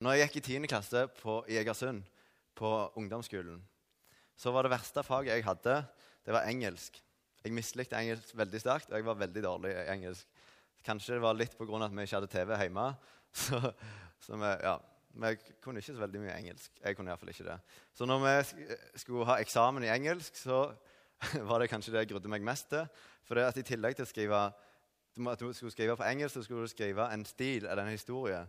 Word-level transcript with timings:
Når 0.00 0.14
jeg 0.16 0.28
gikk 0.30 0.36
i 0.38 0.56
10. 0.56 0.68
klasse 0.72 1.00
på, 1.18 1.32
Egersund, 1.44 2.06
på 2.56 2.68
ungdomsskolen, 2.96 3.58
så 4.32 4.52
var 4.54 4.64
det 4.64 4.72
verste 4.72 5.02
faget 5.04 5.34
jeg 5.34 5.44
hadde, 5.44 5.74
det 6.24 6.32
var 6.32 6.46
engelsk. 6.48 6.94
Jeg 7.44 7.52
mislikte 7.52 7.98
engelsk 7.98 8.32
veldig 8.36 8.62
sterkt, 8.62 8.88
og 8.88 8.96
jeg 8.96 9.04
var 9.04 9.18
veldig 9.20 9.42
dårlig 9.44 9.74
i 9.74 9.82
engelsk. 9.92 10.24
Kanskje 10.86 11.18
det 11.18 11.24
var 11.24 11.36
litt 11.36 11.52
pga. 11.58 11.82
at 11.84 11.92
vi 11.92 12.06
ikke 12.06 12.16
hadde 12.16 12.30
TV 12.32 12.56
hjemme. 12.62 12.86
Så, 13.42 13.60
så 14.18 14.36
vi, 14.40 14.48
ja, 14.64 14.72
vi 15.22 15.28
kunne 15.62 15.78
ikke 15.78 15.92
så 15.92 16.00
veldig 16.00 16.20
mye 16.20 16.32
engelsk. 16.34 16.72
Jeg 16.82 16.96
kunne 16.96 17.06
i 17.06 17.12
hvert 17.12 17.20
fall 17.20 17.30
ikke 17.30 17.44
det. 17.46 17.58
Så 17.94 18.08
når 18.08 18.24
vi 18.24 18.64
skulle 18.98 19.26
ha 19.28 19.36
eksamen 19.38 19.84
i 19.84 19.92
engelsk, 19.92 20.34
så 20.34 20.72
var 21.48 21.60
det 21.60 21.68
kanskje 21.70 21.92
det 21.92 22.02
jeg 22.02 22.10
grudde 22.10 22.32
meg 22.32 22.42
mest 22.42 22.72
til. 22.72 22.88
For 23.28 23.38
det 23.38 23.44
at 23.46 23.60
i 23.60 23.62
tillegg 23.68 23.94
til 23.94 24.08
å 24.08 24.10
skrive, 24.10 24.40
at 25.30 25.44
du 25.44 25.52
skulle 25.52 25.70
skrive 25.70 25.94
på 26.00 26.08
engelsk, 26.08 26.34
så 26.34 26.42
skulle 26.42 26.66
du 26.66 26.72
skrive 26.72 27.06
en 27.14 27.24
stil 27.28 27.68
eller 27.68 27.84
en 27.84 27.94
historie. 27.94 28.42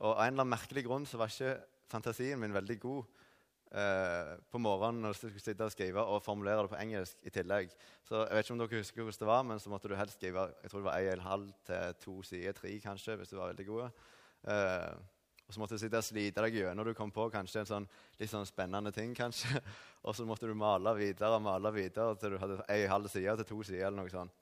Og 0.00 0.14
av 0.14 0.22
en 0.24 0.32
eller 0.32 0.44
annen 0.44 0.54
merkelig 0.54 0.84
grunn 0.86 1.06
så 1.08 1.20
var 1.20 1.32
ikke 1.32 1.58
fantasien 1.90 2.40
min 2.40 2.54
veldig 2.54 2.76
god 2.80 3.02
eh, 3.76 4.32
på 4.50 4.60
morgenen 4.62 5.04
når 5.04 5.14
du 5.14 5.18
skulle 5.18 5.42
sitte 5.42 5.66
og 5.66 5.74
skrive 5.74 6.04
og 6.04 6.22
formulere 6.24 6.64
det 6.64 6.72
på 6.72 6.80
engelsk 6.80 7.28
i 7.28 7.34
tillegg. 7.34 7.72
Så 8.08 8.24
jeg 8.24 8.36
vet 8.38 8.46
ikke 8.46 8.56
om 8.56 8.62
dere 8.62 8.80
husker 8.80 9.04
hvordan 9.04 9.22
det 9.22 9.30
var, 9.30 9.46
men 9.50 9.62
så 9.62 9.72
måtte 9.72 9.92
du 9.92 9.96
helst 9.98 10.18
skrive 10.18 10.48
jeg 10.62 10.72
tror 10.72 10.82
det 10.82 10.90
var 10.90 11.14
en 11.14 11.28
halv 11.28 11.54
til 11.68 11.96
to 12.06 12.18
sider, 12.26 12.56
tre 12.56 12.74
kanskje, 12.82 13.18
hvis 13.20 13.32
du 13.32 13.36
var 13.36 13.52
veldig 13.52 13.68
god. 13.68 14.04
Eh, 14.48 14.92
og 15.50 15.54
så 15.54 15.60
måtte 15.60 15.74
du 15.74 15.82
sitte 15.82 15.98
og 15.98 16.06
slite 16.06 16.42
deg 16.44 16.56
gjennom 16.60 16.86
du 16.86 16.92
kom 16.94 17.10
på 17.10 17.24
kanskje 17.34 17.64
en 17.64 17.68
sånn, 17.68 17.86
litt 18.20 18.30
sånn 18.30 18.46
spennende 18.46 18.92
ting. 18.94 19.16
kanskje. 19.18 19.58
Og 20.06 20.14
så 20.14 20.22
måtte 20.24 20.46
du 20.46 20.54
male 20.54 20.92
videre 20.94 21.34
og 21.36 21.42
male 21.42 21.72
videre 21.74 22.14
til 22.16 22.36
du 22.36 22.38
hadde 22.38 22.60
ei 22.70 22.86
halv 22.88 23.10
side 23.10 23.34
til 23.40 23.48
to 23.48 23.58
sider. 23.66 23.88
eller 23.88 23.98
noe 23.98 24.12
sånt. 24.12 24.39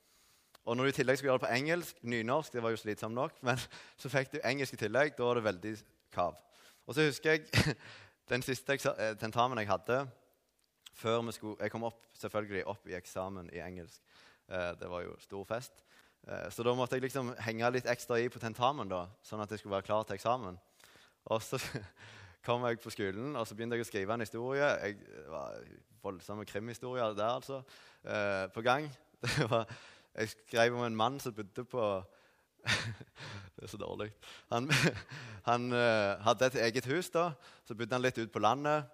Og 0.64 0.76
når 0.76 0.84
du 0.84 0.88
i 0.88 0.96
tillegg 0.98 1.18
skulle 1.18 1.30
gjøre 1.30 1.40
det 1.40 1.46
på 1.46 1.54
engelsk, 1.54 2.02
nynorsk, 2.02 2.52
det 2.52 2.62
var 2.62 2.74
jo 2.74 2.80
slitsomt 2.80 3.14
nok, 3.14 3.38
men 3.46 3.60
så 3.96 4.10
fikk 4.12 4.32
du 4.32 4.40
engelsk 4.44 4.76
i 4.76 4.82
tillegg. 4.84 5.14
Da 5.18 5.24
var 5.24 5.38
det 5.38 5.44
veldig 5.44 5.74
kav. 6.12 6.36
Og 6.86 6.94
så 6.94 7.04
husker 7.04 7.36
jeg 7.36 7.74
den 8.32 8.44
siste 8.44 8.76
eh, 8.76 9.14
tentamen 9.20 9.60
jeg 9.62 9.68
hadde 9.68 10.02
før 10.98 11.22
vi 11.22 11.32
skulle 11.32 11.56
Jeg 11.60 11.70
kom 11.70 11.84
opp, 11.86 12.00
selvfølgelig 12.18 12.66
opp 12.66 12.88
i 12.88 12.96
eksamen 12.98 13.50
i 13.54 13.60
engelsk. 13.62 14.00
Eh, 14.48 14.72
det 14.80 14.90
var 14.90 15.04
jo 15.04 15.14
stor 15.22 15.44
fest. 15.44 15.84
Eh, 16.26 16.48
så 16.50 16.64
da 16.66 16.74
måtte 16.74 16.96
jeg 16.96 17.06
liksom 17.06 17.34
henge 17.44 17.70
litt 17.70 17.86
ekstra 17.86 18.18
i 18.18 18.28
på 18.28 18.40
tentamen, 18.42 18.88
da, 18.88 19.04
sånn 19.22 19.44
at 19.44 19.50
jeg 19.50 19.62
skulle 19.62 19.76
være 19.76 19.86
klar 19.86 20.08
til 20.08 20.18
eksamen. 20.18 20.58
Og 21.30 21.42
så 21.44 21.60
kom 22.46 22.64
jeg 22.66 22.80
på 22.82 22.90
skolen 22.90 23.36
og 23.36 23.46
så 23.46 23.54
begynte 23.54 23.78
jeg 23.78 23.86
å 23.86 23.90
skrive 23.90 24.16
en 24.16 24.24
historie. 24.24 24.72
Jeg, 24.82 24.98
var 25.28 25.60
voldsomme 26.02 26.46
krimhistorier 26.48 27.14
der, 27.14 27.36
altså, 27.36 27.62
på 28.54 28.62
gang. 28.62 28.86
Det 29.18 29.48
var 29.50 29.64
jeg 30.18 30.32
skrev 30.34 30.74
om 30.74 30.84
en 30.84 30.96
mann 30.98 31.20
som 31.22 31.34
bodde 31.34 31.64
på 31.64 31.82
Det 33.58 33.64
er 33.66 33.70
så 33.70 33.78
dårlig. 33.80 34.10
Han, 34.52 34.68
han 35.50 35.72
uh, 35.72 36.18
hadde 36.22 36.46
et 36.46 36.60
eget 36.68 36.86
hus. 36.86 37.10
da, 37.10 37.32
Så 37.66 37.74
bodde 37.74 37.94
han 37.94 38.02
litt 38.02 38.18
ut 38.18 38.32
på 38.32 38.42
landet. 38.42 38.86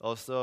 Og 0.00 0.16
så 0.18 0.40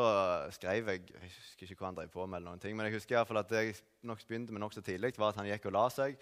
skrev 0.54 0.90
jeg 0.90 1.04
Jeg 1.10 1.32
husker 1.34 1.72
ikke 1.72 1.82
hva 1.82 1.92
han 1.92 1.98
drev 1.98 2.10
på 2.14 2.26
med, 2.26 2.40
eller 2.40 2.52
noen 2.52 2.62
ting, 2.62 2.78
men 2.78 2.86
jeg 2.88 3.00
husker 3.00 3.16
i 3.16 3.18
hvert 3.18 3.30
fall 3.30 3.42
at 3.42 3.50
det 3.50 3.64
jeg 3.64 3.78
nok 4.06 4.22
begynte 4.28 4.54
med 4.54 4.62
nokså 4.62 4.82
tidlig, 4.86 5.16
var 5.18 5.34
at 5.34 5.42
han 5.42 5.50
gikk 5.50 5.66
og 5.70 5.74
la 5.78 5.86
seg. 5.94 6.18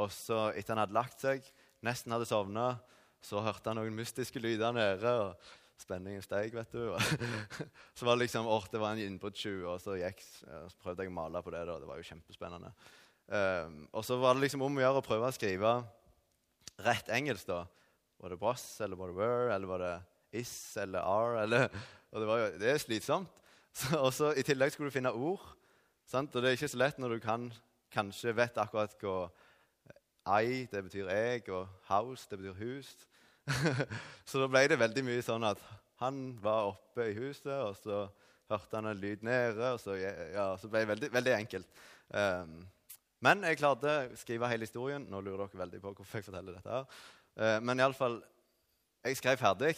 Og 0.00 0.12
så, 0.12 0.50
etter 0.52 0.74
han 0.74 0.82
hadde 0.84 0.96
lagt 0.96 1.22
seg, 1.22 1.44
nesten 1.84 2.12
hadde 2.12 2.28
sovna, 2.28 2.74
så 3.24 3.40
hørte 3.40 3.70
han 3.70 3.80
noen 3.80 3.96
mystiske 3.96 4.42
lyder 4.42 4.74
nede. 4.76 5.12
og 5.24 5.80
Spenningen 5.80 6.22
steg, 6.22 6.52
vet 6.54 6.76
du. 6.76 6.92
så 7.96 8.06
var 8.06 8.14
det 8.14 8.26
liksom, 8.26 8.46
or, 8.46 8.68
det 8.70 8.80
var 8.82 8.94
en 8.94 9.06
innbruddstyv, 9.06 9.64
og 9.72 9.80
så, 9.82 9.96
gikk, 9.98 10.20
så 10.44 10.76
prøvde 10.82 11.06
jeg 11.06 11.12
å 11.12 11.16
male 11.16 11.42
på 11.42 11.54
det. 11.54 11.64
da, 11.68 11.78
Det 11.80 11.88
var 11.88 12.00
jo 12.00 12.08
kjempespennende. 12.12 12.70
Um, 13.24 13.86
og 13.92 14.04
så 14.04 14.18
var 14.20 14.34
det 14.34 14.44
liksom 14.44 14.62
om 14.66 14.76
å 14.76 14.82
gjøre 14.82 15.00
å 15.00 15.04
prøve 15.04 15.28
å 15.30 15.34
skrive 15.34 15.70
rett 16.84 17.08
engelsk. 17.08 17.46
da. 17.48 17.64
Var 18.20 18.34
det 18.34 18.40
boss, 18.40 18.80
eller 18.80 18.96
var 18.96 19.10
det 19.10 19.16
were, 19.16 19.54
eller 19.54 19.70
var 19.70 19.84
det 19.84 19.94
is 20.40 20.76
eller 20.76 21.00
are? 21.00 21.42
Eller, 21.42 21.68
og 22.12 22.20
det, 22.20 22.28
var 22.28 22.38
jo, 22.38 22.50
det, 22.58 22.70
er 22.70 22.82
slitsomt. 22.82 23.40
Så, 23.74 23.98
og 23.98 24.12
så 24.14 24.28
I 24.38 24.44
tillegg 24.46 24.70
skulle 24.70 24.92
du 24.92 24.94
finne 24.94 25.10
ord. 25.10 25.42
Sant? 26.06 26.34
Og 26.34 26.42
det 26.42 26.52
er 26.52 26.58
ikke 26.58 26.68
så 26.70 26.78
lett 26.78 26.98
når 27.02 27.16
du 27.16 27.22
kan, 27.24 27.48
kanskje 27.90 28.34
vet 28.36 28.58
akkurat 28.60 28.92
hva 29.02 30.36
I 30.44 30.60
det 30.70 30.82
betyr 30.84 31.10
jeg, 31.10 31.48
og 31.50 31.66
house 31.88 32.28
det 32.30 32.38
betyr 32.38 32.60
hus. 32.60 32.92
så 34.28 34.44
da 34.44 34.46
ble 34.46 34.62
det 34.70 34.78
veldig 34.78 35.04
mye 35.08 35.24
sånn 35.26 35.48
at 35.48 35.58
han 36.04 36.20
var 36.42 36.70
oppe 36.70 37.08
i 37.10 37.16
huset, 37.18 37.50
og 37.50 37.74
så 37.80 38.04
hørte 38.52 38.78
han 38.78 38.92
en 38.92 39.00
lyd 39.00 39.26
nede. 39.26 39.72
og 39.72 39.80
Så, 39.82 39.96
ja, 39.98 40.52
så 40.60 40.70
ble 40.70 40.84
det 40.84 40.92
veldig, 40.92 41.10
veldig 41.18 41.34
enkelt. 41.40 41.82
Um, 42.14 42.56
men 43.24 43.44
jeg 43.48 43.58
klarte 43.60 43.90
å 43.90 44.16
skrive 44.20 44.48
hele 44.50 44.66
historien. 44.66 45.04
Nå 45.08 45.20
lurer 45.22 45.46
dere 45.46 45.62
veldig 45.64 45.80
på 45.82 45.92
hvorfor 45.96 46.20
jeg 46.20 46.26
forteller 46.26 46.58
dette. 46.58 46.78
her. 46.78 47.04
Uh, 47.34 47.58
men 47.64 47.80
iallfall, 47.80 48.18
jeg 49.04 49.20
skrev 49.20 49.40
ferdig 49.40 49.74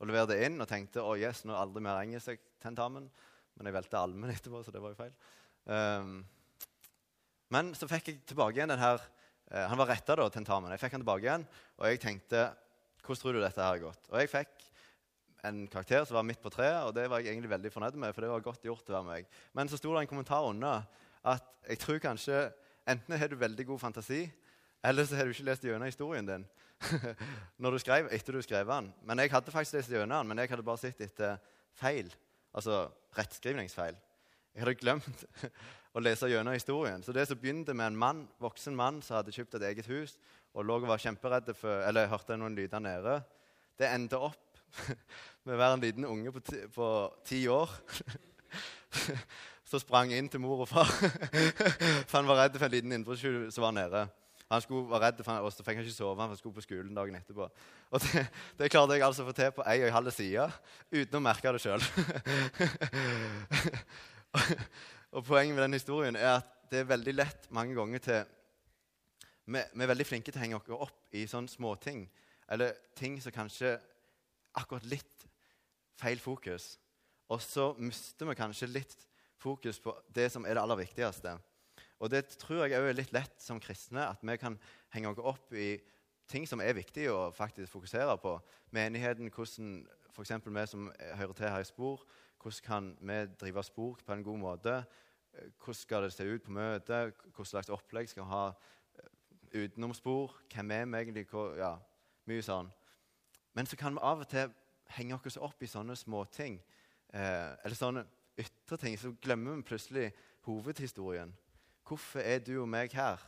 og 0.00 0.08
leverte 0.10 0.36
inn 0.44 0.60
og 0.60 0.68
tenkte 0.68 1.04
å 1.04 1.14
yes, 1.16 1.44
nå 1.48 1.56
aldri 1.56 1.82
mer 1.84 2.02
engelsk 2.02 2.42
tentamen. 2.62 3.06
Men 3.54 3.70
jeg 3.70 3.76
valgte 3.76 4.00
allmenn 4.00 4.34
etterpå, 4.34 4.62
så 4.64 4.74
det 4.74 4.82
var 4.82 4.92
jo 4.92 4.98
feil. 5.00 5.14
Um, 5.64 6.18
men 7.54 7.72
så 7.78 7.88
fikk 7.88 8.10
jeg 8.10 8.20
tilbake 8.28 8.58
igjen 8.58 8.72
den 8.72 8.82
her 8.82 8.98
uh, 8.98 9.64
Han 9.70 9.80
var 9.80 9.92
retta, 9.94 10.18
da, 10.18 10.28
tentamen. 10.32 10.74
Jeg 10.74 10.82
fikk 10.82 10.98
han 10.98 11.04
tilbake 11.04 11.28
igjen, 11.28 11.48
og 11.78 11.88
jeg 11.88 12.02
tenkte 12.02 12.50
hvordan 13.04 13.20
tror 13.20 13.36
du 13.36 13.42
dette 13.44 13.60
her 13.60 13.74
har 13.74 13.82
gått? 13.82 14.06
Og 14.10 14.20
jeg 14.20 14.32
fikk 14.32 14.68
en 15.44 15.64
karakter 15.68 16.06
som 16.08 16.16
var 16.16 16.24
midt 16.24 16.40
på 16.40 16.52
treet, 16.52 16.86
og 16.88 16.94
det 16.96 17.04
var 17.12 17.20
jeg 17.20 17.34
egentlig 17.34 17.52
veldig 17.52 17.72
fornøyd 17.72 17.98
med. 18.00 18.14
for 18.16 18.24
det 18.24 18.30
var 18.32 18.44
godt 18.44 18.64
gjort 18.64 18.88
å 18.88 18.94
være 18.96 19.08
meg. 19.08 19.26
Men 19.52 19.68
så 19.68 19.76
sto 19.76 19.92
det 19.92 20.04
en 20.04 20.08
kommentar 20.08 20.48
under 20.48 20.86
at 21.24 21.50
jeg 21.68 21.80
tror 21.80 22.00
kanskje 22.00 22.38
Enten 22.88 23.16
har 23.16 23.30
du 23.32 23.36
veldig 23.40 23.66
god 23.66 23.80
fantasi, 23.80 24.26
eller 24.84 25.06
så 25.08 25.16
har 25.16 25.24
du 25.24 25.32
ikke 25.32 25.46
lest 25.48 25.64
gjennom 25.64 25.88
historien 25.88 26.26
din. 26.28 26.42
når 27.62 27.76
du 27.76 27.78
skrev, 27.80 28.08
etter 28.12 28.36
du 28.36 28.42
skrev 28.44 28.68
den. 28.68 28.90
Men 29.08 29.22
jeg 29.22 29.32
hadde 29.32 29.54
faktisk 29.54 29.78
lest 29.78 29.92
gjennom 29.92 30.18
den, 30.18 30.28
men 30.28 30.42
jeg 30.42 30.52
hadde 30.52 30.66
bare 30.66 30.82
sett 30.82 31.00
etter 31.00 31.38
feil. 31.80 32.12
Altså 32.54 32.82
rettskrivningsfeil. 33.16 33.96
Jeg 34.54 34.62
hadde 34.62 34.76
glemt 34.78 35.24
å 35.96 36.02
lese 36.04 36.28
gjennom 36.28 36.54
historien. 36.54 37.02
Så 37.02 37.14
det 37.16 37.24
som 37.30 37.40
begynte 37.40 37.74
med 37.74 37.92
en 37.92 37.98
mann, 37.98 38.20
voksen 38.42 38.76
mann 38.76 39.00
som 39.02 39.18
hadde 39.18 39.32
kjøpt 39.34 39.56
et 39.58 39.68
eget 39.70 39.88
hus 39.88 40.18
og 40.54 40.68
lå 40.68 40.76
og 40.82 40.90
var 40.90 41.02
kjemperedd 41.02 41.54
for, 41.58 41.80
eller 41.88 42.10
hørte 42.12 42.36
noen 42.38 42.54
lyder 42.54 42.82
nede, 42.84 43.16
det 43.80 43.88
endte 43.90 44.20
opp 44.20 44.60
med 45.46 45.56
å 45.56 45.58
være 45.58 45.78
en 45.78 45.82
liten 45.82 46.06
unge 46.06 46.34
på 46.34 46.44
ti, 46.44 46.60
på 46.74 46.90
ti 47.26 47.40
år 47.50 47.72
som 49.64 49.80
sprang 49.80 50.12
jeg 50.12 50.20
inn 50.20 50.28
til 50.28 50.42
mor 50.44 50.64
og 50.64 50.68
far. 50.68 50.90
for 52.08 52.18
han 52.18 52.28
var 52.28 52.44
redd 52.44 52.58
for 52.58 52.68
en 52.68 52.74
liten 52.74 52.92
innbruddstyv 52.92 53.48
som 53.54 53.66
var 53.66 53.74
nede. 53.76 54.04
Han 54.50 54.60
skulle 54.60 54.90
være 54.90 55.06
redd 55.06 55.22
for, 55.24 55.46
og 55.46 55.52
så 55.52 55.64
fikk 55.64 55.78
han 55.78 55.86
ikke 55.86 55.96
sove, 55.96 56.20
han 56.20 56.36
skulle 56.36 56.54
på 56.54 56.64
skolen 56.64 56.96
dagen 56.96 57.16
etterpå. 57.16 57.48
Og 57.90 58.00
Det, 58.04 58.26
det 58.58 58.70
klarte 58.70 58.98
jeg 58.98 59.06
altså 59.06 59.24
å 59.24 59.30
få 59.30 59.36
til 59.36 59.54
på 59.56 59.64
ei 59.64 59.78
og 59.80 59.88
ei 59.88 59.94
halv 59.94 60.12
side 60.12 60.44
uten 60.92 61.18
å 61.18 61.24
merke 61.24 61.54
det 61.54 61.62
sjøl. 61.64 61.84
og 65.14 65.24
Poenget 65.24 65.56
med 65.56 65.64
den 65.64 65.78
historien 65.78 66.20
er 66.20 66.36
at 66.36 66.50
det 66.70 66.82
er 66.82 66.90
veldig 66.90 67.14
lett 67.14 67.48
mange 67.54 67.76
ganger 67.76 68.04
til 68.04 68.20
Vi, 69.44 69.60
vi 69.60 69.84
er 69.84 69.90
veldig 69.90 70.06
flinke 70.08 70.32
til 70.32 70.40
å 70.40 70.42
henge 70.42 70.56
oss 70.56 70.86
opp 70.86 71.00
i 71.12 71.26
sånne 71.28 71.52
småting. 71.52 72.06
Eller 72.48 72.72
ting 72.96 73.18
som 73.20 73.32
kanskje 73.32 73.74
akkurat 74.56 74.86
litt 74.88 75.26
feil 76.00 76.20
fokus. 76.20 76.78
Og 77.28 77.42
så 77.44 77.74
mister 77.76 78.28
vi 78.28 78.36
kanskje 78.38 78.72
litt 78.72 78.96
fokus 79.44 79.80
på 79.82 79.94
det 80.16 80.30
som 80.32 80.46
er 80.46 80.56
det 80.56 80.64
aller 80.64 80.80
viktigste. 80.80 81.36
Og 82.00 82.10
det 82.10 82.24
tror 82.40 82.64
jeg 82.64 82.80
er 82.80 82.96
litt 82.96 83.12
lett 83.14 83.36
som 83.40 83.60
kristne, 83.62 84.08
at 84.08 84.22
vi 84.24 84.36
kan 84.40 84.56
henge 84.94 85.12
oss 85.12 85.22
opp 85.22 85.52
i 85.54 85.76
ting 86.28 86.48
som 86.48 86.62
er 86.64 86.76
viktige 86.76 87.12
å 87.12 87.30
faktisk 87.34 87.72
fokusere 87.72 88.16
på. 88.20 88.38
Menigheten, 88.74 89.30
hvordan 89.32 89.84
f.eks. 90.14 90.36
vi 90.44 90.66
som 90.70 90.90
hører 91.20 91.36
til 91.36 91.50
her 91.50 91.64
i 91.64 91.68
Spor, 91.68 92.04
hvordan 92.44 92.64
kan 92.64 92.96
vi 93.00 93.26
drive 93.40 93.62
spor 93.62 93.98
på 94.06 94.12
en 94.12 94.22
god 94.22 94.38
måte? 94.38 94.84
Hvordan 95.32 95.74
skal 95.74 96.02
det 96.02 96.12
se 96.12 96.24
ut 96.24 96.42
på 96.42 96.52
møtet? 96.52 97.14
Hva 97.32 97.44
slags 97.44 97.70
opplegg 97.72 98.08
skal 98.10 98.22
vi 98.22 98.28
ha 98.30 98.42
eh, 98.52 99.62
utenom 99.64 99.94
spor? 99.96 100.34
Hvem 100.52 100.70
er 100.70 100.84
vi 100.84 100.98
egentlig? 100.98 101.24
Ja, 101.56 101.78
mye 102.28 102.44
sånn. 102.44 102.68
Men 103.56 103.66
så 103.66 103.78
kan 103.80 103.96
vi 103.96 104.04
av 104.04 104.26
og 104.26 104.28
til 104.28 104.52
henge 104.92 105.16
oss 105.16 105.40
opp 105.40 105.62
i 105.64 105.70
sånne 105.70 105.96
småting. 105.96 106.60
Eh, 107.14 107.50
eller 107.64 107.78
sånne 107.78 108.04
ytre 108.64 108.76
ting, 108.76 108.98
så 108.98 109.12
glemmer 109.20 109.56
vi 109.56 109.62
plutselig 109.62 110.12
hovedhistorien. 110.40 111.34
Hvorfor 111.86 112.20
er 112.20 112.38
du 112.38 112.62
og 112.62 112.68
meg 112.68 112.92
her? 112.92 113.20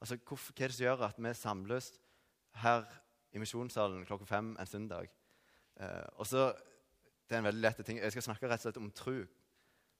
Altså, 0.00 0.18
hvorfor, 0.28 0.52
hva 0.52 0.64
er 0.64 0.68
det 0.68 0.76
som 0.76 0.84
gjør 0.84 1.06
at 1.06 1.16
vi 1.18 1.34
samles 1.34 1.92
her 2.60 2.84
i 3.32 3.40
misjonssalen 3.40 4.04
klokka 4.04 4.24
fem 4.24 4.56
en 4.60 4.66
søndag? 4.66 5.08
Eh, 5.80 6.04
og 6.20 6.26
så, 6.26 6.52
det 7.28 7.34
er 7.34 7.38
en 7.38 7.48
veldig 7.48 7.62
lett 7.62 7.80
ting. 7.86 7.98
Jeg 7.98 8.12
skal 8.12 8.22
snakke 8.22 8.48
rett 8.48 8.60
og 8.60 8.66
slett 8.66 8.76
om 8.82 8.90
tro. 8.90 9.16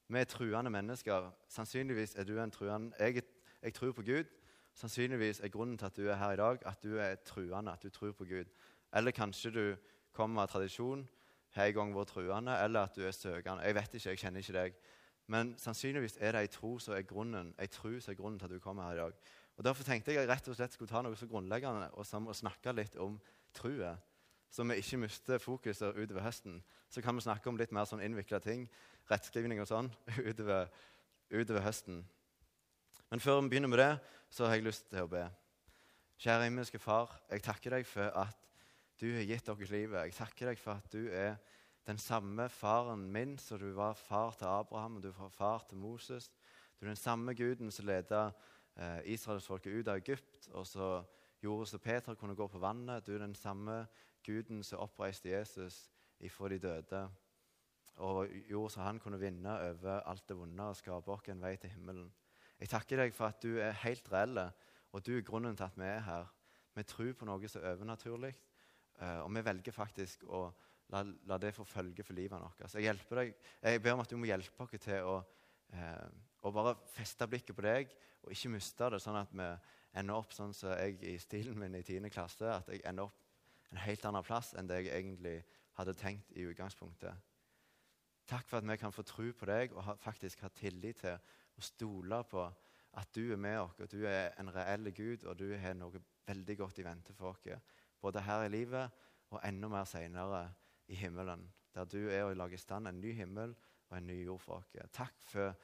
Vi 0.08 0.20
er 0.20 0.28
truende 0.28 0.70
mennesker. 0.70 1.30
Sannsynligvis 1.48 2.14
er 2.14 2.24
du 2.24 2.36
en 2.38 2.50
truende 2.50 2.92
jeg, 3.00 3.24
jeg 3.62 3.74
tror 3.74 3.92
på 3.92 4.02
Gud. 4.02 4.28
Sannsynligvis 4.74 5.40
er 5.40 5.48
grunnen 5.48 5.78
til 5.78 5.86
at 5.86 5.96
du 5.96 6.08
er 6.08 6.20
her 6.20 6.32
i 6.32 6.36
dag, 6.36 6.58
at 6.66 6.82
du 6.82 6.98
er 6.98 7.14
truende, 7.14 7.72
at 7.72 7.82
du 7.82 7.88
tror 7.88 8.12
på 8.12 8.24
Gud. 8.24 8.52
Eller 8.92 9.10
kanskje 9.10 9.50
du 9.50 9.76
kommer 10.12 10.42
av 10.42 10.48
tradisjon 10.48 11.08
har 11.54 11.70
en 11.70 11.74
gang 11.74 11.94
vært 11.94 12.12
truende, 12.14 12.56
eller 12.64 12.88
at 12.88 12.96
du 12.96 13.04
er 13.06 13.14
søkende. 13.14 13.62
Jeg 13.62 13.74
vet 13.74 13.94
ikke, 13.94 14.08
jeg 14.08 14.18
kjenner 14.18 14.44
ikke 14.44 14.56
deg. 14.58 14.78
Men 15.26 15.54
sannsynligvis 15.58 16.18
er 16.20 16.34
det 16.36 16.40
ei 16.44 16.50
tro 16.52 16.74
som 16.82 16.94
er 16.94 17.06
grunnen 17.08 17.54
ei 17.60 17.68
tro 17.72 17.94
som 18.00 18.12
er 18.12 18.18
grunnen 18.18 18.38
til 18.38 18.50
at 18.50 18.52
du 18.52 18.60
kommer 18.60 18.88
her 18.88 18.98
i 18.98 19.00
dag. 19.00 19.20
Og 19.56 19.64
Derfor 19.64 19.86
tenkte 19.86 20.12
jeg 20.12 20.28
rett 20.28 20.48
og 20.48 20.56
slett 20.56 20.74
skulle 20.74 20.90
ta 20.90 21.00
noe 21.02 21.16
så 21.16 21.28
grunnleggende 21.30 21.88
og 21.94 22.34
snakke 22.36 22.74
litt 22.74 22.96
om 23.00 23.20
trua. 23.54 23.96
så 24.50 24.62
vi 24.62 24.74
ikke 24.78 24.96
mister 24.96 25.38
fokuset 25.38 25.96
utover 25.96 26.22
høsten. 26.22 26.62
Så 26.88 27.02
kan 27.02 27.14
vi 27.14 27.20
snakke 27.20 27.48
om 27.48 27.56
litt 27.56 27.72
mer 27.72 27.84
sånn 27.84 28.02
innvikla 28.02 28.38
ting, 28.38 28.68
rettskrivning 29.10 29.60
og 29.60 29.66
sånn, 29.66 29.90
utover, 30.30 30.68
utover 31.30 31.60
høsten. 31.60 32.04
Men 33.10 33.20
før 33.20 33.40
vi 33.40 33.48
begynner 33.48 33.68
med 33.68 33.78
det, 33.78 33.98
så 34.30 34.46
har 34.46 34.54
jeg 34.54 34.66
lyst 34.68 34.86
til 34.90 35.02
å 35.02 35.10
be. 35.10 35.24
Kjære 36.22 36.46
himmelske 36.46 36.78
Far, 36.78 37.10
jeg 37.30 37.42
takker 37.42 37.74
deg 37.74 37.86
for 37.86 38.14
at 38.14 38.43
du 39.04 39.10
har 39.12 39.26
gitt 39.28 39.48
oss 39.52 39.68
livet. 39.68 40.06
Jeg 40.06 40.14
takker 40.16 40.48
deg 40.48 40.60
for 40.60 40.80
at 40.80 40.92
du 40.92 41.10
er 41.12 41.34
den 41.84 41.98
samme 42.00 42.46
faren 42.48 43.02
min 43.12 43.34
som 43.38 43.58
du 43.60 43.66
var 43.76 43.98
far 44.00 44.32
til 44.38 44.48
Abraham 44.48 44.96
og 44.96 45.02
du 45.04 45.10
var 45.12 45.28
far 45.28 45.66
til 45.68 45.76
Moses. 45.76 46.30
Du 46.78 46.86
er 46.86 46.94
den 46.94 46.96
samme 46.96 47.34
guden 47.36 47.70
som 47.70 47.84
leda 47.84 48.30
eh, 48.78 49.02
israelsfolket 49.12 49.76
ut 49.76 49.90
av 49.92 50.00
Egypt, 50.00 50.48
og 50.56 50.64
så 50.66 50.88
gjorde 51.42 51.66
så 51.68 51.78
Peter 51.78 52.16
kunne 52.16 52.36
gå 52.38 52.46
på 52.48 52.62
vannet. 52.62 53.04
Du 53.04 53.12
er 53.14 53.20
den 53.26 53.34
samme 53.36 53.82
guden 54.24 54.62
som 54.64 54.80
oppreiste 54.86 55.28
Jesus 55.28 55.90
ifra 56.24 56.48
de 56.48 56.58
døde, 56.58 57.02
og 57.96 58.32
gjorde 58.48 58.72
så 58.72 58.86
han 58.86 58.98
kunne 58.98 59.20
vinne 59.20 59.58
over 59.68 60.00
alt 60.00 60.24
det 60.28 60.38
vonde 60.38 60.70
og 60.70 60.80
skape 60.80 61.12
oss 61.12 61.28
en 61.28 61.44
vei 61.44 61.56
til 61.60 61.76
himmelen. 61.76 62.08
Jeg 62.56 62.72
takker 62.72 63.04
deg 63.04 63.12
for 63.12 63.28
at 63.28 63.42
du 63.42 63.58
er 63.60 63.76
helt 63.84 64.08
reell, 64.12 64.46
og 64.92 65.06
du 65.06 65.12
er 65.18 65.28
grunnen 65.28 65.56
til 65.56 65.68
at 65.68 65.76
vi 65.76 65.92
er 65.92 66.00
her. 66.08 66.26
Vi 66.74 66.82
tror 66.82 67.12
på 67.12 67.28
noe 67.28 67.48
som 67.48 67.62
er 67.62 67.76
overnaturlig, 67.76 68.32
og 69.02 69.30
vi 69.34 69.42
velger 69.44 69.74
faktisk 69.74 70.24
å 70.30 70.46
la, 70.92 71.02
la 71.26 71.38
det 71.40 71.54
få 71.56 71.64
følge 71.66 72.04
for 72.06 72.16
livet 72.16 72.40
vårt. 72.40 72.62
Jeg, 72.74 72.98
deg, 73.10 73.34
jeg 73.62 73.82
ber 73.82 73.96
om 73.96 74.04
at 74.04 74.10
du 74.10 74.18
må 74.20 74.28
hjelpe 74.28 74.66
oss 74.66 74.76
til 74.80 75.08
å, 75.08 75.18
eh, 75.74 76.06
bare 76.44 76.76
feste 76.94 77.28
blikket 77.30 77.56
på 77.56 77.64
deg 77.64 77.94
og 78.24 78.32
ikke 78.32 78.52
miste 78.54 78.90
det, 78.92 79.00
sånn 79.02 79.20
at 79.20 79.32
vi 79.34 79.50
ender 80.00 80.16
opp 80.16 80.32
sånn 80.34 80.54
som 80.56 80.72
jeg 80.74 80.98
i 81.06 81.18
stilen 81.20 81.58
min 81.58 81.76
i 81.76 81.82
10. 81.82 82.08
klasse, 82.12 82.48
at 82.48 82.70
jeg 82.72 82.82
ender 82.88 83.08
opp 83.08 83.20
en 83.70 83.82
helt 83.84 84.04
annen 84.06 84.24
plass 84.24 84.52
enn 84.58 84.68
det 84.70 84.82
jeg 84.84 84.92
egentlig 84.94 85.38
hadde 85.78 85.96
tenkt 85.98 86.32
i 86.38 86.46
utgangspunktet. 86.46 87.30
Takk 88.30 88.48
for 88.48 88.60
at 88.60 88.68
vi 88.68 88.76
kan 88.80 88.94
få 88.94 89.04
tro 89.04 89.26
på 89.36 89.48
deg 89.50 89.74
og 89.74 89.82
ha, 89.84 89.96
faktisk 90.00 90.44
ha 90.46 90.50
tillit 90.54 91.02
til 91.02 91.18
og 91.54 91.62
stole 91.62 92.22
på 92.30 92.44
at 92.94 93.10
du 93.14 93.32
er 93.32 93.38
med 93.40 93.58
oss, 93.58 93.78
og 93.82 93.90
du 93.90 94.06
er 94.06 94.32
en 94.38 94.50
reell 94.54 94.90
Gud, 94.94 95.24
og 95.26 95.38
du 95.38 95.48
har 95.58 95.74
noe 95.74 96.00
veldig 96.26 96.56
godt 96.58 96.78
i 96.78 96.86
vente 96.86 97.14
for 97.14 97.34
oss. 97.34 97.42
Både 98.04 98.20
her 98.20 98.44
i 98.44 98.52
livet 98.52 99.04
og 99.32 99.40
enda 99.48 99.70
mer 99.72 99.86
senere 99.88 100.42
i 100.92 100.96
himmelen, 100.98 101.46
der 101.74 101.88
du 101.88 102.02
er 102.10 102.26
og 102.26 102.36
lager 102.36 102.58
i 102.58 102.60
stand 102.60 102.88
en 102.88 103.00
ny 103.00 103.14
himmel 103.16 103.54
og 103.88 103.96
en 103.96 104.06
ny 104.06 104.18
jord 104.26 104.42
for 104.44 104.58
oss. 104.58 104.68
Takk 104.92 105.16
for, 105.24 105.54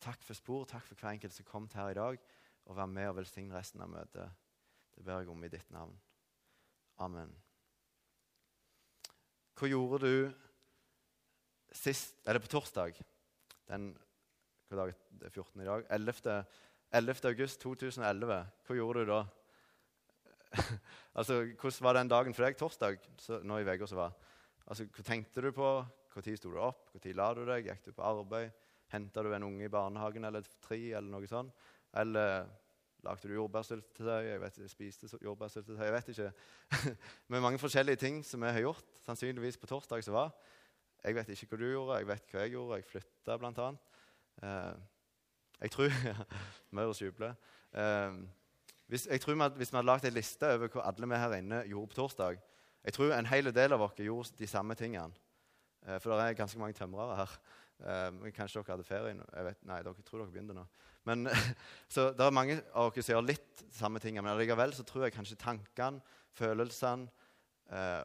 takk 0.00 0.22
for 0.22 0.38
spor, 0.38 0.68
takk 0.70 0.86
for 0.86 1.00
hver 1.00 1.16
enkelt 1.16 1.34
som 1.34 1.48
kom 1.48 1.66
her 1.74 1.90
i 1.90 1.98
dag, 1.98 2.20
og 2.70 2.78
vær 2.78 2.86
med 2.86 3.10
og 3.10 3.18
velsigne 3.18 3.58
resten 3.58 3.82
av 3.82 3.90
møtet. 3.90 4.30
Det 4.94 5.02
ber 5.02 5.24
jeg 5.24 5.32
om 5.32 5.44
i 5.44 5.50
ditt 5.50 5.74
navn. 5.74 5.98
Amen. 7.02 7.34
Hva 9.58 9.68
gjorde 9.70 10.06
du 10.06 10.14
sist 11.72 12.18
Eller 12.28 12.42
på 12.42 12.50
torsdag? 12.52 12.98
Den, 13.66 13.92
hva 14.68 14.84
dag 14.84 14.92
er 14.92 15.30
14 15.32 15.62
i 15.62 15.66
dag? 15.66 15.86
11. 15.90 16.42
11. 16.92 17.28
august 17.30 17.62
2011. 17.64 18.42
Hva 18.66 18.76
gjorde 18.76 19.02
du 19.02 19.14
da? 19.14 19.22
altså, 21.18 21.42
Hvordan 21.60 21.86
var 21.86 21.98
den 21.98 22.10
dagen 22.12 22.34
for 22.34 22.46
deg? 22.46 22.56
Torsdag 22.58 22.98
så, 23.20 23.40
nå 23.44 23.58
i 23.60 23.66
uka 23.66 23.88
som 23.88 24.02
var. 24.02 24.16
Altså, 24.66 24.86
Hva 24.92 25.04
tenkte 25.06 25.44
du 25.44 25.52
på? 25.56 25.74
Når 26.12 26.36
sto 26.36 26.50
du 26.52 26.58
opp? 26.60 26.90
Når 26.92 27.14
la 27.16 27.28
du 27.34 27.44
deg? 27.48 27.68
Gikk 27.70 27.86
du 27.86 27.92
på 27.96 28.04
arbeid? 28.04 28.52
Henta 28.92 29.22
du 29.24 29.32
en 29.32 29.46
unge 29.46 29.64
i 29.64 29.72
barnehagen 29.72 30.24
eller 30.28 30.44
tre? 30.60 30.80
eller 30.92 31.08
noe 31.08 31.28
sånt? 31.28 31.54
Eller 31.96 32.44
lagde 33.02 33.28
du 33.28 33.34
jordbærsyltetøy? 33.34 34.26
Jeg 34.28 34.40
vet, 34.42 34.58
spiste 34.70 35.08
jordbærsyltetøy? 35.22 35.84
Jeg 35.84 35.94
vet 35.96 36.10
ikke. 36.12 36.32
Med 37.32 37.40
mange 37.40 37.58
forskjellige 37.58 38.02
ting 38.04 38.20
som 38.26 38.44
vi 38.44 38.52
har 38.52 38.66
gjort. 38.66 38.84
Sannsynligvis 39.06 39.56
på 39.56 39.70
torsdag 39.70 40.04
som 40.04 40.18
var. 40.18 40.34
Jeg 41.02 41.16
vet 41.16 41.32
ikke 41.32 41.48
hva 41.50 41.58
du 41.58 41.66
gjorde, 41.66 41.96
jeg 41.98 42.08
vet 42.12 42.28
hva 42.30 42.44
jeg 42.44 42.54
gjorde. 42.54 42.78
Jeg 42.78 42.90
flytta, 42.90 43.38
blant 43.40 43.58
annet. 43.58 43.88
Uh, 44.42 44.76
jeg 45.62 45.72
tror 45.74 45.96
Maurus 46.76 47.02
jubler. 47.02 47.34
Uh, 47.72 48.20
hvis, 48.90 49.06
jeg 49.06 49.20
tror 49.20 49.42
at 49.44 49.56
hvis 49.56 49.72
vi 49.72 49.78
hadde 49.78 49.88
lagd 49.88 50.06
en 50.08 50.16
liste 50.16 50.48
over 50.54 50.68
hva 50.72 50.86
alle 50.90 51.08
vi 51.08 51.20
her 51.22 51.36
inne 51.38 51.62
gjorde 51.70 51.92
på 51.92 52.00
torsdag, 52.00 52.40
jeg 52.82 52.96
tror 52.96 53.12
en 53.14 53.30
hel 53.30 53.52
del 53.54 53.72
av 53.76 53.84
oss 53.86 53.98
gjorde 53.98 54.38
de 54.38 54.46
samme 54.50 54.74
tingene. 54.74 55.14
Eh, 55.86 55.98
for 55.98 56.14
det 56.14 56.24
er 56.24 56.38
ganske 56.38 56.58
mange 56.58 56.76
tømrere 56.78 57.18
her. 57.20 57.36
Eh, 57.82 58.32
kanskje 58.36 58.60
dere 58.60 58.76
hadde 58.76 58.86
ferie? 58.86 59.14
Jeg 59.14 59.46
vet, 59.48 59.60
nei, 59.66 59.82
dere 59.82 60.06
tror 60.06 60.22
dere 60.22 60.32
begynte 60.32 60.56
nå. 60.56 60.66
Men, 61.08 61.28
så 61.94 62.10
det 62.14 62.26
er 62.26 62.34
mange 62.34 62.58
av 62.74 62.90
dere 62.90 63.04
som 63.04 63.16
gjør 63.16 63.28
litt 63.30 63.62
samme 63.74 64.02
tingene. 64.02 64.26
Men 64.26 64.34
allikevel 64.34 64.74
så 64.76 64.86
tror 64.86 65.06
jeg 65.06 65.16
kanskje 65.16 65.38
tankene, 65.40 66.02
følelsene 66.32 67.10
eh, 67.70 68.02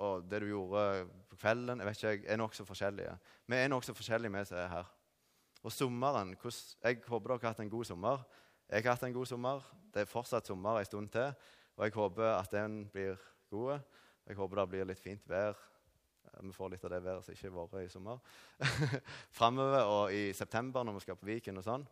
og 0.00 0.24
det 0.30 0.40
du 0.40 0.48
gjorde 0.48 0.84
på 1.28 1.36
kvelden, 1.36 1.82
jeg 1.82 1.88
vet 1.88 2.02
ikke, 2.02 2.28
er 2.32 2.38
nokså 2.40 2.64
forskjellige. 2.64 3.12
Vi 3.52 3.58
er 3.58 3.68
nokså 3.68 3.92
forskjellige, 3.96 4.32
vi 4.32 4.44
som 4.48 4.60
er 4.62 4.70
her. 4.72 4.92
Og 5.60 5.72
sommeren 5.72 6.30
Jeg 6.32 7.02
håper 7.04 7.28
dere 7.28 7.38
har 7.42 7.52
hatt 7.52 7.60
en 7.60 7.72
god 7.72 7.84
sommer. 7.84 8.22
Jeg 8.70 8.84
har 8.84 8.94
hatt 8.94 9.02
en 9.02 9.14
god 9.14 9.26
sommer. 9.26 9.64
Det 9.90 10.04
er 10.04 10.06
fortsatt 10.06 10.46
sommer 10.46 10.78
en 10.78 10.86
stund 10.86 11.08
til. 11.10 11.32
Og 11.74 11.84
jeg 11.84 11.94
håper 11.96 12.28
at 12.36 12.52
den 12.54 12.84
blir 12.92 13.16
god. 13.50 13.80
Jeg 14.26 14.36
håper 14.38 14.60
det 14.60 14.66
blir 14.70 14.86
litt 14.86 15.00
fint 15.02 15.24
vær. 15.26 15.58
Vi 16.40 16.52
får 16.54 16.70
litt 16.70 16.84
av 16.86 16.92
det 16.94 17.00
været 17.02 17.26
som 17.26 17.34
ikke 17.34 17.48
har 17.48 17.56
vært 17.56 17.88
i 17.88 17.90
sommer. 17.90 18.20
Framover 19.38 19.90
og 19.90 20.14
i 20.14 20.28
september 20.32 20.86
når 20.86 21.00
vi 21.00 21.02
skal 21.02 21.18
på 21.18 21.26
Viken 21.26 21.58
og 21.58 21.66
sånn. 21.66 21.86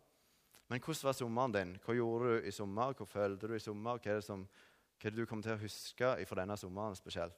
Men 0.69 0.79
hvordan 0.85 1.09
var 1.09 1.17
sommeren 1.17 1.57
din? 1.57 1.75
Hva 1.83 1.97
gjorde 1.97 2.31
du 2.31 2.47
i 2.47 2.55
sommer? 2.55 2.95
Hva 2.95 3.09
følte 3.09 3.51
du 3.51 3.57
i 3.57 3.61
sommer? 3.63 3.99
Hva 3.99 4.13
er 4.13 4.21
det, 4.21 4.27
som, 4.29 4.47
hva 4.47 5.09
er 5.09 5.17
det 5.17 5.19
du 5.19 5.27
kommer 5.27 5.49
til 5.49 5.57
å 5.57 5.63
huske 5.65 6.13
fra 6.29 6.39
denne 6.39 6.57
sommeren 6.61 6.95
spesielt? 6.95 7.35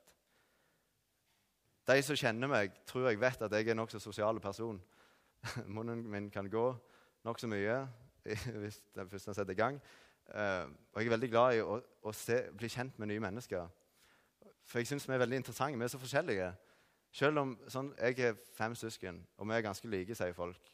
De 1.90 1.98
som 2.06 2.20
kjenner 2.20 2.52
meg, 2.52 2.78
tror 2.86 3.10
jeg 3.10 3.24
vet 3.24 3.42
at 3.42 3.58
jeg 3.58 3.66
er 3.66 3.74
en 3.74 3.82
nokså 3.82 4.04
sosial 4.04 4.38
person. 4.44 4.78
Munnen 5.74 6.06
min 6.06 6.30
kan 6.30 6.46
gå 6.46 6.68
nokså 7.26 7.50
mye 7.50 7.82
hvis 8.62 8.82
den 8.96 9.10
først 9.10 9.34
setter 9.36 9.54
i 9.54 9.60
gang. 9.60 9.82
Uh, 10.32 10.70
og 10.94 11.02
jeg 11.02 11.06
er 11.06 11.16
veldig 11.16 11.30
glad 11.30 11.56
i 11.56 11.62
å, 11.62 11.80
å 12.04 12.12
se, 12.16 12.38
bli 12.58 12.70
kjent 12.72 13.00
med 13.00 13.12
nye 13.12 13.24
mennesker. 13.24 13.70
For 14.64 14.80
jeg 14.80 14.92
syns 14.92 15.08
vi 15.10 15.16
er 15.16 15.24
veldig 15.24 15.42
interessante. 15.42 15.80
Vi 15.80 15.84
er 15.84 15.92
så 15.92 16.00
forskjellige. 16.00 16.52
Selv 17.12 17.42
om 17.42 17.56
sånn, 17.68 17.92
Jeg 18.00 18.20
er 18.20 18.38
fem 18.56 18.76
søsken, 18.76 19.20
og 19.38 19.48
vi 19.50 19.56
er 19.56 19.66
ganske 19.66 19.88
like, 19.88 20.16
sier 20.16 20.34
folk. 20.34 20.70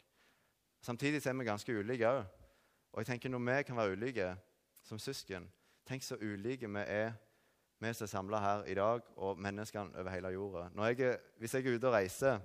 Samtidig 0.86 1.26
er 1.26 1.34
vi 1.34 1.48
ganske 1.48 1.80
ulike 1.80 2.10
òg. 2.10 2.26
Og 2.94 3.02
jeg 3.02 3.10
tenker 3.12 3.30
når 3.30 3.42
vi 3.46 3.64
kan 3.64 3.78
være 3.78 3.98
ulike 3.98 4.28
som 4.84 5.00
søsken 5.00 5.50
Tenk 5.88 6.04
så 6.04 6.18
ulike 6.20 6.68
vi 6.68 6.82
er, 6.84 7.14
vi 7.80 7.92
som 7.94 8.04
er 8.04 8.10
samla 8.12 8.40
her 8.44 8.64
i 8.68 8.74
dag, 8.76 9.02
og 9.16 9.38
menneskene 9.40 9.96
over 10.00 10.12
hele 10.12 10.32
jorda. 10.36 10.66
Jeg 10.84 11.20
hvis 11.40 11.54
jeg 11.54 11.66
er 11.66 11.76
ute 11.78 11.88
og 11.88 11.94
reiser, 11.94 12.40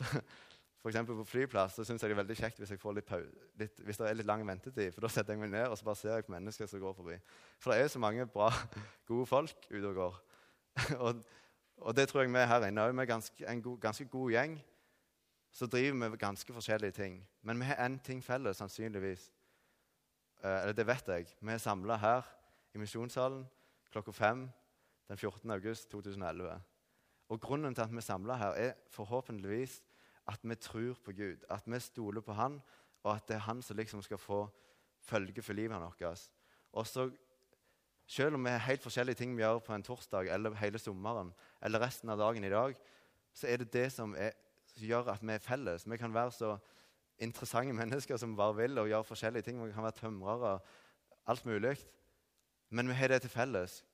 f.eks. 0.80 0.96
på 1.06 1.24
flyplass, 1.28 1.74
så 1.76 1.84
syns 1.84 2.02
jeg 2.02 2.10
det 2.10 2.14
er 2.16 2.22
veldig 2.22 2.36
kjekt 2.38 2.60
hvis, 2.62 2.70
litt, 2.72 3.10
litt, 3.60 3.82
hvis, 3.84 3.98
det 4.00 4.06
er 4.08 4.16
litt 4.16 4.28
lang 4.28 4.46
ventetid. 4.48 4.94
For 4.94 5.04
da 5.04 5.10
setter 5.12 5.36
jeg 5.36 5.42
meg 5.42 5.52
ned 5.52 5.66
og 5.68 5.76
så 5.76 5.84
bare 5.84 6.00
ser 6.00 6.14
jeg 6.14 6.24
på 6.24 6.32
mennesker 6.32 6.70
som 6.70 6.80
går 6.80 6.96
forbi. 6.96 7.18
For 7.60 7.72
det 7.72 7.78
er 7.78 7.84
jo 7.84 7.92
så 7.96 8.00
mange 8.00 8.26
bra, 8.26 8.48
gode 9.10 9.26
folk 9.28 9.68
ute 9.68 9.84
og 9.90 9.98
går. 9.98 10.16
og, 11.04 11.20
og, 11.76 11.96
det 11.96 12.08
tror 12.08 12.24
jeg 12.24 12.32
vi 12.32 12.40
er 12.40 12.48
her 12.48 12.68
inne 12.70 12.86
òg. 12.86 12.94
Vi 12.96 13.04
er 13.04 13.10
ganske, 13.12 13.46
en 13.52 13.62
god, 13.62 13.76
ganske 13.84 14.08
god 14.08 14.32
gjeng. 14.36 14.56
Så 15.52 15.66
driver 15.66 15.92
vi 15.92 15.98
med 15.98 16.16
ganske 16.18 16.52
forskjellige 16.54 16.96
ting. 16.96 17.20
Men 17.42 17.60
vi 17.60 17.68
har 17.68 17.84
én 17.84 17.98
ting 18.06 18.24
felles, 18.24 18.56
sannsynligvis. 18.56 19.28
Eh, 20.40 20.58
eller 20.62 20.72
det 20.72 20.86
vet 20.86 21.08
jeg. 21.08 21.28
Vi 21.40 21.52
er 21.52 21.60
samla 21.60 21.98
her 22.00 22.24
i 22.74 22.80
misjonssalen 22.80 23.44
klokka 23.90 24.14
fem 24.14 24.46
den 25.10 25.18
14. 25.18 25.50
august 25.50 25.90
2011. 25.90 26.60
Og 27.28 27.40
grunnen 27.40 27.74
til 27.74 27.82
at 27.82 27.90
vi 27.92 27.96
er 27.96 28.06
samla 28.06 28.36
her, 28.38 28.56
er 28.56 28.72
forhåpentligvis 28.90 29.80
at 30.30 30.40
vi 30.42 30.54
tror 30.54 30.94
på 31.04 31.12
Gud. 31.12 31.44
At 31.50 31.66
vi 31.66 31.80
stoler 31.80 32.20
på 32.20 32.32
Han, 32.32 32.60
og 33.02 33.14
at 33.16 33.28
det 33.28 33.34
er 33.36 33.48
Han 33.48 33.62
som 33.62 33.76
liksom 33.76 34.02
skal 34.02 34.18
få 34.18 34.48
følge 35.00 35.42
for 35.42 35.52
livet 35.52 35.80
vårt. 35.80 36.30
Og 36.72 36.86
så 36.86 37.10
selv 38.06 38.34
om 38.34 38.44
vi 38.44 38.50
har 38.50 38.58
helt 38.58 38.82
forskjellige 38.82 39.14
ting 39.14 39.36
vi 39.36 39.42
gjør 39.42 39.58
på 39.58 39.74
en 39.74 39.82
torsdag 39.82 40.32
eller 40.34 40.54
hele 40.58 40.78
sommeren 40.78 41.32
eller 41.62 41.78
resten 41.78 42.10
av 42.10 42.18
dagen 42.18 42.44
i 42.44 42.50
dag, 42.50 42.74
så 43.34 43.46
er 43.46 43.56
det 43.56 43.72
det 43.72 43.92
som, 43.92 44.14
er, 44.18 44.32
som 44.66 44.86
gjør 44.86 45.12
at 45.12 45.22
vi 45.22 45.32
er 45.32 45.38
felles. 45.38 45.86
Vi 45.90 45.96
kan 45.96 46.14
være 46.14 46.32
så 46.32 46.56
interessante 47.18 47.72
mennesker 47.72 48.16
som 48.16 48.36
bare 48.36 48.56
vil 48.56 48.78
og 48.78 48.88
gjøre 48.88 49.04
forskjellige 49.04 49.42
ting. 49.42 49.62
Vi 49.66 49.72
kan 49.72 49.82
være 49.82 49.98
tømrere, 50.00 50.58
alt 51.26 51.46
mulig. 51.46 51.76
Men 52.70 52.88
vi 52.88 52.94
har 52.94 53.08
det 53.08 53.20
til 53.22 53.30
felles. 53.30 53.84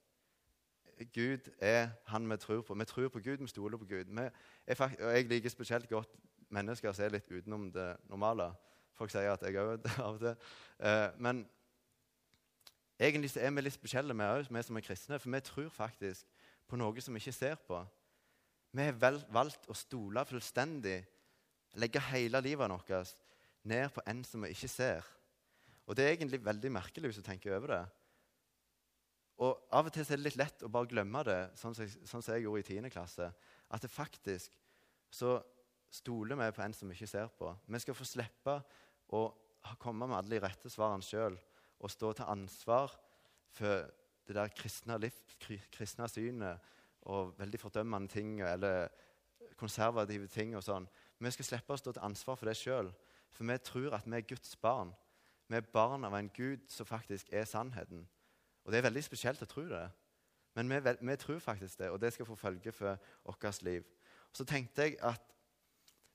Gud 1.12 1.50
er 1.58 1.88
han 2.06 2.30
vi 2.30 2.36
tror 2.36 2.62
på. 2.62 2.74
Vi 2.74 2.84
tror 2.84 3.08
på 3.08 3.20
Gud, 3.20 3.36
vi 3.36 3.46
stoler 3.46 3.78
på 3.78 3.84
Gud. 3.84 4.30
Faktisk, 4.74 5.02
og 5.02 5.12
jeg 5.12 5.24
liker 5.24 5.48
spesielt 5.48 5.88
godt 5.88 6.16
mennesker 6.54 6.94
som 6.94 7.04
er 7.06 7.16
litt 7.16 7.30
utenom 7.30 7.68
det 7.74 7.88
normale. 8.10 8.50
Folk 8.96 9.12
sier 9.12 9.32
at 9.32 9.42
jeg 9.44 9.58
òg 9.60 9.74
er 9.74 9.82
det 9.84 9.92
av 10.06 10.16
og 10.16 10.22
til. 10.22 10.48
Uh, 10.80 11.08
men 11.22 11.44
Egentlig 12.96 13.28
så 13.28 13.42
er 13.44 13.50
vi 13.52 13.60
litt 13.60 13.74
spesielle, 13.76 14.14
vi 14.16 14.24
òg, 14.24 14.46
vi 14.48 14.60
som 14.64 14.78
er 14.78 14.84
kristne, 14.84 15.18
for 15.20 15.28
vi 15.28 15.40
tror 15.44 15.68
faktisk 15.68 16.24
på 16.64 16.78
noe 16.80 17.02
som 17.04 17.12
vi 17.12 17.20
ikke 17.20 17.34
ser 17.36 17.58
på. 17.60 17.82
Vi 18.72 18.86
har 18.86 19.18
valgt 19.32 19.68
å 19.68 19.76
stole 19.76 20.24
fullstendig, 20.24 21.02
legge 21.76 22.00
hele 22.08 22.40
livet 22.40 22.72
vårt 22.72 23.12
ned 23.68 23.92
på 23.92 24.04
en 24.08 24.22
som 24.24 24.46
vi 24.46 24.54
ikke 24.54 24.70
ser. 24.72 25.04
Og 25.86 25.96
Det 25.96 26.06
er 26.06 26.16
egentlig 26.16 26.44
veldig 26.44 26.72
merkelig 26.72 27.10
hvis 27.10 27.20
du 27.20 27.26
tenker 27.26 27.56
over 27.56 27.74
det. 27.74 27.84
Og 29.44 29.68
Av 29.70 29.86
og 29.86 29.92
til 29.92 30.02
er 30.02 30.16
det 30.16 30.24
litt 30.24 30.40
lett 30.40 30.64
å 30.64 30.72
bare 30.72 30.88
glemme 30.88 31.22
det, 31.28 31.40
sånn 31.60 31.76
som 31.76 31.84
jeg, 31.84 31.92
sånn 32.08 32.24
som 32.24 32.34
jeg 32.34 32.46
gjorde 32.46 32.64
i 32.64 32.68
10. 32.80 32.90
klasse. 32.90 33.28
At 33.68 33.84
det 33.84 33.92
faktisk 33.92 34.56
så 35.12 35.36
stoler 35.90 36.38
vi 36.40 36.52
på 36.52 36.62
en 36.62 36.74
som 36.74 36.88
vi 36.88 36.96
ikke 36.96 37.10
ser 37.10 37.30
på. 37.38 37.52
Vi 37.66 37.80
skal 37.82 37.96
få 37.96 38.06
slippe 38.08 38.56
å 39.14 39.22
komme 39.82 40.06
med 40.06 40.18
alle 40.18 40.36
de 40.36 40.42
rette 40.44 40.70
svarene 40.70 41.04
sjøl 41.04 41.36
og 41.76 41.92
stå 41.92 42.12
til 42.16 42.30
ansvar 42.30 42.92
for 43.56 43.88
det 44.26 44.34
der 44.34 44.52
kristne, 44.54 44.98
liv, 44.98 45.14
kristne 45.72 46.08
synet 46.10 46.72
og 47.06 47.36
veldig 47.38 47.60
fordømmende 47.60 48.10
ting 48.10 48.40
eller 48.42 48.88
konservative 49.56 50.28
ting 50.28 50.56
og 50.56 50.64
sånn. 50.66 50.88
Vi 51.18 51.32
skal 51.32 51.48
slippe 51.50 51.74
å 51.74 51.80
stå 51.80 51.94
til 51.94 52.04
ansvar 52.04 52.38
for 52.38 52.50
det 52.50 52.56
sjøl, 52.58 52.90
for 53.32 53.48
vi 53.48 53.58
tror 53.64 53.94
at 53.96 54.08
vi 54.08 54.18
er 54.18 54.26
Guds 54.26 54.56
barn. 54.60 54.92
Vi 55.46 55.56
er 55.56 55.70
barn 55.72 56.04
av 56.04 56.16
en 56.18 56.30
Gud 56.34 56.66
som 56.72 56.88
faktisk 56.88 57.30
er 57.32 57.46
sannheten. 57.46 58.02
Og 58.64 58.72
Det 58.72 58.80
er 58.80 58.88
veldig 58.88 59.04
spesielt 59.04 59.42
å 59.42 59.46
tro 59.46 59.62
det, 59.70 59.84
men 60.56 60.72
vi, 60.72 60.80
vi 61.00 61.16
tror 61.20 61.38
faktisk 61.38 61.78
det, 61.78 61.90
og 61.90 62.00
det 62.00 62.12
skal 62.12 62.26
få 62.26 62.34
følge 62.34 62.72
for 62.72 62.98
vårt 63.24 63.62
liv. 63.62 63.84
Og 64.30 64.40
så 64.40 64.44
tenkte 64.44 64.82
jeg 64.82 64.96
at 65.04 65.35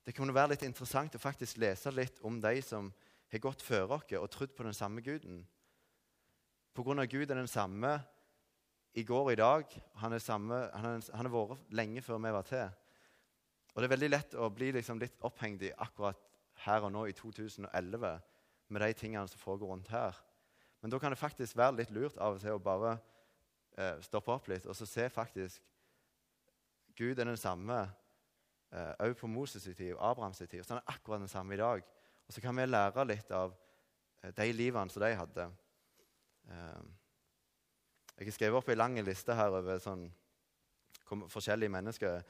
det 0.06 0.16
kunne 0.18 0.34
være 0.34 0.56
litt 0.56 0.66
interessant 0.66 1.16
å 1.16 1.22
faktisk 1.22 1.60
lese 1.62 1.92
litt 1.94 2.18
om 2.26 2.40
de 2.42 2.56
som 2.66 2.90
har 3.32 3.44
gått 3.44 3.62
før 3.62 3.98
oss 3.98 4.14
og 4.18 4.30
trodd 4.34 4.56
på 4.58 4.66
den 4.66 4.76
samme 4.76 5.04
guden. 5.06 5.44
På 6.74 6.84
grunn 6.84 7.04
av 7.04 7.10
Gud 7.12 7.30
er 7.30 7.38
den 7.38 7.52
samme 7.52 8.00
i 8.98 9.04
går 9.08 9.30
og 9.30 9.34
i 9.34 9.40
dag. 9.40 9.76
Han 10.02 10.14
er, 10.14 10.24
samme, 10.24 10.58
han 10.74 11.04
har 11.14 11.32
vært 11.32 11.72
lenge 11.76 12.02
før 12.04 12.20
vi 12.24 12.34
var 12.34 12.48
til. 12.48 12.74
Og 13.72 13.80
Det 13.80 13.88
er 13.88 13.94
veldig 13.94 14.12
lett 14.12 14.36
å 14.36 14.50
bli 14.52 14.72
liksom 14.76 15.00
litt 15.00 15.22
opphengt 15.28 15.64
i 15.64 15.72
akkurat 15.78 16.20
her 16.66 16.84
og 16.84 16.92
nå 16.92 17.06
i 17.08 17.16
2011 17.16 18.20
med 18.72 18.84
de 18.84 18.92
tingene 18.98 19.28
som 19.28 19.40
foregår 19.40 19.72
rundt 19.72 19.92
her. 19.94 20.18
Men 20.82 20.92
da 20.92 21.00
kan 21.00 21.14
det 21.14 21.22
faktisk 21.22 21.58
være 21.58 21.78
litt 21.80 21.94
lurt 21.94 22.18
av 22.18 22.36
og 22.36 22.44
til 22.44 22.58
å 22.58 22.64
bare 22.64 22.98
eh, 23.78 24.00
stoppe 24.04 24.34
opp 24.34 24.50
litt 24.52 24.66
og 24.66 24.76
så 24.76 24.88
se 24.90 25.08
faktisk 25.14 25.62
Gud 26.98 27.20
er 27.20 27.30
den 27.30 27.40
samme 27.40 27.86
eh, 28.72 29.14
på 29.18 29.28
Moses' 29.28 29.74
tid 29.74 29.94
og 29.94 30.12
Abrahams 30.12 30.38
tid. 30.38 30.64
Så 30.64 30.76
er 30.76 30.80
det 30.80 30.96
akkurat 30.96 31.20
den 31.20 31.32
samme 31.32 31.54
i 31.54 31.58
dag. 31.58 31.84
Og 32.28 32.34
så 32.34 32.42
kan 32.42 32.56
vi 32.56 32.66
lære 32.66 33.06
litt 33.08 33.32
av 33.32 33.54
eh, 34.24 34.32
de 34.32 34.52
livene 34.54 34.90
som 34.90 35.04
de 35.04 35.16
hadde. 35.16 35.50
Eh, 36.50 36.82
jeg 38.18 38.30
har 38.30 38.38
skrevet 38.38 38.60
opp 38.60 38.70
ei 38.70 38.78
lang 38.78 38.96
liste 39.02 39.36
her 39.36 39.58
over 39.58 39.82
sånn, 39.82 40.06
forskjellige 41.10 41.74
mennesker. 41.74 42.22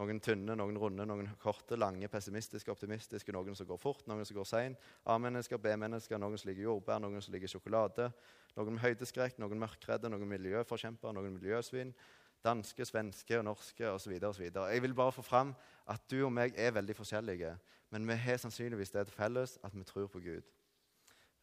Noen 0.00 0.20
tynne, 0.22 0.54
noen 0.56 0.78
runde, 0.80 1.04
noen 1.04 1.26
korte, 1.42 1.76
lange, 1.76 2.08
pessimistiske, 2.08 2.70
optimistiske. 2.72 3.32
Noen 3.34 3.56
som 3.58 3.66
går 3.68 3.80
fort, 3.82 4.06
noen 4.08 4.24
som 4.24 4.38
går 4.38 4.46
seint. 4.48 4.86
A-mennesker, 5.04 5.60
B-mennesker, 5.60 6.20
noen 6.22 6.38
som 6.40 6.48
liker 6.48 6.64
jordbær, 6.64 7.02
noen 7.02 7.20
som 7.20 7.34
liker 7.34 7.50
sjokolade. 7.50 8.06
Noen 8.56 8.78
med 8.78 8.84
høydeskrekk, 8.86 9.36
noen 9.42 9.60
mørkredde, 9.60 10.08
noen 10.08 10.30
miljøforkjempere, 10.30 11.12
noen 11.18 11.36
miljøsvin 11.36 11.92
danske, 12.44 12.84
svenske, 12.84 13.38
og 13.38 13.44
norske 13.44 13.90
osv. 13.90 14.12
Jeg 14.42 14.82
vil 14.82 14.94
bare 14.94 15.12
få 15.12 15.22
fram 15.22 15.54
at 15.88 16.00
du 16.10 16.24
og 16.24 16.32
meg 16.32 16.54
er 16.56 16.72
veldig 16.74 16.96
forskjellige, 16.96 17.56
men 17.90 18.08
vi 18.08 18.14
har 18.14 18.36
sannsynligvis 18.36 18.90
det 18.94 19.06
til 19.06 19.16
felles 19.16 19.58
at 19.64 19.76
vi 19.76 19.84
tror 19.84 20.06
på 20.06 20.20
Gud. 20.20 20.42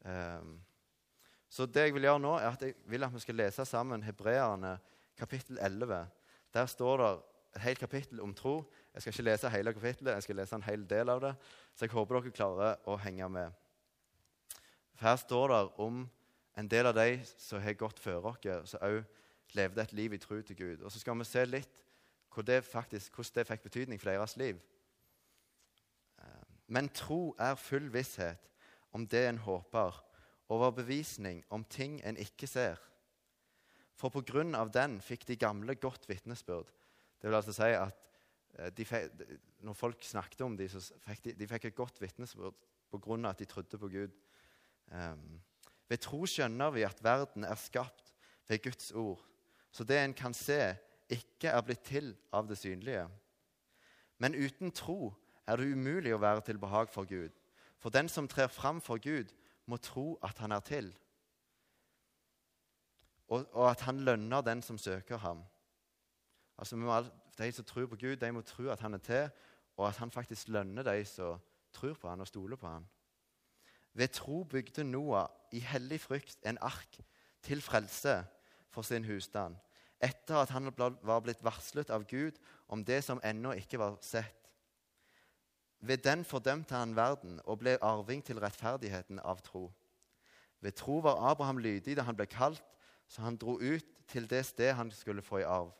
Um, 0.05 0.59
så 1.49 1.65
det 1.65 1.87
jeg 1.87 1.93
vil 1.93 2.07
gjøre 2.07 2.19
nå, 2.19 2.35
er 2.37 2.49
at 2.49 2.61
jeg 2.61 2.75
vil 2.85 3.03
at 3.03 3.13
vi 3.13 3.19
skal 3.19 3.35
lese 3.35 3.65
sammen 3.65 4.03
Hebreerne 4.03 4.77
kapittel 5.17 5.57
11. 5.61 6.07
Der 6.53 6.65
står 6.65 6.97
det 6.97 7.11
et 7.55 7.61
helt 7.61 7.79
kapittel 7.79 8.21
om 8.21 8.33
tro. 8.33 8.63
Jeg 8.93 9.01
skal 9.01 9.13
ikke 9.13 9.23
lese 9.23 9.49
hele 9.49 9.73
kapittelet, 9.73 10.13
jeg 10.13 10.23
skal 10.23 10.35
lese 10.35 10.55
en 10.55 10.63
hel 10.63 10.89
del 10.89 11.09
av 11.09 11.21
det. 11.21 11.35
Så 11.75 11.85
jeg 11.85 11.91
håper 11.91 12.19
dere 12.19 12.31
klarer 12.31 12.75
å 12.85 12.97
henge 13.01 13.29
med. 13.29 13.51
For 14.95 15.07
Her 15.07 15.15
står 15.15 15.47
det 15.53 15.61
om 15.77 16.09
en 16.57 16.67
del 16.67 16.89
av 16.89 16.95
de 16.97 17.19
som 17.37 17.61
har 17.61 17.73
gått 17.77 17.99
før 17.99 18.31
oss, 18.31 18.71
som 18.71 18.81
også 18.81 19.03
levde 19.55 19.81
et 19.81 19.93
liv 19.93 20.13
i 20.13 20.17
tro 20.17 20.41
til 20.41 20.57
Gud. 20.57 20.83
Og 20.83 20.91
Så 20.91 20.99
skal 20.99 21.17
vi 21.17 21.23
se 21.27 21.45
litt 21.45 21.83
det, 22.45 22.63
faktisk, 22.65 23.15
hvordan 23.15 23.33
det 23.35 23.47
fikk 23.47 23.63
betydning 23.63 23.99
for 23.99 24.11
deres 24.11 24.37
liv. 24.37 24.59
Eh, 26.19 26.43
men 26.67 26.89
tro 26.89 27.35
er 27.39 27.55
full 27.55 27.89
visshet 27.93 28.49
om 28.93 29.07
det 29.07 29.23
en 29.27 29.37
håper, 29.37 30.03
overbevisning 30.49 31.43
om 31.49 31.63
ting 31.63 32.01
en 32.05 32.17
ikke 32.17 32.47
ser. 32.47 32.77
For 33.97 34.13
på 34.13 34.21
grunn 34.21 34.55
av 34.55 34.69
den 34.71 34.99
fikk 35.01 35.25
de 35.27 35.35
gamle 35.35 35.75
godt 35.75 36.05
vitnesbyrd. 36.09 36.69
Det 37.17 37.29
vil 37.29 37.35
altså 37.35 37.55
si 37.57 37.71
at 37.73 38.05
eh, 38.59 38.85
fikk, 38.85 39.25
når 39.65 39.73
folk 39.73 40.03
snakket 40.03 40.41
om 40.41 40.57
dem, 40.57 40.69
så 40.69 40.81
fikk 41.07 41.23
de, 41.25 41.33
de 41.33 41.47
fikk 41.49 41.65
et 41.65 41.75
godt 41.75 42.01
vitnesbyrd 42.01 42.53
på 42.91 42.99
grunn 43.01 43.25
av 43.25 43.33
at 43.33 43.41
de 43.41 43.49
trodde 43.49 43.79
på 43.81 43.89
Gud. 43.91 44.13
Um, 44.87 45.41
ved 45.89 45.99
tro 45.99 46.21
skjønner 46.29 46.71
vi 46.71 46.85
at 46.87 47.01
verden 47.03 47.43
er 47.43 47.57
skapt 47.59 48.13
ved 48.47 48.61
Guds 48.63 48.91
ord 48.95 49.25
så 49.71 49.83
det 49.83 49.97
en 49.99 50.13
kan 50.13 50.33
se, 50.33 50.75
ikke 51.09 51.49
er 51.49 51.61
blitt 51.61 51.85
til 51.87 52.15
av 52.33 52.47
det 52.47 52.57
synlige. 52.57 53.07
Men 54.17 54.35
uten 54.35 54.71
tro 54.71 55.13
er 55.47 55.57
det 55.57 55.71
umulig 55.71 56.13
å 56.15 56.21
være 56.21 56.43
til 56.47 56.59
behag 56.59 56.89
for 56.91 57.07
Gud. 57.07 57.31
For 57.79 57.93
den 57.93 58.09
som 58.09 58.27
trer 58.27 58.47
fram 58.47 58.81
for 58.81 58.97
Gud, 58.97 59.31
må 59.67 59.77
tro 59.77 60.15
at 60.23 60.37
han 60.39 60.51
er 60.51 60.63
til, 60.63 60.93
og, 63.27 63.43
og 63.51 63.65
at 63.69 63.81
han 63.83 63.99
lønner 63.99 64.41
den 64.41 64.61
som 64.63 64.77
søker 64.77 65.17
ham. 65.17 65.43
Altså, 66.57 66.75
De 67.37 67.51
som 67.51 67.65
tror 67.65 67.85
på 67.85 67.95
Gud, 67.95 68.15
de 68.15 68.31
må 68.31 68.41
tro 68.41 68.69
at 68.69 68.79
han 68.79 68.93
er 68.93 69.03
til, 69.03 69.29
og 69.77 69.87
at 69.87 69.97
han 69.97 70.11
faktisk 70.11 70.47
lønner 70.47 70.83
de 70.83 71.05
som 71.05 71.39
tror 71.73 71.93
på 71.93 72.09
han 72.09 72.21
og 72.21 72.27
stoler 72.27 72.55
på 72.55 72.67
han. 72.67 72.87
Ved 73.93 74.07
tro 74.07 74.43
bygde 74.43 74.83
Noah 74.83 75.27
i 75.51 75.59
hellig 75.59 76.01
frykt 76.01 76.37
en 76.45 76.57
ark 76.61 76.97
til 77.41 77.61
frelse 77.61 78.23
for 78.69 78.85
sin 78.85 79.05
husstand 79.05 79.57
etter 80.03 80.35
at 80.43 80.51
han 80.53 80.69
var 80.77 81.21
blitt 81.25 81.43
varslet 81.45 81.89
av 81.89 82.05
Gud 82.09 82.37
om 82.69 82.83
det 82.85 83.01
som 83.05 83.21
ennå 83.25 83.55
ikke 83.57 83.79
var 83.81 83.97
sett. 84.05 84.51
Ved 85.79 86.03
den 86.05 86.23
fordømte 86.25 86.75
han 86.75 86.95
verden 86.97 87.39
og 87.45 87.61
ble 87.61 87.77
arving 87.81 88.23
til 88.25 88.39
rettferdigheten 88.41 89.21
av 89.25 89.41
tro. 89.45 89.67
Ved 90.61 90.77
tro 90.77 90.99
var 91.05 91.21
Abraham 91.31 91.61
lydig 91.61 91.97
da 91.97 92.05
han 92.07 92.17
ble 92.17 92.25
kalt, 92.29 92.63
så 93.07 93.21
han 93.21 93.37
dro 93.37 93.59
ut 93.61 93.85
til 94.09 94.27
det 94.29 94.43
sted 94.45 94.73
han 94.73 94.91
skulle 94.91 95.21
få 95.21 95.41
i 95.41 95.47
arv. 95.47 95.71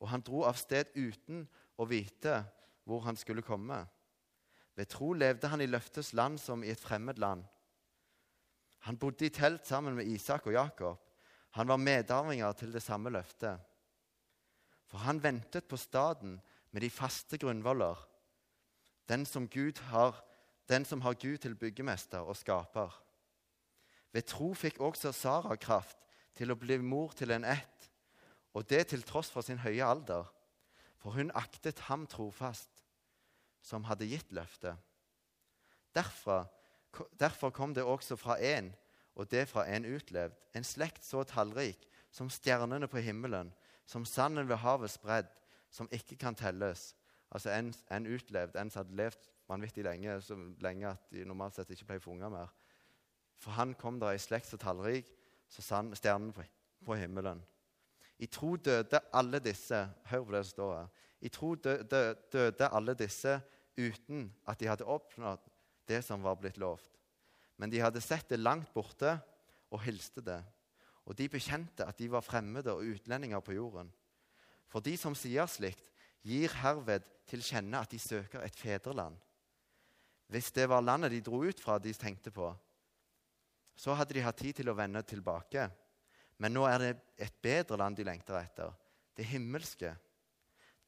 Og 0.00 0.08
han 0.08 0.24
dro 0.24 0.44
av 0.44 0.58
sted 0.60 0.92
uten 0.94 1.46
å 1.76 1.86
vite 1.88 2.42
hvor 2.84 3.02
han 3.08 3.16
skulle 3.16 3.44
komme. 3.44 3.80
Ved 4.76 4.92
tro 4.92 5.12
levde 5.16 5.48
han 5.48 5.64
i 5.64 5.68
løftes 5.68 6.12
land 6.12 6.38
som 6.38 6.62
i 6.62 6.70
et 6.70 6.80
fremmed 6.80 7.18
land. 7.18 7.42
Han 8.84 8.98
bodde 9.00 9.26
i 9.26 9.32
telt 9.32 9.66
sammen 9.66 9.96
med 9.96 10.06
Isak 10.06 10.46
og 10.46 10.52
Jakob. 10.52 11.05
Han 11.56 11.68
var 11.68 11.80
medarvinger 11.80 12.52
til 12.52 12.74
det 12.74 12.82
samme 12.84 13.10
løftet. 13.10 13.56
For 14.86 15.00
han 15.02 15.22
ventet 15.22 15.64
på 15.64 15.78
staden 15.80 16.36
med 16.70 16.84
de 16.84 16.90
faste 16.92 17.38
grunnvoller, 17.40 17.96
den 19.08 19.24
som, 19.26 19.48
har, 19.88 20.20
den 20.68 20.84
som 20.84 21.00
har 21.00 21.14
Gud 21.14 21.38
til 21.38 21.56
byggemester 21.56 22.18
og 22.18 22.36
skaper. 22.36 22.92
Ved 24.12 24.28
tro 24.28 24.52
fikk 24.54 24.80
også 24.80 25.12
Sara 25.12 25.56
kraft 25.56 25.98
til 26.36 26.52
å 26.52 26.58
bli 26.60 26.76
mor 26.78 27.16
til 27.16 27.32
en 27.32 27.44
ett, 27.44 27.90
og 28.52 28.68
det 28.68 28.88
til 28.88 29.02
tross 29.02 29.30
for 29.32 29.40
sin 29.44 29.62
høye 29.64 29.84
alder, 29.84 30.28
for 31.00 31.16
hun 31.16 31.32
aktet 31.34 31.86
ham 31.88 32.06
trofast, 32.06 32.84
som 33.64 33.84
hadde 33.88 34.08
gitt 34.08 34.32
løftet. 34.36 34.76
Derfor, 35.96 36.46
derfor 37.16 37.50
kom 37.50 37.74
det 37.74 37.84
også 37.84 38.16
fra 38.20 38.36
en 38.40 38.74
og 39.16 39.30
det 39.30 39.46
fra 39.48 39.64
en 39.72 39.86
utlevd, 39.88 40.34
en 40.56 40.64
slekt 40.64 41.04
så 41.04 41.24
tallrik 41.24 41.88
som 42.12 42.30
stjernene 42.30 42.88
på 42.88 43.00
himmelen, 43.04 43.52
som 43.86 44.04
sanden 44.04 44.48
ved 44.48 44.60
havet 44.60 44.90
spredd, 44.90 45.28
som 45.70 45.88
ikke 45.92 46.16
kan 46.20 46.34
telles. 46.34 46.94
Altså 47.30 47.50
en, 47.50 47.72
en 47.90 48.06
utlevd, 48.06 48.56
en 48.56 48.70
som 48.70 48.84
hadde 48.84 48.96
levd 48.96 49.28
vanvittig 49.48 49.84
lenge, 49.84 50.20
så 50.22 50.36
lenge 50.60 50.88
at 50.88 51.10
de 51.12 51.24
normalt 51.24 51.56
sett 51.56 51.70
ikke 51.70 51.92
ble 51.92 52.00
funnet 52.00 52.32
mer. 52.32 52.52
For 53.40 53.56
han 53.56 53.74
kom 53.78 54.00
der 54.00 54.16
i 54.16 54.22
slekt 54.22 54.50
så 54.50 54.58
tallrik 54.60 55.08
som 55.48 55.92
stjernene 55.94 56.34
på, 56.34 56.44
på 56.84 56.96
himmelen. 56.98 57.42
I 58.18 58.26
tro 58.32 58.56
døde 58.56 59.00
alle 59.12 59.38
disse 59.44 59.82
Hør 60.08 60.24
på 60.24 60.32
det 60.32 60.44
som 60.46 60.54
står 60.54 60.72
her. 60.76 60.88
I 61.20 61.28
tro 61.28 61.54
døde, 61.54 62.16
døde 62.32 62.68
alle 62.72 62.94
disse 62.94 63.40
uten 63.76 64.30
at 64.48 64.60
de 64.60 64.68
hadde 64.68 64.84
oppnådd 64.88 65.44
det 65.88 66.02
som 66.04 66.22
var 66.22 66.38
blitt 66.40 66.58
lovt. 66.58 66.90
Men 67.56 67.72
de 67.72 67.80
hadde 67.80 68.02
sett 68.04 68.28
det 68.28 68.40
langt 68.40 68.72
borte 68.74 69.16
og 69.72 69.82
hilste 69.84 70.22
det. 70.24 70.40
Og 71.06 71.16
de 71.16 71.28
bekjente 71.30 71.86
at 71.86 71.98
de 71.98 72.08
var 72.12 72.24
fremmede 72.24 72.74
og 72.74 72.84
utlendinger 72.84 73.40
på 73.40 73.56
jorden. 73.56 73.90
For 74.68 74.84
de 74.84 74.96
som 74.98 75.14
sier 75.16 75.48
slikt, 75.48 75.92
gir 76.26 76.52
herved 76.60 77.06
til 77.30 77.42
kjenne 77.44 77.78
at 77.78 77.92
de 77.92 78.00
søker 78.02 78.42
et 78.42 78.56
fedreland. 78.58 79.16
Hvis 80.26 80.50
det 80.52 80.66
var 80.68 80.82
landet 80.82 81.12
de 81.14 81.22
dro 81.22 81.44
ut 81.46 81.60
fra, 81.62 81.78
de 81.78 81.92
tenkte 81.94 82.32
på, 82.34 82.50
så 83.76 83.94
hadde 83.94 84.16
de 84.16 84.24
hatt 84.24 84.40
tid 84.40 84.56
til 84.58 84.72
å 84.72 84.74
vende 84.74 85.02
tilbake. 85.06 85.68
Men 86.42 86.56
nå 86.56 86.64
er 86.66 86.82
det 86.82 86.90
et 87.28 87.36
bedre 87.42 87.78
land 87.78 87.96
de 87.96 88.06
lengter 88.08 88.38
etter, 88.40 88.72
det 89.16 89.28
himmelske. 89.30 89.92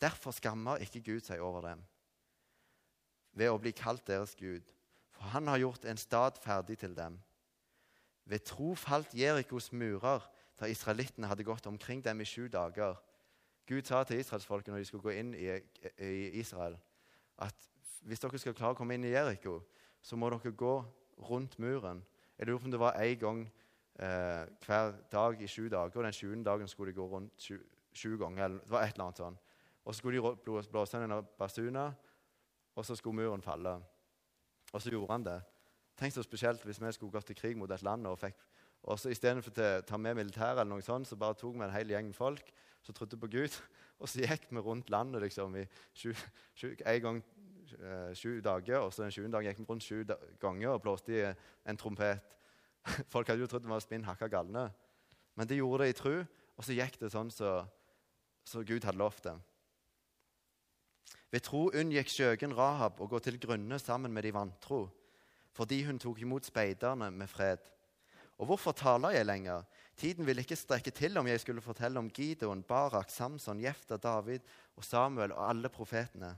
Derfor 0.00 0.34
skammer 0.34 0.82
ikke 0.82 1.04
Gud 1.06 1.24
seg 1.26 1.42
over 1.44 1.70
dem 1.70 1.86
ved 3.38 3.52
å 3.52 3.58
bli 3.60 3.70
kalt 3.76 4.02
deres 4.08 4.34
Gud 4.34 4.66
for 5.18 5.34
han 5.34 5.50
har 5.50 5.58
gjort 5.58 5.84
en 5.84 5.98
stad 5.98 6.38
ferdig 6.42 6.78
til 6.78 6.94
dem. 6.96 7.18
Ved 8.24 8.44
tro 8.46 8.74
falt 8.74 9.14
Jerikos 9.14 9.72
murer 9.72 10.22
da 10.60 10.68
israelittene 10.70 11.26
hadde 11.26 11.46
gått 11.46 11.66
omkring 11.66 12.04
dem 12.04 12.20
i 12.20 12.26
sju 12.26 12.46
dager. 12.48 12.94
Gud 13.66 13.82
sa 13.82 14.04
til 14.04 14.20
israelsfolket 14.22 14.72
når 14.72 14.78
de 14.78 14.84
skulle 14.84 15.02
gå 15.02 15.16
inn 15.18 15.34
i, 15.34 15.48
Israel, 16.40 16.78
at 17.38 17.54
hvis 18.06 18.20
dere 18.22 18.38
skal 18.38 18.54
klare 18.54 18.76
å 18.76 18.78
komme 18.78 18.94
inn 18.94 19.04
i 19.04 19.12
Jeriko, 19.12 19.58
så 20.00 20.16
må 20.16 20.30
dere 20.30 20.54
gå 20.54 20.76
rundt 21.28 21.58
muren. 21.58 22.04
Jeg 22.38 22.46
lurer 22.46 22.62
på 22.62 22.70
om 22.70 22.70
det 22.70 22.80
var 22.80 23.00
én 23.02 23.18
gang 23.18 23.42
eh, 23.98 24.46
hver 24.64 24.94
dag 25.12 25.42
i 25.42 25.50
sju 25.50 25.68
dager. 25.68 25.98
og 25.98 26.04
Den 26.04 26.12
sjuende 26.12 26.46
dagen 26.46 26.68
skulle 26.68 26.92
de 26.92 27.00
gå 27.00 27.06
rundt 27.10 27.42
sju, 27.42 27.58
sju 27.92 28.16
ganger. 28.16 28.44
Eller, 28.44 28.58
det 28.62 28.70
var 28.70 28.86
et 28.86 28.94
eller 28.94 29.08
annet 29.08 29.22
sånn. 29.24 29.38
Og 29.84 29.94
så 29.94 29.98
skulle 29.98 30.22
de 30.22 30.62
blåse 30.70 31.00
en 31.02 31.16
basuna, 31.38 31.90
og 32.74 32.86
så 32.86 32.96
skulle 32.96 33.18
muren 33.18 33.42
falle. 33.42 33.78
Og 34.72 34.82
så 34.82 34.92
gjorde 34.92 35.12
han 35.12 35.26
det. 35.26 35.40
Tenk 35.98 36.14
så 36.14 36.22
spesielt 36.22 36.62
hvis 36.64 36.80
vi 36.80 36.92
skulle 36.94 37.12
gått 37.12 37.26
til 37.30 37.38
krig 37.38 37.56
mot 37.58 37.70
et 37.72 37.82
land 37.82 38.06
og 38.06 38.18
fikk 38.20 38.38
og 38.86 38.98
så 39.00 39.10
Istedenfor 39.12 39.52
å 39.52 39.70
ta 39.86 39.98
med 40.00 40.16
militæret, 40.18 40.60
eller 40.60 40.76
noe 40.76 40.84
sånt, 40.84 41.08
så 41.08 41.18
bare 41.18 41.36
tok 41.38 41.56
vi 41.58 41.66
en 41.66 41.74
hel 41.74 41.90
gjeng 41.92 42.12
folk 42.16 42.52
som 42.84 42.94
trodde 42.94 43.18
på 43.20 43.30
Gud. 43.32 43.56
Og 43.98 44.06
så 44.06 44.22
gikk 44.22 44.44
vi 44.54 44.62
rundt 44.62 44.92
landet 44.94 45.24
liksom, 45.24 45.56
i 45.58 45.64
sju, 45.98 46.12
sju, 46.54 46.68
en 46.86 47.00
gang 47.02 47.16
eh, 47.74 48.12
sju 48.14 48.36
dager. 48.44 48.84
Og 48.84 48.92
så 48.94 49.02
den 49.02 49.10
sjuende 49.10 49.34
dagen 49.34 49.50
gikk 49.50 49.58
vi 49.58 49.66
rundt 49.66 49.82
sju 49.82 50.04
ganger 50.38 50.76
og 50.76 50.84
blåste 50.84 51.16
i 51.16 51.24
en 51.66 51.80
trompet. 51.80 52.22
Folk 53.12 53.26
hadde 53.26 53.42
jo 53.42 53.48
trodd 53.50 53.66
vi 53.66 53.72
var 53.74 53.82
spinn 53.82 54.06
hakka 54.06 54.30
galne. 54.30 54.68
Men 55.34 55.50
de 55.50 55.58
gjorde 55.58 55.82
det 55.82 55.90
i 55.90 55.98
tru, 55.98 56.14
og 56.54 56.66
så 56.66 56.78
gikk 56.78 57.00
det 57.02 57.10
sånn 57.10 57.32
som 57.34 57.42
så, 57.42 57.50
så 58.46 58.62
Gud 58.62 58.86
hadde 58.86 59.02
lovt 59.02 59.26
det. 59.26 59.34
Ved 61.30 61.44
tro 61.44 61.66
unngikk 61.76 62.08
skjøgen 62.08 62.54
Rahab 62.56 63.00
å 63.00 63.08
gå 63.10 63.20
til 63.20 63.36
grunne 63.40 63.78
sammen 63.82 64.12
med 64.14 64.24
de 64.24 64.32
vantro, 64.32 64.86
fordi 65.52 65.82
hun 65.84 65.98
tok 66.00 66.22
imot 66.24 66.48
speiderne 66.48 67.10
med 67.12 67.28
fred. 67.28 67.60
Og 68.38 68.48
hvorfor 68.48 68.72
taler 68.72 69.16
jeg 69.16 69.26
lenger? 69.26 69.64
Tiden 69.98 70.26
vil 70.26 70.38
ikke 70.38 70.56
strekke 70.56 70.92
til 70.94 71.18
om 71.18 71.26
jeg 71.26 71.42
skulle 71.42 71.64
fortelle 71.64 71.98
om 71.98 72.10
Gideon, 72.14 72.62
Barak, 72.62 73.10
Samson, 73.10 73.60
Jefta, 73.60 73.96
David 73.98 74.46
og 74.76 74.86
Samuel 74.86 75.34
og 75.34 75.42
alle 75.48 75.68
profetene. 75.74 76.36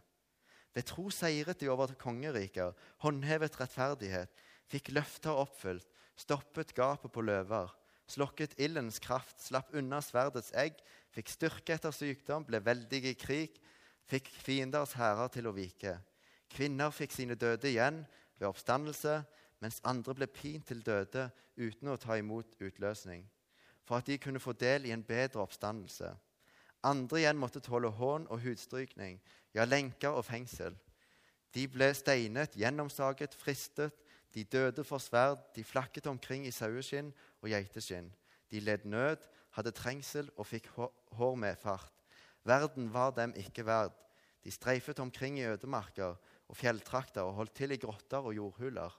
Ved 0.75 0.87
tro 0.89 1.11
seiret 1.13 1.61
de 1.61 1.69
over 1.69 1.93
kongeriker, 1.99 2.73
håndhevet 3.05 3.59
rettferdighet, 3.61 4.31
fikk 4.71 4.93
løfter 4.95 5.37
oppfylt, 5.43 5.87
stoppet 6.17 6.73
gapet 6.75 7.13
på 7.13 7.25
løver, 7.27 7.75
slokket 8.11 8.57
ildens 8.59 9.01
kraft, 9.03 9.37
slapp 9.43 9.75
unna 9.77 10.01
sverdets 10.03 10.55
egg, 10.57 10.79
fikk 11.15 11.31
styrke 11.31 11.77
etter 11.77 11.95
sykdom, 11.95 12.47
ble 12.47 12.63
veldige 12.65 13.13
i 13.13 13.19
krig, 13.19 13.59
fikk 14.11 14.31
fienders 14.43 14.97
hærer 14.99 15.31
til 15.31 15.47
å 15.47 15.55
vike. 15.55 15.95
Kvinner 16.51 16.91
fikk 16.91 17.15
sine 17.15 17.37
døde 17.39 17.71
igjen 17.71 18.03
ved 18.39 18.49
oppstandelse, 18.49 19.21
mens 19.61 19.81
andre 19.87 20.17
ble 20.17 20.27
pint 20.27 20.67
til 20.67 20.83
døde 20.83 21.29
uten 21.61 21.93
å 21.93 21.99
ta 22.01 22.17
imot 22.19 22.57
utløsning, 22.59 23.27
for 23.85 24.01
at 24.01 24.09
de 24.09 24.19
kunne 24.19 24.43
få 24.43 24.55
del 24.59 24.89
i 24.89 24.95
en 24.95 25.05
bedre 25.05 25.45
oppstandelse. 25.45 26.11
Andre 26.83 27.21
igjen 27.21 27.39
måtte 27.39 27.61
tåle 27.61 27.91
hån 27.93 28.27
og 28.33 28.41
hudstrykning, 28.41 29.21
ja, 29.55 29.67
lenker 29.69 30.17
og 30.17 30.25
fengsel. 30.25 30.77
De 31.55 31.67
ble 31.69 31.91
steinet, 31.95 32.57
gjennomsaget, 32.57 33.35
fristet, 33.35 33.93
de 34.35 34.45
døde 34.47 34.85
for 34.87 35.03
sverd, 35.03 35.43
de 35.57 35.65
flakket 35.67 36.07
omkring 36.07 36.47
i 36.47 36.55
saueskinn 36.55 37.11
og 37.43 37.51
geiteskinn. 37.51 38.13
De 38.51 38.63
led 38.63 38.87
nød, 38.87 39.27
hadde 39.59 39.75
trengsel 39.75 40.31
og 40.37 40.47
fikk 40.47 40.71
hår 41.19 41.35
med 41.37 41.59
fart. 41.59 42.00
Verden 42.45 42.93
var 42.93 43.13
dem 43.17 43.35
ikke 43.37 43.67
verd. 43.67 43.97
De 44.45 44.51
streifet 44.51 44.99
omkring 44.99 45.39
i 45.39 45.45
ødemarker 45.45 46.17
og 46.49 46.57
fjelltrakter 46.57 47.23
og 47.23 47.35
holdt 47.35 47.55
til 47.55 47.71
i 47.71 47.77
grotter 47.77 48.19
og 48.19 48.35
jordhuler. 48.35 48.95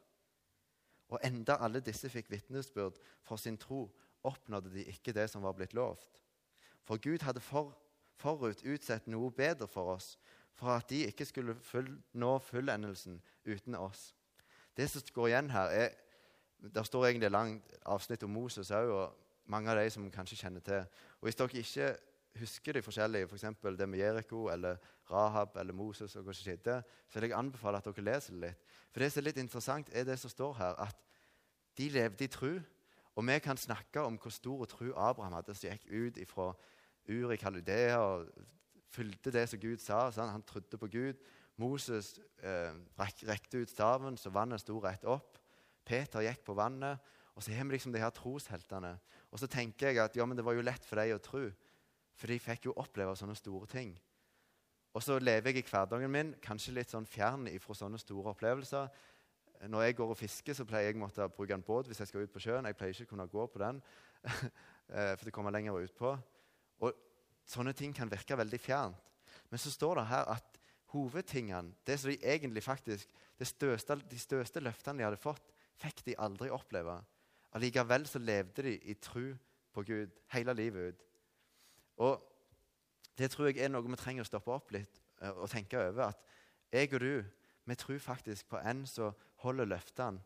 Og 1.12 1.20
enda 1.26 1.58
alle 1.60 1.82
disse 1.84 2.10
fikk 2.10 2.30
vitnesbyrd 2.32 3.00
for 3.28 3.42
sin 3.42 3.58
tro, 3.58 3.90
oppnådde 4.24 4.72
de 4.74 4.86
ikke 4.86 5.14
det 5.14 5.30
som 5.30 5.44
var 5.44 5.56
blitt 5.58 5.74
lovt. 5.74 6.22
For 6.86 7.02
Gud 7.02 7.26
hadde 7.26 7.42
for, 7.44 7.74
forut 8.16 8.62
utsett 8.64 9.10
noe 9.10 9.32
bedre 9.34 9.68
for 9.68 9.96
oss, 9.96 10.14
for 10.54 10.76
at 10.76 10.90
de 10.90 11.08
ikke 11.10 11.26
skulle 11.26 11.56
full, 11.66 11.90
nå 12.14 12.38
fullendelsen 12.46 13.22
uten 13.46 13.76
oss. 13.76 14.12
Det 14.77 14.90
som 14.90 15.04
går 15.14 15.27
igjen 15.27 15.51
her, 15.51 15.75
er 15.86 15.90
Der 16.74 16.84
står 16.84 17.06
egentlig 17.06 17.32
langt 17.32 17.74
avsnitt 17.86 18.24
om 18.24 18.30
Moses 18.30 18.70
òg, 18.72 18.86
og 18.86 19.16
mange 19.50 19.72
av 19.72 19.80
de 19.80 19.90
som 19.90 20.12
kanskje 20.12 20.38
kjenner 20.38 20.62
til. 20.62 20.84
Og 21.18 21.25
Hvis 21.25 21.36
dere 21.36 21.58
ikke 21.58 21.88
husker 22.39 22.74
de 22.74 22.81
forskjellige, 22.81 23.27
f.eks. 23.27 23.46
For 23.61 23.75
det 23.75 23.87
med 23.89 24.00
Jeriko 24.00 24.46
eller 24.53 24.77
Rahab 25.11 25.57
eller 25.59 25.74
Moses, 25.74 26.15
og 26.15 26.24
hva 26.24 26.35
som 26.35 26.48
skjedde, 26.48 26.77
så 27.09 27.20
vil 27.20 27.29
jeg 27.29 27.37
anbefale 27.37 27.81
at 27.81 27.87
dere 27.87 28.05
leser 28.07 28.37
det 28.37 28.44
litt. 28.46 28.70
For 28.91 29.03
det 29.03 29.11
som 29.11 29.22
er 29.22 29.27
litt 29.29 29.41
interessant, 29.41 29.91
er 29.94 30.07
det 30.07 30.20
som 30.20 30.31
står 30.31 30.55
her, 30.59 30.79
at 30.87 30.98
de 31.77 31.89
levde 31.89 32.25
i 32.25 32.31
tru. 32.31 32.53
Og 33.15 33.27
vi 33.27 33.37
kan 33.44 33.59
snakke 33.59 34.03
om 34.07 34.17
hvor 34.22 34.31
stor 34.31 34.65
tru 34.72 34.91
Abraham 34.96 35.35
hadde, 35.39 35.55
som 35.55 35.70
gikk 35.70 35.87
ut 35.91 36.20
fra 36.29 36.51
Ur 37.11 37.31
i 37.33 37.39
Kaludea 37.39 37.98
og 38.00 38.27
fulgte 38.91 39.31
det 39.33 39.48
som 39.50 39.59
Gud 39.59 39.81
sa. 39.83 40.05
Sånn. 40.13 40.31
Han 40.31 40.46
trodde 40.48 40.79
på 40.79 40.89
Gud. 40.91 41.20
Moses 41.59 42.15
eh, 42.44 42.72
rekte 43.27 43.61
ut 43.61 43.72
staven, 43.72 44.17
så 44.17 44.31
vannet 44.33 44.63
sto 44.63 44.77
rett 44.83 45.03
opp. 45.09 45.39
Peter 45.87 46.24
gikk 46.24 46.46
på 46.46 46.55
vannet. 46.57 47.01
Og 47.35 47.44
så 47.44 47.53
har 47.55 47.65
vi 47.65 47.75
liksom 47.75 47.94
de 47.94 48.01
her 48.01 48.13
trosheltene. 48.15 48.96
Og 49.31 49.39
så 49.39 49.48
tenker 49.50 49.91
jeg 49.91 50.01
at 50.03 50.15
ja, 50.17 50.25
men 50.27 50.37
det 50.37 50.46
var 50.46 50.55
jo 50.57 50.65
lett 50.65 50.85
for 50.85 51.00
dem 51.00 51.15
å 51.15 51.24
tro. 51.24 51.46
For 52.20 52.32
de 52.32 52.40
fikk 52.42 52.68
jo 52.68 52.78
oppleve 52.80 53.16
sånne 53.18 53.36
store 53.38 53.70
ting. 53.72 53.94
Og 54.92 55.04
så 55.04 55.16
lever 55.20 55.54
jeg 55.54 55.64
i 55.64 55.70
hverdagen 55.70 56.12
min 56.12 56.34
kanskje 56.44 56.74
litt 56.76 56.92
sånn 56.92 57.08
fjern 57.08 57.48
fra 57.64 57.76
sånne 57.78 58.00
store 58.02 58.34
opplevelser. 58.34 58.90
Når 59.72 59.86
jeg 59.86 59.98
går 60.00 60.12
og 60.12 60.18
fisker, 60.18 60.58
så 60.58 60.66
pleier 60.68 60.90
jeg 60.90 61.00
måtte 61.00 61.28
bruke 61.32 61.56
en 61.56 61.64
båt 61.64 61.88
hvis 61.88 62.02
jeg 62.02 62.10
skal 62.10 62.26
ut 62.26 62.34
på 62.34 62.42
sjøen. 62.44 62.68
Jeg 62.68 62.78
pleier 62.78 62.96
ikke 62.96 63.08
å 63.08 63.12
kunne 63.14 63.30
gå 63.32 63.46
på 63.54 63.62
den, 63.62 63.80
eh, 64.26 65.14
for 65.16 65.28
det 65.28 65.34
kommer 65.36 65.54
lenger 65.54 65.80
utpå. 65.86 66.16
Og 66.82 66.98
sånne 67.48 67.76
ting 67.78 67.94
kan 67.96 68.12
virke 68.12 68.38
veldig 68.40 68.60
fjernt. 68.60 68.98
Men 69.52 69.62
så 69.62 69.72
står 69.72 70.02
det 70.02 70.10
her 70.12 70.34
at 70.34 70.60
hovedtingene, 70.92 71.76
det 71.88 72.00
som 72.00 72.12
de 72.12 72.18
egentlig 72.20 72.64
faktisk, 72.64 73.08
største, 73.42 73.96
De 74.10 74.20
største 74.20 74.60
løftene 74.60 75.00
de 75.00 75.06
hadde 75.08 75.18
fått, 75.18 75.54
fikk 75.82 76.04
de 76.06 76.18
aldri 76.20 76.52
oppleve. 76.54 77.00
Allikevel 77.58 78.06
så 78.08 78.20
levde 78.20 78.68
de 78.68 78.76
i 78.92 78.94
tru 78.94 79.34
på 79.74 79.84
Gud 79.88 80.20
hele 80.36 80.54
livet 80.54 80.92
ut. 80.92 81.08
Og 82.01 82.22
det 83.18 83.29
tror 83.31 83.51
jeg 83.51 83.61
er 83.61 83.72
noe 83.72 83.85
vi 83.85 84.00
trenger 84.00 84.25
å 84.25 84.29
stoppe 84.29 84.53
opp 84.53 84.74
litt 84.74 85.01
eh, 85.22 85.31
og 85.31 85.50
tenke 85.51 85.79
over. 85.79 86.11
At 86.11 86.74
jeg 86.74 86.94
og 86.96 87.03
du 87.03 87.14
vi 87.70 87.77
tror 87.77 88.00
faktisk 88.01 88.48
på 88.50 88.59
en 88.66 88.81
som 88.90 89.14
holder 89.44 89.70
løftene 89.70 90.22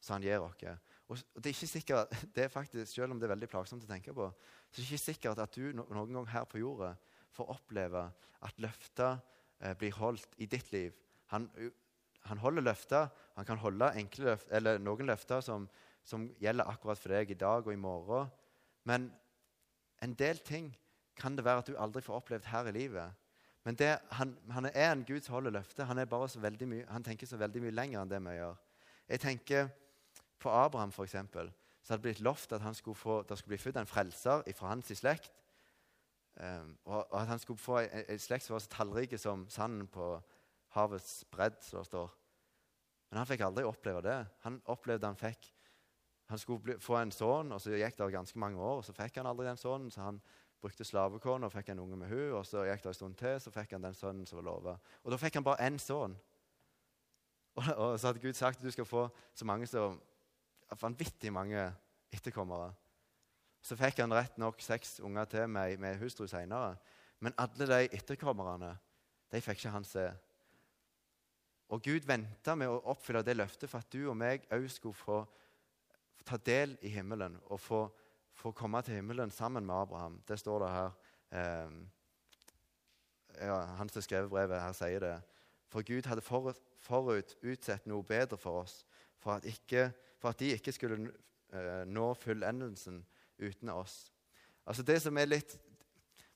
som 0.00 0.16
han 0.16 0.24
gir 0.24 0.42
oss. 0.42 0.64
Og 1.12 1.18
det 1.36 1.50
er 1.50 1.54
ikke 1.54 1.68
sikkert, 1.68 2.14
det 2.34 2.46
er 2.46 2.52
faktisk, 2.52 2.94
Selv 2.94 3.12
om 3.12 3.20
det 3.20 3.28
er 3.28 3.34
veldig 3.34 3.50
plagsomt 3.52 3.84
å 3.84 3.90
tenke 3.90 4.14
på, 4.16 4.30
så 4.70 4.80
er 4.80 4.80
det 4.80 4.88
ikke 4.88 5.04
sikkert 5.04 5.42
at 5.44 5.54
du 5.54 5.72
noen 5.76 6.16
gang 6.16 6.28
her 6.32 6.48
på 6.48 6.62
jorda 6.62 6.94
får 7.32 7.52
oppleve 7.54 8.06
at 8.42 8.58
løfter 8.60 9.20
eh, 9.60 9.76
blir 9.78 9.94
holdt 9.96 10.36
i 10.38 10.48
ditt 10.50 10.72
liv. 10.72 10.96
Han, 11.32 11.48
han 12.28 12.40
holder 12.40 12.64
løfter. 12.64 13.08
Han 13.36 13.48
kan 13.48 13.60
holde 13.60 13.92
løft, 14.18 14.48
noen 14.80 15.08
løfter 15.08 15.40
som, 15.44 15.68
som 16.04 16.26
gjelder 16.40 16.68
akkurat 16.68 17.00
for 17.00 17.14
deg 17.14 17.30
i 17.32 17.40
dag 17.40 17.66
og 17.66 17.72
i 17.72 17.80
morgen. 17.80 18.32
Men 18.84 19.10
en 20.02 20.16
del 20.18 20.40
ting 20.44 20.72
kan 21.16 21.36
det 21.36 21.44
være 21.44 21.62
at 21.62 21.68
du 21.68 21.76
aldri 21.78 22.02
får 22.02 22.20
opplevd 22.20 22.48
her 22.50 22.68
i 22.70 22.74
livet. 22.76 23.18
Men 23.64 23.78
det, 23.78 23.98
han, 24.18 24.34
han, 24.50 24.66
er 24.66 24.92
en 24.92 25.04
Gud 25.06 25.20
som 25.20 25.34
holder 25.34 25.54
løftet. 25.58 25.86
Han, 25.86 25.98
han, 26.88 27.04
tenker 27.04 27.26
så 27.26 27.38
veldig 27.38 27.62
mye 27.62 27.74
lenger 27.74 28.02
enn 28.02 28.10
det 28.10 28.20
vi 28.24 28.34
gjør. 28.36 28.56
Jeg 29.08 29.20
tenker 29.20 29.68
på 30.42 30.50
Abraham, 30.50 30.92
eksempel, 31.04 31.52
så 31.82 31.92
hadde 31.92 32.02
det 32.02 32.08
blitt 32.08 32.24
lovt 32.24 32.52
at 32.52 32.76
skulle 32.76 32.98
få, 32.98 33.22
det 33.22 33.38
skulle 33.38 33.56
bli 33.56 33.62
født 33.62 33.76
en 33.76 33.86
frelser 33.86 34.42
fra 34.56 34.72
hans 34.72 34.90
slekt. 34.98 35.30
Um, 36.34 36.78
og, 36.84 37.12
og, 37.12 37.20
at 37.20 37.28
han 37.28 37.38
skulle 37.38 37.60
få 37.60 37.78
en, 37.84 38.18
slekt 38.18 38.44
som 38.44 38.54
var 38.54 38.62
så 38.64 38.70
tallrik 38.72 39.18
som 39.20 39.44
sanden 39.50 39.86
på 39.86 40.14
havets 40.74 41.24
bredd. 41.30 41.60
som 41.60 41.78
det 41.78 41.86
står. 41.86 42.14
Men 43.10 43.18
han 43.18 43.26
fikk 43.26 43.44
aldri 43.44 43.64
oppleve 43.68 44.02
det. 44.02 44.18
Han 44.42 44.62
opplevde 44.72 45.06
han 45.06 45.16
fikk 45.20 45.52
han 46.32 46.38
skulle 46.38 46.64
bli, 46.64 46.74
få 46.80 46.96
en 46.96 47.10
sønn, 47.12 47.52
og 47.52 47.60
så 47.60 47.74
gikk 47.76 47.98
det 47.98 48.06
ganske 48.14 48.38
mange 48.40 48.56
år, 48.56 48.78
og 48.80 48.86
så 48.86 48.94
fikk 48.96 49.18
han 49.20 49.28
aldri 49.28 49.44
den 49.44 49.58
sønnen. 49.60 49.90
så 49.92 50.06
han 50.06 50.20
brukte 50.62 50.86
slavekona, 50.86 51.48
og 51.48 51.52
fikk 51.52 51.72
en 51.72 51.82
unge 51.82 51.98
med 51.98 52.10
hun, 52.12 52.36
og 52.38 52.46
Så 52.46 52.62
gikk 52.64 52.84
det 52.84 52.92
en 52.92 52.94
stund 52.94 53.16
til, 53.18 53.40
så 53.40 53.50
fikk 53.50 53.74
han 53.74 53.82
den 53.82 53.94
sønnen 53.98 54.26
som 54.26 54.38
var 54.38 54.46
lova. 54.46 54.76
Og 55.02 55.10
da 55.10 55.18
fikk 55.18 55.40
han 55.40 55.46
bare 55.46 55.66
én 55.66 55.78
sønn. 55.78 56.14
Og, 57.54 57.64
og, 57.76 58.00
så 58.00 58.08
hadde 58.08 58.22
Gud 58.22 58.38
sagt 58.38 58.58
at 58.58 58.64
du 58.64 58.70
skal 58.70 58.88
få 58.88 59.08
så 59.34 59.44
mange 59.44 59.66
som 59.66 59.98
vanvittig 60.80 61.32
mange 61.32 61.66
etterkommere. 62.12 62.72
Så 63.62 63.76
fikk 63.76 64.00
han 64.02 64.14
rett 64.14 64.38
nok 64.40 64.62
seks 64.62 65.00
unger 65.00 65.24
til 65.24 65.48
med, 65.48 65.78
med 65.78 65.98
hustru 66.00 66.26
seinere. 66.26 66.76
Men 67.20 67.34
alle 67.38 67.68
de 67.68 67.88
etterkommerne 67.92 68.72
de 69.32 69.40
fikk 69.40 69.62
ikke 69.62 69.74
han 69.74 69.84
se. 69.86 70.06
Og 71.72 71.82
Gud 71.84 72.06
venta 72.08 72.54
med 72.58 72.68
å 72.68 72.82
oppfylle 72.92 73.22
det 73.24 73.36
løftet 73.36 73.70
for 73.70 73.80
at 73.80 73.92
du 73.92 74.08
og 74.10 74.16
meg 74.18 74.44
òg 74.52 74.66
skulle 74.70 74.98
få 74.98 75.22
ta 76.26 76.36
del 76.36 76.74
i 76.84 76.90
himmelen 76.92 77.38
og 77.48 77.60
få 77.60 77.82
få 78.32 78.52
komme 78.52 78.82
til 78.82 78.94
himmelen 78.94 79.30
sammen 79.30 79.66
med 79.66 79.74
Abraham. 79.74 80.20
Det 80.28 80.38
står 80.38 80.58
det 80.64 80.70
her. 80.70 80.90
Eh, 81.32 81.70
ja, 83.46 83.60
han 83.78 83.88
som 83.88 84.02
skrev 84.02 84.28
brevet, 84.28 84.60
her 84.60 84.72
sier 84.76 85.00
det. 85.00 85.16
For 85.72 85.82
Gud 85.82 86.06
hadde 86.06 86.20
forut, 86.20 86.60
forut 86.78 87.36
utsett 87.42 87.86
noe 87.86 88.04
bedre 88.04 88.36
for 88.36 88.62
oss, 88.62 88.82
for 89.18 89.38
at, 89.38 89.44
ikke, 89.44 89.90
for 90.20 90.34
at 90.34 90.40
de 90.40 90.52
ikke 90.52 90.72
skulle 90.72 90.98
eh, 91.52 91.84
nå 91.88 92.14
fullendelsen 92.14 93.04
uten 93.38 93.68
oss. 93.68 94.12
Altså 94.66 94.82
det 94.82 95.00
som 95.02 95.16
er 95.18 95.30
litt 95.30 95.56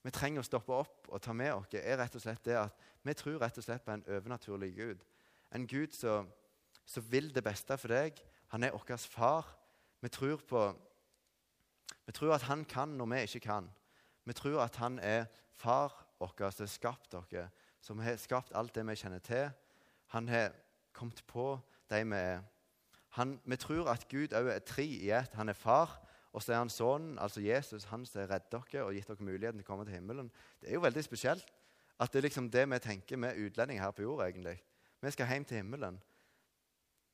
vi 0.07 0.13
trenger 0.15 0.39
å 0.39 0.47
stoppe 0.47 0.71
opp 0.71 1.09
og 1.11 1.19
ta 1.23 1.33
med 1.35 1.51
oss, 1.51 1.73
er 1.75 1.99
rett 1.99 2.15
og 2.15 2.23
slett 2.23 2.45
det 2.47 2.55
at 2.61 2.83
vi 3.03 3.15
tror 3.19 3.41
rett 3.43 3.57
og 3.59 3.65
slett 3.65 3.83
på 3.83 3.91
en 3.91 4.05
overnaturlig 4.07 4.71
Gud. 4.77 5.03
En 5.55 5.67
Gud 5.67 5.95
som, 5.95 6.29
som 6.87 7.07
vil 7.11 7.33
det 7.35 7.43
beste 7.43 7.75
for 7.79 7.91
deg. 7.91 8.19
Han 8.55 8.63
er 8.63 8.75
vår 8.75 9.03
far. 9.11 9.51
Vi 10.03 10.11
tror, 10.15 10.43
på, 10.47 10.63
vi 12.07 12.13
tror 12.13 12.35
at 12.35 12.43
han 12.43 12.65
kan 12.65 12.89
når 12.89 13.07
vi 13.07 13.21
ikke 13.21 13.41
kan. 13.41 13.71
Vi 14.25 14.33
tror 14.33 14.61
at 14.63 14.77
han 14.77 14.99
er 14.99 15.25
far 15.55 16.07
vår 16.19 16.51
som 16.51 16.65
har 16.65 16.67
skapt 16.67 17.13
dere, 17.13 17.49
som 17.81 17.99
har 17.99 18.17
skapt 18.17 18.53
alt 18.55 18.75
det 18.75 18.87
vi 18.87 18.95
kjenner 18.95 19.19
til. 19.19 19.51
Han 20.07 20.29
har 20.29 20.53
kommet 20.93 21.23
på 21.27 21.59
de 21.91 22.05
vi 22.05 22.17
er. 22.17 22.41
Han, 23.17 23.41
vi 23.45 23.57
tror 23.57 23.89
at 23.89 24.09
Gud 24.09 24.33
òg 24.33 24.49
er 24.53 24.59
tre 24.59 24.85
i 24.85 25.11
ett. 25.11 25.35
Han 25.35 25.49
er 25.49 25.57
far, 25.57 26.01
og 26.33 26.43
så 26.43 26.53
er 26.53 26.59
han 26.59 26.71
sønnen, 26.71 27.19
altså 27.19 27.41
Jesus, 27.41 27.85
han 27.85 28.07
som 28.07 28.21
har 28.21 28.31
reddet 28.31 28.53
dere 28.53 28.85
og 28.85 28.95
gitt 28.95 29.09
dere 29.09 29.25
muligheten 29.25 29.61
til 29.61 29.65
å 29.65 29.69
komme 29.71 29.85
til 29.85 29.95
himmelen. 29.95 30.29
Det 30.61 30.69
er 30.69 30.75
jo 30.75 30.85
veldig 30.85 31.05
spesielt 31.05 31.53
at 31.99 32.13
det 32.13 32.21
er 32.21 32.27
liksom 32.27 32.51
det 32.53 32.67
vi 32.71 32.79
tenker 32.79 33.17
med 33.17 33.39
utlendinger 33.41 33.83
her 33.83 33.95
på 33.97 34.03
jord, 34.03 34.21
egentlig. 34.27 34.59
Vi 35.01 35.11
skal 35.11 35.31
hjem 35.33 35.45
til 35.45 35.57
himmelen. 35.57 36.01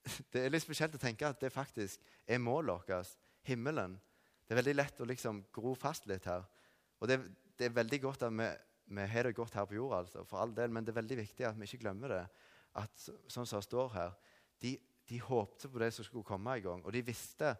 Det 0.33 0.41
er 0.43 0.51
litt 0.51 0.65
spesielt 0.65 0.95
å 0.95 0.99
tenke 0.99 1.29
at 1.29 1.39
det 1.39 1.53
faktisk 1.55 2.01
er 2.27 2.41
målet 2.43 2.89
vårt. 2.89 3.13
Himmelen. 3.47 3.95
Det 4.47 4.55
er 4.55 4.61
veldig 4.61 4.75
lett 4.77 5.01
å 5.01 5.09
liksom 5.09 5.45
gro 5.55 5.75
fast 5.79 6.07
litt 6.11 6.27
her. 6.29 6.45
Og 7.01 7.11
det, 7.11 7.19
det 7.59 7.69
er 7.69 7.77
veldig 7.77 8.01
godt 8.03 8.25
at 8.27 8.35
vi, 8.35 8.49
vi, 8.93 9.07
har 9.15 9.29
det 9.29 9.37
godt 9.37 9.55
her 9.59 9.67
på 9.69 9.77
jorda, 9.79 10.03
altså, 10.03 10.25
for 10.29 10.43
all 10.43 10.55
del, 10.57 10.73
men 10.75 10.85
det 10.85 10.93
er 10.95 11.01
veldig 11.01 11.19
viktig 11.23 11.47
at 11.49 11.59
vi 11.59 11.69
ikke 11.69 11.85
glemmer 11.85 12.17
det. 12.17 12.25
At 12.81 13.05
sånn 13.05 13.47
som 13.47 13.61
det 13.61 13.67
står 13.67 13.93
her, 13.97 14.17
de, 14.63 14.77
de 15.09 15.21
håpte 15.23 15.71
på 15.71 15.83
det 15.83 15.93
som 15.95 16.07
skulle 16.07 16.27
komme 16.27 16.57
i 16.59 16.65
gang, 16.65 16.85
og 16.85 16.95
de 16.95 17.05
visste 17.07 17.55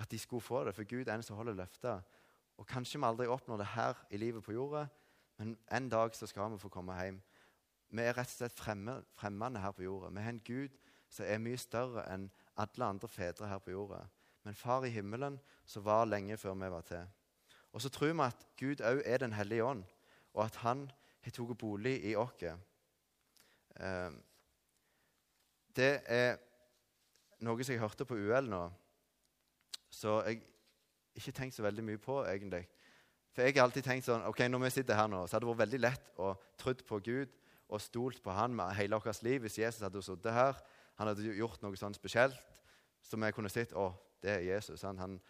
at 0.00 0.10
de 0.10 0.18
skulle 0.18 0.44
få 0.44 0.64
det, 0.64 0.74
for 0.76 0.88
Gud 0.88 1.08
er 1.08 1.16
en 1.16 1.24
som 1.24 1.36
holder 1.36 1.58
løftet. 1.58 2.16
Og 2.60 2.68
Kanskje 2.68 3.00
vi 3.00 3.08
aldri 3.08 3.28
oppnår 3.28 3.60
det 3.60 3.72
her 3.74 4.00
i 4.12 4.20
livet 4.20 4.44
på 4.44 4.54
jorda, 4.56 4.86
men 5.40 5.54
en 5.72 5.88
dag 5.88 6.14
så 6.16 6.28
skal 6.28 6.52
vi 6.52 6.60
få 6.60 6.68
komme 6.72 6.96
hjem. 7.00 7.20
Vi 7.90 8.04
er 8.04 8.14
rett 8.14 8.28
og 8.28 8.36
slett 8.36 8.60
fremmede 8.60 9.62
her 9.62 9.72
på 9.74 9.82
jorda. 9.82 10.10
Vi 10.12 10.22
har 10.22 10.34
en 10.34 10.42
Gud 10.44 10.76
som 11.10 11.26
er 11.26 11.40
mye 11.42 11.58
større 11.58 12.04
enn 12.12 12.28
alle 12.60 12.86
andre 12.86 13.08
fedre 13.08 13.48
her 13.50 13.62
på 13.64 13.72
jorda. 13.72 14.04
Men 14.44 14.54
far 14.54 14.84
i 14.84 14.92
himmelen 14.94 15.38
som 15.66 15.84
var 15.84 16.08
lenge 16.08 16.36
før 16.36 16.54
vi 16.54 16.70
var 16.70 16.86
til. 16.88 17.06
Og 17.72 17.82
så 17.82 17.88
tror 17.88 18.12
vi 18.12 18.26
at 18.26 18.46
Gud 18.58 18.80
òg 18.80 19.02
er 19.04 19.18
Den 19.18 19.32
hellige 19.32 19.64
ånd, 19.64 19.84
og 20.34 20.44
at 20.44 20.56
han 20.56 20.90
har 21.20 21.30
tatt 21.30 21.58
bolig 21.58 22.04
i 22.04 22.14
oss. 22.16 22.42
Eh, 22.42 24.10
det 25.76 26.02
er 26.06 26.38
noe 27.40 27.64
som 27.64 27.72
jeg 27.72 27.80
hørte 27.80 28.04
på 28.04 28.16
UL 28.18 28.48
nå, 28.50 28.70
så 29.90 30.22
jeg 30.26 30.42
ikke 31.14 31.32
tenkt 31.32 31.54
så 31.54 31.62
veldig 31.62 31.84
mye 31.84 31.98
på, 31.98 32.20
egentlig. 32.24 32.66
For 33.34 33.46
jeg 33.46 33.54
har 33.54 33.68
alltid 33.68 33.86
tenkt 33.86 34.06
sånn 34.08 34.26
ok, 34.26 34.42
Når 34.48 34.64
vi 34.64 34.70
sitter 34.74 34.98
her 34.98 35.08
nå, 35.10 35.26
så 35.26 35.36
hadde 35.36 35.46
det 35.46 35.52
vært 35.52 35.64
veldig 35.64 35.80
lett 35.80 36.08
å 36.18 36.34
trodd 36.58 36.82
på 36.86 36.98
Gud 37.06 37.34
og 37.70 37.82
stolt 37.82 38.22
på 38.22 38.34
Han 38.34 38.54
med 38.58 38.74
hele 38.74 38.98
vårt 38.98 39.22
liv 39.22 39.44
hvis 39.44 39.58
Jesus 39.58 39.84
hadde 39.86 40.02
sittet 40.02 40.34
her. 40.34 40.58
Han 40.98 41.10
hadde 41.10 41.36
gjort 41.38 41.62
noe 41.62 41.78
sånn 41.78 41.94
spesielt 41.94 42.38
som 43.06 43.22
vi 43.22 43.30
kunne 43.32 43.52
sett 43.52 43.72
å, 43.72 43.92
det 44.22 44.30
er 44.36 44.46
Jesus. 44.46 44.82
Han, 44.82 44.98
han 44.98 45.20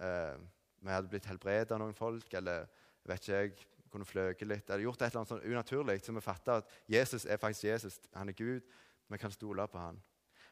eh, 0.00 0.38
vi 0.80 0.92
hadde 0.92 1.10
blitt 1.10 1.26
helbredet 1.26 1.74
av 1.74 1.82
noen 1.82 1.96
folk, 1.96 2.32
eller 2.38 2.68
vet 3.08 3.24
ikke 3.24 3.40
jeg, 3.40 3.56
kunne 3.88 4.04
fløyet 4.04 4.42
litt, 4.44 4.68
eller 4.68 4.84
gjort 4.84 5.00
et 5.00 5.06
eller 5.08 5.22
annet 5.22 5.30
sånn 5.32 5.46
unaturlig, 5.48 5.94
så 6.04 6.12
vi 6.12 6.20
fatta 6.20 6.58
at 6.60 6.72
Jesus 6.92 7.24
er 7.24 7.40
faktisk 7.40 7.64
Jesus. 7.70 7.94
Han 8.12 8.28
er 8.28 8.36
Gud. 8.36 8.66
Vi 9.08 9.18
kan 9.18 9.32
stole 9.32 9.64
på 9.72 9.80
han. 9.80 9.96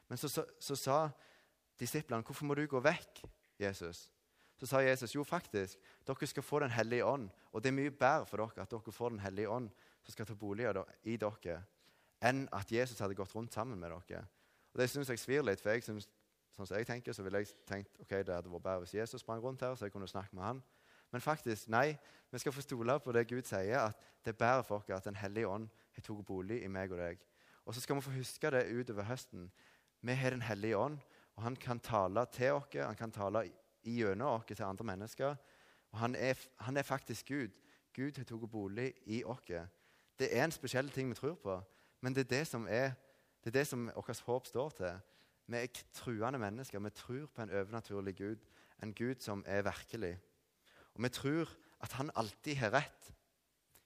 Men 0.09 0.17
så, 0.17 0.29
så, 0.31 0.45
så 0.59 0.75
sa 0.75 0.95
disiplene, 1.79 2.23
'Hvorfor 2.23 2.45
må 2.45 2.55
du 2.57 2.65
gå 2.67 2.79
vekk, 2.81 3.21
Jesus?' 3.59 4.09
Så 4.57 4.65
sa 4.65 4.79
Jesus 4.81 5.13
jo 5.15 5.23
faktisk, 5.23 5.77
dere 6.07 6.27
skal 6.27 6.43
få 6.43 6.59
Den 6.59 6.71
hellige 6.71 7.05
ånd. 7.05 7.29
Og 7.51 7.63
det 7.63 7.69
er 7.69 7.77
mye 7.77 7.91
bedre 7.91 8.25
for 8.25 8.37
dere 8.37 8.61
at 8.63 8.71
dere 8.71 8.91
får 8.91 9.09
Den 9.09 9.19
hellige 9.19 9.49
ånd 9.49 9.69
som 10.03 10.11
skal 10.11 10.25
ta 10.25 10.33
bolig 10.33 10.65
i 11.03 11.17
dere, 11.17 11.63
enn 12.21 12.47
at 12.51 12.71
Jesus 12.71 12.99
hadde 12.99 13.15
gått 13.15 13.35
rundt 13.35 13.53
sammen 13.53 13.79
med 13.79 13.91
dere. 13.91 14.25
Og 14.73 14.79
Det 14.79 14.89
syns 14.89 15.09
jeg 15.09 15.19
svir 15.19 15.43
litt, 15.43 15.61
for 15.61 15.69
jeg 15.69 15.83
synes, 15.83 16.09
sånn 16.57 16.65
som 16.65 16.79
jeg 16.79 16.87
tenker, 16.89 17.13
så 17.13 17.23
ville 17.23 17.43
jeg 17.43 17.53
tenkt 17.69 17.99
ok, 18.01 18.15
det 18.25 18.33
hadde 18.33 18.49
vært 18.49 18.65
bedre 18.65 18.85
hvis 18.85 18.95
Jesus 18.97 19.21
sprang 19.21 19.43
rundt 19.43 19.61
her, 19.61 19.75
så 19.77 19.85
jeg 19.85 19.93
kunne 19.93 20.09
snakke 20.09 20.35
med 20.35 20.43
han. 20.43 20.61
Men 21.11 21.21
faktisk, 21.21 21.69
nei. 21.69 21.97
Vi 22.31 22.39
skal 22.41 22.51
få 22.51 22.61
stole 22.61 22.97
på 22.99 23.13
det 23.15 23.27
Gud 23.29 23.45
sier, 23.47 23.79
at 23.79 24.07
det 24.25 24.33
er 24.33 24.39
bedre 24.41 24.63
for 24.63 24.81
oss 24.81 24.89
at 24.91 25.05
Den 25.05 25.15
hellige 25.15 25.47
ånd 25.47 25.69
har 25.95 26.03
tatt 26.03 26.25
bolig 26.25 26.63
i 26.63 26.67
meg 26.67 26.91
og 26.91 26.99
deg. 26.99 27.21
Og 27.65 27.75
så 27.75 27.81
skal 27.81 27.95
vi 27.95 28.01
få 28.01 28.15
huske 28.17 28.51
det 28.51 28.65
utover 28.73 29.03
høsten. 29.07 29.51
Vi 30.01 30.13
har 30.13 30.29
Den 30.29 30.41
hellige 30.41 30.77
ånd, 30.77 30.97
og 31.35 31.43
han 31.43 31.55
kan 31.55 31.79
tale 31.79 32.25
til 32.31 32.51
oss. 32.51 32.67
Han 32.73 32.95
kan 32.95 33.11
tale 33.11 33.45
gjennom 33.83 34.27
oss 34.27 34.45
til 34.45 34.63
andre 34.63 34.85
mennesker. 34.85 35.35
Og 35.91 35.99
han 35.99 36.15
er, 36.15 36.35
han 36.59 36.77
er 36.77 36.83
faktisk 36.83 37.27
Gud. 37.27 37.49
Gud 37.95 38.17
har 38.17 38.23
tatt 38.23 38.51
bolig 38.51 38.93
i 39.05 39.23
oss. 39.23 39.45
Det 40.19 40.29
er 40.31 40.43
en 40.43 40.51
spesiell 40.51 40.89
ting 40.89 41.09
vi 41.09 41.15
tror 41.15 41.35
på, 41.35 41.61
men 42.01 42.15
det 42.15 42.25
er 42.25 42.37
det 42.37 42.47
som, 42.47 42.67
er, 42.69 42.91
det 43.43 43.55
er 43.55 43.59
det 43.59 43.67
som 43.67 43.91
vårt 43.95 44.19
håp 44.25 44.45
står 44.45 44.69
til. 44.69 44.99
Vi 45.47 45.55
er 45.57 45.83
truende 45.95 46.39
mennesker. 46.39 46.79
Vi 46.79 46.89
tror 46.89 47.27
på 47.33 47.41
en 47.41 47.53
overnaturlig 47.55 48.15
Gud, 48.17 48.43
en 48.83 48.93
Gud 48.93 49.23
som 49.23 49.43
er 49.47 49.61
virkelig. 49.61 50.17
Og 50.93 51.03
vi 51.03 51.09
tror 51.09 51.49
at 51.81 51.93
han 51.93 52.11
alltid 52.15 52.55
har 52.55 52.73
rett. 52.73 53.13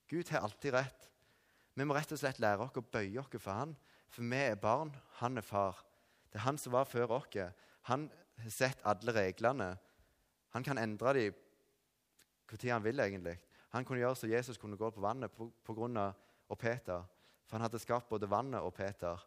Gud 0.09 0.29
har 0.29 0.39
alltid 0.39 0.73
rett. 0.73 1.09
Vi 1.75 1.83
må 1.83 1.95
rett 1.95 2.11
og 2.11 2.19
slett 2.19 2.39
lære 2.39 2.65
oss 2.65 2.75
å 2.77 2.83
bøye 2.83 3.21
oss 3.21 3.37
for 3.37 3.53
han, 3.55 3.75
for 4.11 4.27
vi 4.27 4.41
er 4.41 4.57
barn, 4.59 4.91
han 5.21 5.37
er 5.37 5.45
far. 5.45 5.85
Det 6.31 6.39
er 6.39 6.47
han 6.47 6.57
som 6.57 6.73
var 6.73 6.89
før 6.89 7.13
oss. 7.19 7.37
Han 7.87 8.09
har 8.41 8.49
sett 8.51 8.81
alle 8.83 9.13
reglene. 9.15 9.77
Han 10.51 10.63
kan 10.63 10.77
endre 10.77 11.13
dem 11.13 11.39
når 12.51 12.71
han 12.73 12.83
vil, 12.83 12.99
egentlig. 12.99 13.37
Han 13.71 13.85
kunne 13.85 14.01
gjøre 14.01 14.15
så 14.15 14.27
Jesus 14.27 14.57
kunne 14.57 14.75
gå 14.77 14.89
på 14.91 14.99
vannet 14.99 15.31
på 15.31 15.73
grunn 15.73 15.95
av 15.97 16.57
Peter. 16.59 17.05
For 17.47 17.55
han 17.55 17.63
hadde 17.63 17.79
skapt 17.79 18.09
både 18.09 18.27
vannet 18.29 18.59
og 18.59 18.73
Peter. 18.73 19.19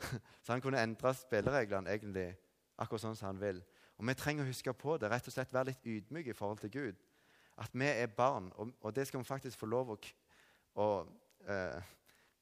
Så 0.44 0.52
han 0.52 0.60
kunne 0.60 0.82
endre 0.82 1.12
spillereglene 1.16 1.90
egentlig 1.90 2.28
akkurat 2.76 3.02
sånn 3.02 3.16
som 3.16 3.30
han 3.30 3.40
vil. 3.40 3.62
Og 3.96 4.06
Vi 4.06 4.14
trenger 4.14 4.44
å 4.44 4.50
huske 4.50 4.72
på 4.76 4.96
det, 5.00 5.10
rett 5.10 5.28
og 5.28 5.34
slett 5.34 5.54
være 5.54 5.70
litt 5.70 5.86
ydmyke 5.86 6.34
i 6.34 6.36
forhold 6.36 6.60
til 6.64 6.72
Gud. 6.74 7.04
At 7.56 7.72
vi 7.72 7.88
er 7.88 8.12
barn, 8.12 8.50
og, 8.56 8.74
og 8.80 8.92
det 8.94 9.06
skal 9.08 9.22
vi 9.22 9.28
faktisk 9.28 9.58
få 9.58 9.68
lov 9.72 9.94
å, 9.94 9.96
å 10.76 10.88
eh, 11.48 11.94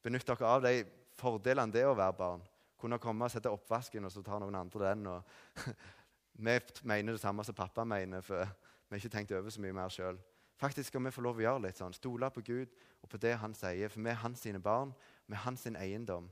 benytte 0.02 0.34
oss 0.34 0.42
av 0.42 0.64
de 0.64 0.82
fordelene 1.14 1.72
det 1.72 1.84
er 1.84 1.92
å 1.92 1.98
være 1.98 2.18
barn. 2.18 2.42
Kunne 2.80 2.98
komme 2.98 3.28
og 3.28 3.30
sette 3.30 3.52
oppvasken, 3.52 4.04
og 4.04 4.12
så 4.12 4.24
tar 4.26 4.42
noen 4.42 4.58
andre 4.58 4.90
den. 4.90 5.06
og 5.06 5.22
Vi 6.34 6.58
mener 6.82 7.14
det 7.14 7.22
samme 7.22 7.44
som 7.46 7.54
pappa 7.54 7.84
mener, 7.86 8.24
for 8.26 8.42
vi 8.42 8.96
har 8.96 9.00
ikke 9.04 9.14
tenkt 9.14 9.32
over 9.32 9.54
så 9.54 9.62
mye 9.62 9.76
mer 9.76 9.92
sjøl. 9.94 10.18
Faktisk 10.58 10.90
skal 10.90 11.02
vi 11.06 11.14
få 11.14 11.22
lov 11.22 11.38
å 11.38 11.44
gjøre 11.44 11.62
litt 11.68 11.78
sånn. 11.78 11.94
Stole 11.94 12.30
på 12.30 12.42
Gud 12.46 12.74
og 13.02 13.10
på 13.10 13.18
det 13.22 13.36
han 13.38 13.54
sier. 13.54 13.90
For 13.90 14.02
vi 14.02 14.10
er 14.10 14.20
hans 14.22 14.42
sine 14.42 14.60
barn. 14.62 14.92
Vi 15.26 15.34
er 15.34 15.42
hans 15.46 15.62
sin 15.66 15.78
eiendom. 15.78 16.28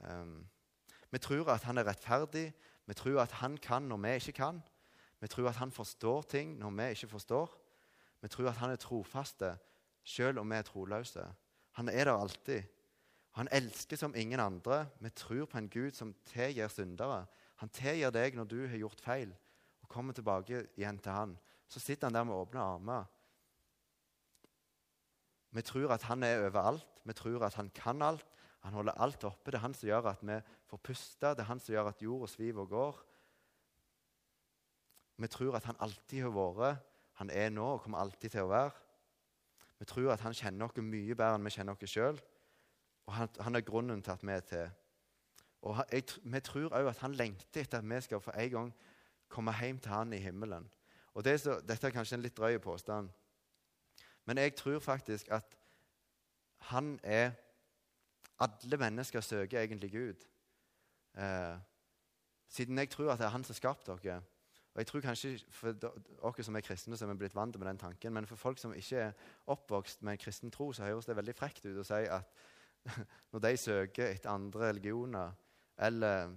Um, 0.00 0.46
vi 1.10 1.18
tror 1.18 1.48
at 1.52 1.62
han 1.62 1.78
er 1.78 1.86
rettferdig. 1.88 2.52
Vi 2.86 2.94
tror 2.94 3.22
at 3.22 3.32
han 3.32 3.56
kan 3.56 3.82
når 3.82 3.96
vi 3.96 4.14
ikke 4.14 4.32
kan. 4.32 4.62
Vi 5.20 5.26
tror 5.26 5.48
at 5.48 5.56
han 5.56 5.72
forstår 5.72 6.22
ting 6.22 6.58
når 6.58 6.70
vi 6.70 6.90
ikke 6.90 7.08
forstår. 7.08 7.54
Vi 8.20 8.28
tror 8.28 8.48
at 8.48 8.56
han 8.56 8.70
er 8.70 8.76
trofaste 8.76 9.56
selv 10.04 10.38
om 10.38 10.50
vi 10.50 10.56
er 10.56 10.62
troløse. 10.62 11.24
Han 11.72 11.88
er 11.88 12.04
der 12.04 12.12
alltid. 12.12 12.62
Han 13.30 13.48
elsker 13.52 13.96
som 13.96 14.14
ingen 14.16 14.40
andre. 14.40 14.88
Vi 15.00 15.10
tror 15.10 15.44
på 15.44 15.58
en 15.58 15.68
Gud 15.68 15.90
som 15.90 16.14
tilgir 16.26 16.68
syndere. 16.68 17.26
Han 17.56 17.68
tilgir 17.68 18.10
deg 18.10 18.34
når 18.34 18.44
du 18.44 18.66
har 18.66 18.78
gjort 18.78 19.00
feil, 19.00 19.34
og 19.82 19.88
kommer 19.88 20.12
tilbake 20.12 20.66
igjen 20.76 20.98
til 20.98 21.12
han. 21.12 21.36
Så 21.68 21.80
sitter 21.80 22.08
han 22.08 22.14
der 22.14 22.24
med 22.24 22.34
åpne 22.34 22.60
armer. 22.60 23.04
Vi 25.50 25.62
tror 25.62 25.92
at 25.92 26.02
han 26.02 26.22
er 26.22 26.40
overalt. 26.40 26.86
Vi 27.04 27.12
tror 27.12 27.44
at 27.44 27.54
han 27.54 27.70
kan 27.74 28.02
alt. 28.02 28.26
Han 28.66 28.72
holder 28.72 28.98
alt 28.98 29.24
oppe. 29.24 29.50
Det 29.50 29.58
er 29.58 29.66
han 29.66 29.74
som 29.74 29.88
gjør 29.88 30.10
at 30.10 30.24
vi 30.26 30.40
får 30.66 30.80
puste. 30.82 31.30
Det 31.30 31.44
er 31.44 31.50
han 31.50 31.60
som 31.60 31.74
gjør 31.74 31.90
at 31.92 32.02
jorda 32.02 32.26
sviver 32.30 32.64
og 32.64 32.68
går. 32.68 32.98
Vi 35.18 35.26
tror 35.26 35.56
at 35.56 35.64
han 35.64 35.78
alltid 35.80 36.22
har 36.22 36.34
vært, 36.34 36.84
han 37.18 37.30
er 37.34 37.48
nå 37.50 37.64
og 37.74 37.80
kommer 37.82 37.98
alltid 37.98 38.30
til 38.30 38.46
å 38.46 38.50
være. 38.52 38.74
Vi 39.78 39.86
tror 39.90 40.12
at 40.12 40.22
han 40.22 40.34
kjenner 40.34 40.66
oss 40.66 40.78
mye 40.78 41.14
bedre 41.14 41.38
enn 41.38 41.46
vi 41.46 41.54
kjenner 41.54 41.74
oss 41.74 41.90
sjøl. 41.90 42.20
Og 43.08 43.14
han, 43.14 43.30
han, 43.40 43.56
er 43.56 43.66
grunnen 43.66 44.02
til 44.02 44.14
at 44.14 44.22
vi 44.22 44.32
er 44.34 44.44
til. 44.46 44.68
Og 45.66 45.80
jeg, 45.90 46.04
Vi 46.22 46.40
tror 46.40 46.74
òg 46.76 46.90
at 46.90 47.02
han 47.02 47.16
lengter 47.18 47.64
etter 47.64 47.78
at 47.78 47.88
vi 47.90 48.00
skal 48.00 48.20
for 48.22 48.38
en 48.38 48.50
gang 48.50 48.74
komme 49.28 49.54
hjem 49.58 49.78
til 49.78 49.92
han 49.92 50.12
i 50.12 50.22
himmelen. 50.22 50.68
Og 51.14 51.24
det 51.24 51.40
så, 51.40 51.58
Dette 51.60 51.86
er 51.86 51.94
kanskje 51.94 52.14
en 52.18 52.22
litt 52.22 52.36
drøy 52.36 52.58
påstand, 52.62 53.10
men 54.24 54.38
jeg 54.38 54.54
tror 54.54 54.78
faktisk 54.78 55.30
at 55.32 55.56
han 56.70 56.98
er 57.02 57.32
Alle 58.38 58.76
mennesker 58.76 59.20
søker 59.20 59.60
egentlig 59.60 59.92
Gud. 59.92 60.26
Eh, 61.18 61.58
siden 62.48 62.78
jeg 62.78 62.90
tror 62.90 63.12
at 63.12 63.18
det 63.18 63.26
er 63.26 63.34
han 63.34 63.44
som 63.44 63.52
har 63.52 63.56
skapt 63.56 63.86
dere. 63.86 64.22
Og 64.74 64.80
jeg 64.80 64.86
tror 64.86 65.00
kanskje 65.00 65.38
For 65.50 65.72
dere 65.72 66.44
som 66.44 66.56
er 66.56 66.60
kristne, 66.60 66.96
så 66.96 67.06
er 67.06 67.14
blitt 67.14 67.34
vant 67.34 67.58
med 67.58 67.66
den 67.66 67.78
tanken. 67.78 68.12
Men 68.12 68.26
for 68.26 68.36
folk 68.36 68.58
som 68.58 68.74
ikke 68.74 68.96
er 68.96 69.12
oppvokst 69.46 70.02
med 70.02 70.12
en 70.12 70.18
kristen 70.18 70.50
tro, 70.50 70.72
så 70.72 70.84
høres 70.84 71.06
det 71.06 71.16
veldig 71.16 71.34
frekt 71.34 71.66
ut 71.66 71.80
å 71.82 71.86
si 71.86 72.04
at 72.06 72.30
når 73.32 73.42
de 73.42 73.56
søker 73.56 74.06
etter 74.06 74.30
andre 74.30 74.68
religioner, 74.68 75.32
eller 75.78 76.36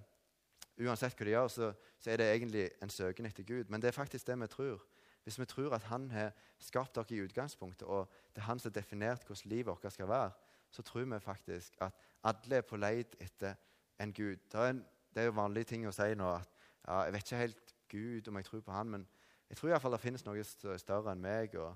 uansett 0.81 1.13
hva 1.17 1.25
de 1.25 1.35
gjør, 1.35 1.47
så, 1.47 1.69
så 1.99 2.11
er 2.11 2.17
det 2.17 2.31
egentlig 2.31 2.69
en 2.81 2.89
søken 2.89 3.29
etter 3.29 3.45
Gud. 3.45 3.69
Men 3.69 3.81
det 3.81 3.91
er 3.91 3.99
faktisk 3.99 4.27
det 4.27 4.39
vi 4.41 4.47
tror. 4.47 4.81
hvis 5.23 5.39
vi 5.39 5.45
tror 5.45 5.75
at 5.75 5.83
han 5.83 6.09
har 6.11 6.31
skapt 6.59 6.95
dere 6.95 7.05
i 7.13 7.21
utgangspunktet, 7.21 7.87
og 7.87 8.09
det 8.33 8.41
er 8.41 8.47
han 8.49 8.59
som 8.59 8.71
har 8.71 8.81
definert 8.81 9.23
hvordan 9.23 9.49
livet 9.49 9.67
vårt 9.67 9.93
skal 9.93 10.07
være, 10.07 10.31
så 10.71 10.81
tror 10.81 11.05
vi 11.05 11.19
faktisk 11.19 11.75
at 11.81 11.93
alle 12.23 12.55
er 12.55 12.61
på 12.61 12.77
leit 12.77 13.15
etter 13.19 13.55
en 13.99 14.13
Gud. 14.13 14.37
Det 14.51 14.59
er, 14.59 14.69
en, 14.69 14.85
det 15.13 15.21
er 15.21 15.29
jo 15.29 15.37
vanlige 15.37 15.71
ting 15.73 15.87
å 15.87 15.93
si 15.95 16.13
nå 16.15 16.29
at 16.35 16.49
ja, 16.87 17.01
jeg 17.05 17.13
vet 17.13 17.25
ikke 17.25 17.41
helt 17.41 17.75
Gud 17.91 18.27
om 18.27 18.39
jeg 18.39 18.45
tror 18.45 18.61
på 18.65 18.71
han, 18.71 18.89
men 18.89 19.07
jeg 19.49 19.57
tror 19.57 19.69
iallfall 19.69 19.91
det 19.97 19.99
finnes 19.99 20.23
noe 20.25 20.43
større 20.45 21.11
enn 21.11 21.21
meg. 21.21 21.55
og 21.59 21.75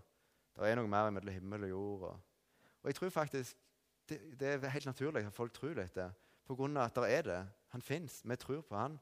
Det 0.56 0.70
er 0.70 0.80
noe 0.80 0.88
mer 0.88 1.12
mellom 1.12 1.34
himmel 1.34 1.68
og 1.68 1.70
jord. 1.70 2.06
Og, 2.10 2.20
og 2.82 2.90
jeg 2.90 2.96
tror 2.96 3.10
faktisk 3.10 3.58
det, 4.10 4.20
det, 4.40 4.54
er 4.54 4.70
helt 4.70 4.86
naturlig 4.86 5.26
at 5.26 5.34
folk 5.34 5.54
tror 5.54 5.74
dette, 5.76 6.06
av 6.50 6.78
at 6.78 6.96
det 6.96 7.12
er 7.12 7.22
det. 7.22 7.42
Han 7.74 7.82
fins. 7.82 8.22
Vi 8.24 8.36
tror 8.36 8.62
på 8.62 8.78
han. 8.78 9.00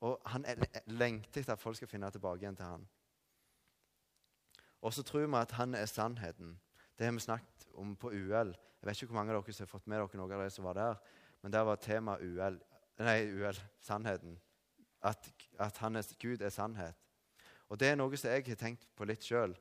Og 0.00 0.20
han 0.26 0.44
lengter 0.86 1.40
etter 1.40 1.52
at 1.52 1.60
folk 1.60 1.76
skal 1.76 1.88
finne 1.88 2.10
tilbake 2.10 2.44
igjen 2.44 2.56
til 2.56 2.64
han. 2.64 2.86
Og 4.84 4.92
så 4.92 5.02
tror 5.02 5.26
vi 5.26 5.36
at 5.36 5.52
han 5.58 5.74
er 5.74 5.86
sannheten. 5.86 6.60
Det 6.98 7.06
har 7.06 7.12
vi 7.12 7.20
snakket 7.20 7.68
om 7.74 7.96
på 7.96 8.12
UL. 8.12 8.54
Jeg 8.84 8.90
vet 8.90 9.02
ikke 9.02 9.14
hvor 9.14 9.16
mange 9.16 9.32
av 9.32 9.40
dere 9.40 9.52
som 9.56 9.64
har 9.64 9.68
fått 9.70 9.86
med 9.88 9.96
dere 9.96 10.18
noe 10.20 10.34
av 10.36 10.40
det 10.44 10.50
som 10.52 10.64
var 10.68 10.74
der. 10.76 10.98
Men 11.40 11.52
der 11.52 11.62
var 11.64 11.78
temaet 11.80 12.20
UL, 12.20 12.58
nei, 13.00 13.14
UL, 13.32 13.60
sannheten. 13.80 14.34
At, 15.00 15.30
at 15.58 15.80
er, 15.80 16.10
Gud 16.20 16.42
er 16.44 16.52
sannhet. 16.52 16.98
Og 17.72 17.80
Det 17.80 17.88
er 17.88 17.96
noe 17.96 18.16
som 18.16 18.28
jeg 18.28 18.44
har 18.44 18.60
tenkt 18.60 18.84
på 18.92 19.08
litt 19.08 19.24
sjøl. 19.24 19.56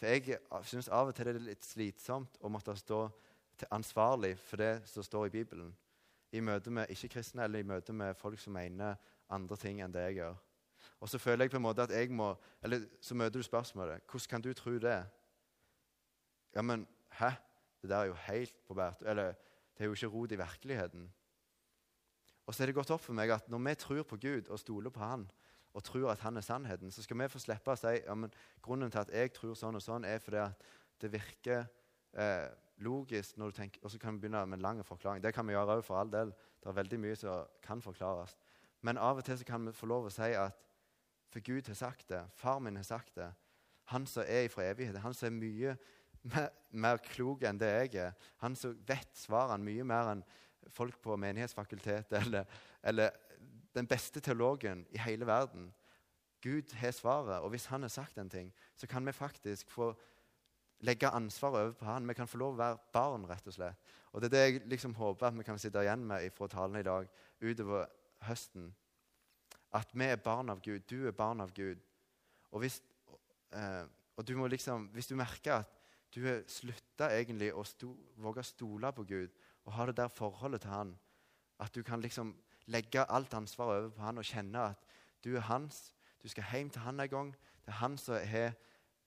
For 0.00 0.08
jeg 0.08 0.38
syns 0.64 0.88
av 0.88 1.12
og 1.12 1.14
til 1.14 1.28
det 1.28 1.34
er 1.36 1.44
litt 1.50 1.68
slitsomt 1.68 2.40
å 2.40 2.48
måtte 2.48 2.72
stå 2.80 3.02
ansvarlig 3.76 4.38
for 4.40 4.56
det 4.56 4.88
som 4.88 5.04
står 5.04 5.28
i 5.28 5.34
Bibelen. 5.36 5.76
I 6.32 6.40
møte 6.40 6.72
med 6.72 6.88
ikke-kristne 6.88 7.44
eller 7.44 7.60
i 7.60 7.68
møte 7.68 7.92
med 7.92 8.16
folk 8.16 8.40
som 8.40 8.56
mener 8.56 8.96
andre 9.28 9.60
ting 9.60 9.84
enn 9.84 9.92
det 9.92 10.08
jeg 10.08 10.22
gjør. 10.22 10.40
Og 11.04 11.12
så 11.12 11.20
føler 11.20 11.44
jeg 11.44 11.52
på 11.52 11.60
en 11.60 11.68
måte 11.68 11.84
at 11.84 11.92
jeg 11.92 12.08
må 12.10 12.32
Eller 12.62 12.88
så 13.00 13.14
møter 13.14 13.36
du 13.38 13.42
spørsmålet 13.42 14.00
hvordan 14.08 14.30
kan 14.30 14.40
du 14.40 14.52
tro 14.56 14.78
det? 14.80 15.02
Ja, 16.54 16.62
men 16.62 16.86
hæ? 17.20 17.36
Det 17.82 17.90
der 17.90 17.96
er 17.96 18.12
jo 18.12 18.18
helt 18.28 18.54
på 18.66 18.74
bært. 18.78 19.02
Eller 19.06 19.34
det 19.74 19.84
er 19.84 19.90
jo 19.90 19.96
ikke 19.98 20.06
rot 20.06 20.32
i 20.32 20.38
virkeligheten. 20.38 21.08
Og 22.46 22.54
så 22.54 22.62
er 22.62 22.70
det 22.70 22.76
gått 22.76 22.90
opp 22.90 23.02
for 23.02 23.16
meg 23.16 23.30
at 23.34 23.48
når 23.50 23.62
vi 23.66 23.74
tror 23.74 24.02
på 24.02 24.18
Gud 24.22 24.48
og 24.48 24.58
stoler 24.58 24.90
på 24.90 25.00
Han, 25.00 25.30
og 25.74 25.84
tror 25.84 26.10
at 26.10 26.20
Han 26.20 26.36
er 26.36 26.40
sannheten, 26.40 26.90
så 26.90 27.02
skal 27.02 27.18
vi 27.18 27.28
få 27.28 27.38
slippe 27.38 27.72
å 27.72 27.78
si 27.78 27.94
ja, 28.02 28.14
men 28.14 28.32
grunnen 28.62 28.90
til 28.90 29.00
at 29.02 29.12
jeg 29.14 29.32
tror 29.32 29.54
sånn 29.56 29.78
og 29.78 29.82
sånn, 29.82 30.04
er 30.04 30.18
fordi 30.20 30.42
at 30.42 30.66
det 31.00 31.12
virker 31.12 31.64
eh, 32.12 32.48
logisk 32.82 33.38
når 33.38 33.50
du 33.50 33.56
tenker, 33.56 33.80
Og 33.84 33.90
så 33.90 33.98
kan 33.98 34.14
vi 34.14 34.20
begynne 34.20 34.46
med 34.46 34.58
en 34.58 34.62
lang 34.62 34.84
forklaring. 34.84 35.22
Det 35.22 35.34
kan 35.34 35.46
vi 35.46 35.52
gjøre 35.52 35.78
òg, 35.78 35.84
for 35.84 35.96
all 35.96 36.10
del. 36.12 36.32
Det 36.62 36.68
er 36.68 36.78
veldig 36.78 36.98
mye 37.00 37.16
som 37.16 37.46
kan 37.62 37.82
forklares. 37.82 38.36
Men 38.82 38.98
av 38.98 39.16
og 39.16 39.24
til 39.24 39.38
så 39.38 39.44
kan 39.44 39.66
vi 39.66 39.72
få 39.72 39.86
lov 39.86 40.06
å 40.06 40.10
si 40.10 40.34
at 40.34 40.58
for 41.32 41.40
Gud 41.40 41.66
har 41.66 41.74
sagt 41.74 42.08
det, 42.08 42.20
far 42.36 42.58
min 42.58 42.76
har 42.76 42.84
sagt 42.84 43.14
det, 43.16 43.30
han 43.84 44.06
som 44.06 44.24
er 44.26 44.48
fra 44.48 44.66
evighet, 44.68 44.98
han 45.00 45.14
som 45.14 45.26
er 45.26 45.38
mye 45.38 45.76
mer, 46.22 46.48
mer 46.70 47.02
klok 47.04 47.44
enn 47.48 47.60
det 47.60 47.70
jeg 47.70 47.94
er, 48.06 48.16
han 48.42 48.56
som 48.58 48.76
vet 48.88 49.10
svarene 49.18 49.64
mye 49.64 49.86
mer 49.86 50.14
enn 50.14 50.24
folk 50.72 50.98
på 51.02 51.16
Menighetsfakultetet 51.18 52.18
eller, 52.22 52.48
eller 52.82 53.10
den 53.74 53.88
beste 53.88 54.20
teologen 54.20 54.86
i 54.92 55.00
hele 55.02 55.26
verden. 55.26 55.70
Gud 56.42 56.74
har 56.74 56.90
svaret, 56.90 57.42
og 57.42 57.52
hvis 57.54 57.68
han 57.70 57.82
har 57.82 57.92
sagt 57.92 58.18
en 58.18 58.30
ting, 58.30 58.52
så 58.76 58.86
kan 58.86 59.06
vi 59.06 59.12
faktisk 59.12 59.70
få 59.70 59.92
legge 60.82 61.08
ansvaret 61.08 61.60
over 61.60 61.72
på 61.78 61.84
han. 61.84 62.08
Vi 62.08 62.14
kan 62.18 62.28
få 62.28 62.38
lov 62.38 62.56
å 62.56 62.58
være 62.58 62.78
barn, 62.92 63.26
rett 63.30 63.46
og 63.46 63.54
slett. 63.54 63.92
Og 64.12 64.20
Det 64.20 64.28
er 64.28 64.32
det 64.34 64.42
jeg 64.42 64.62
liksom 64.68 64.94
håper 64.94 65.28
at 65.28 65.38
vi 65.38 65.46
kan 65.46 65.58
sitte 65.58 65.82
igjen 65.82 66.02
med 66.06 66.32
fra 66.34 66.48
talen 66.50 66.80
i 66.80 66.86
dag 66.86 67.06
utover 67.40 67.86
høsten. 68.26 68.72
At 69.72 69.94
vi 69.94 70.04
er 70.04 70.16
barn 70.20 70.50
av 70.50 70.60
Gud. 70.60 70.82
Du 70.90 71.06
er 71.06 71.14
barn 71.16 71.40
av 71.40 71.54
Gud. 71.54 71.78
Og 72.50 72.60
hvis, 72.60 72.82
eh, 73.52 73.84
og 74.16 74.26
du 74.26 74.34
liksom, 74.46 74.90
hvis 74.92 75.06
du 75.06 75.14
merker 75.16 75.62
at 75.62 75.81
du 76.14 76.26
har 76.26 76.42
slutta 76.50 77.08
egentlig 77.16 77.52
å 77.54 77.64
sto, 77.64 77.92
våge 78.20 78.42
å 78.42 78.46
stole 78.46 78.92
på 78.92 79.04
Gud 79.08 79.32
og 79.64 79.72
ha 79.72 79.86
det 79.86 79.96
der 79.96 80.10
forholdet 80.12 80.64
til 80.64 80.70
Han, 80.70 80.98
at 81.58 81.74
du 81.74 81.82
kan 81.82 82.00
liksom 82.00 82.34
legge 82.66 83.04
alt 83.10 83.34
ansvaret 83.34 83.78
over 83.78 83.94
på 83.94 84.02
Han 84.02 84.18
og 84.18 84.26
kjenne 84.26 84.66
at 84.72 84.84
du 85.24 85.36
er 85.36 85.46
hans. 85.46 85.94
Du 86.22 86.28
skal 86.28 86.44
hjem 86.52 86.70
til 86.70 86.82
Han 86.82 87.00
en 87.00 87.08
gang. 87.08 87.32
Det 87.64 87.72
er 87.72 87.80
Han 87.80 87.98
som 87.98 88.14
har 88.14 88.52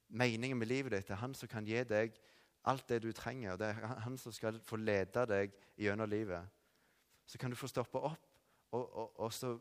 meningen 0.07 0.57
med 0.57 0.67
livet 0.67 0.91
ditt. 0.91 1.07
Det 1.07 1.13
er 1.13 1.23
han 1.23 1.35
som 1.35 1.49
kan 1.49 1.65
gi 1.65 1.83
deg 1.83 2.15
alt 2.65 2.87
det 2.89 3.01
du 3.03 3.11
trenger. 3.11 3.57
Det 3.57 3.67
er 3.67 3.99
han 4.05 4.17
som 4.17 4.33
skal 4.33 4.59
få 4.63 4.79
lede 4.79 5.25
deg 5.29 5.53
gjennom 5.77 6.09
livet. 6.09 6.47
Så 7.25 7.37
kan 7.37 7.49
du 7.49 7.55
få 7.55 7.67
stoppe 7.67 7.99
opp 7.99 8.25
og, 8.71 8.95
og, 8.95 9.19
og 9.19 9.33
så 9.33 9.55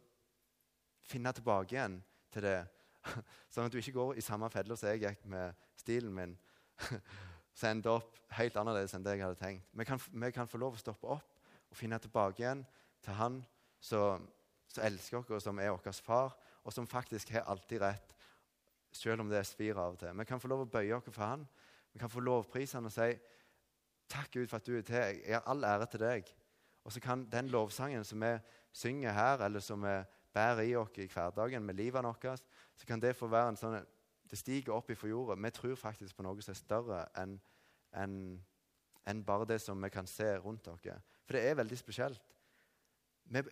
finne 1.04 1.33
tilbake 1.33 1.76
igjen 1.76 2.00
til 2.33 2.42
det. 2.42 2.59
Sånn 3.52 3.68
at 3.68 3.72
du 3.72 3.78
ikke 3.80 3.96
går 3.98 4.18
i 4.18 4.24
samme 4.24 4.48
felle 4.52 4.76
som 4.76 4.90
jeg 4.90 5.04
gikk 5.04 5.24
med 5.28 5.68
stilen 5.80 6.14
min. 6.14 6.37
Så 7.54 7.68
ender 7.70 8.00
opp 8.00 8.18
helt 8.34 8.56
annerledes 8.58 8.94
enn 8.96 9.04
det 9.06 9.16
jeg 9.16 9.24
hadde 9.24 9.38
tenkt. 9.40 9.68
Vi 9.72 9.86
kan, 9.86 10.00
vi 10.10 10.30
kan 10.34 10.50
få 10.50 10.58
lov 10.58 10.74
å 10.74 10.80
stoppe 10.80 11.10
opp 11.14 11.36
og 11.70 11.78
finne 11.78 11.98
tilbake 12.02 12.42
igjen 12.42 12.64
til 13.04 13.18
han 13.18 13.38
som, 13.82 14.24
som 14.70 14.86
elsker 14.86 15.20
oss, 15.20 15.30
og 15.30 15.42
som 15.42 15.60
er 15.62 15.70
vår 15.74 16.02
far, 16.02 16.34
og 16.64 16.72
som 16.72 16.88
faktisk 16.88 17.30
har 17.34 17.46
alltid 17.50 17.82
rett 17.84 18.14
selv 18.94 19.24
om 19.24 19.30
det 19.30 19.42
svir 19.46 19.78
av 19.78 19.94
og 19.94 20.00
til. 20.00 20.14
Vi 20.18 20.26
kan 20.28 20.40
få 20.40 20.50
lov 20.50 20.64
å 20.64 20.70
bøye 20.70 20.94
oss 20.96 21.06
for 21.10 21.26
Han. 21.26 21.46
Vi 21.92 22.00
kan 22.02 22.10
få 22.10 22.22
lovprise 22.22 22.78
Han 22.78 22.88
og 22.90 22.94
si 22.94 23.10
takk, 24.10 24.30
Gud, 24.30 24.48
for 24.48 24.60
at 24.60 24.66
du 24.66 24.76
er 24.78 24.86
til. 24.86 25.20
Jeg 25.24 25.34
har 25.34 25.46
all 25.50 25.64
ære 25.66 25.88
til 25.90 26.04
deg. 26.04 26.28
Og 26.84 26.92
så 26.92 27.00
kan 27.00 27.24
den 27.32 27.48
lovsangen 27.52 28.04
som 28.04 28.20
vi 28.20 28.34
synger 28.74 29.16
her, 29.16 29.44
eller 29.46 29.60
som 29.64 29.82
vi 29.82 29.94
bærer 30.34 30.66
i 30.68 30.74
oss 30.76 30.98
i 30.98 31.08
hverdagen 31.08 31.64
med 31.64 31.78
livet 31.78 32.04
vårt, 32.04 32.44
så 32.76 32.86
kan 32.86 33.00
det 33.00 33.16
få 33.16 33.26
være 33.30 33.54
en 33.54 33.58
sånn 33.58 33.78
Det 34.30 34.38
stiger 34.38 34.72
opp 34.72 34.90
ifra 34.90 35.08
jorda. 35.08 35.37
Vi 35.42 35.50
tror 35.50 35.74
faktisk 35.74 36.16
på 36.16 36.24
noe 36.26 36.42
som 36.42 36.52
er 36.52 36.58
større 36.58 37.00
enn 37.20 37.38
en, 37.94 38.14
en 39.06 39.24
bare 39.24 39.46
det 39.46 39.60
som 39.60 39.82
vi 39.82 39.88
kan 39.88 40.06
se 40.06 40.37
rundt 40.38 40.68
oss. 40.68 40.87
For 41.24 41.37
det 41.37 41.44
er 41.48 41.54
veldig 41.54 41.78
spesielt. 41.78 42.22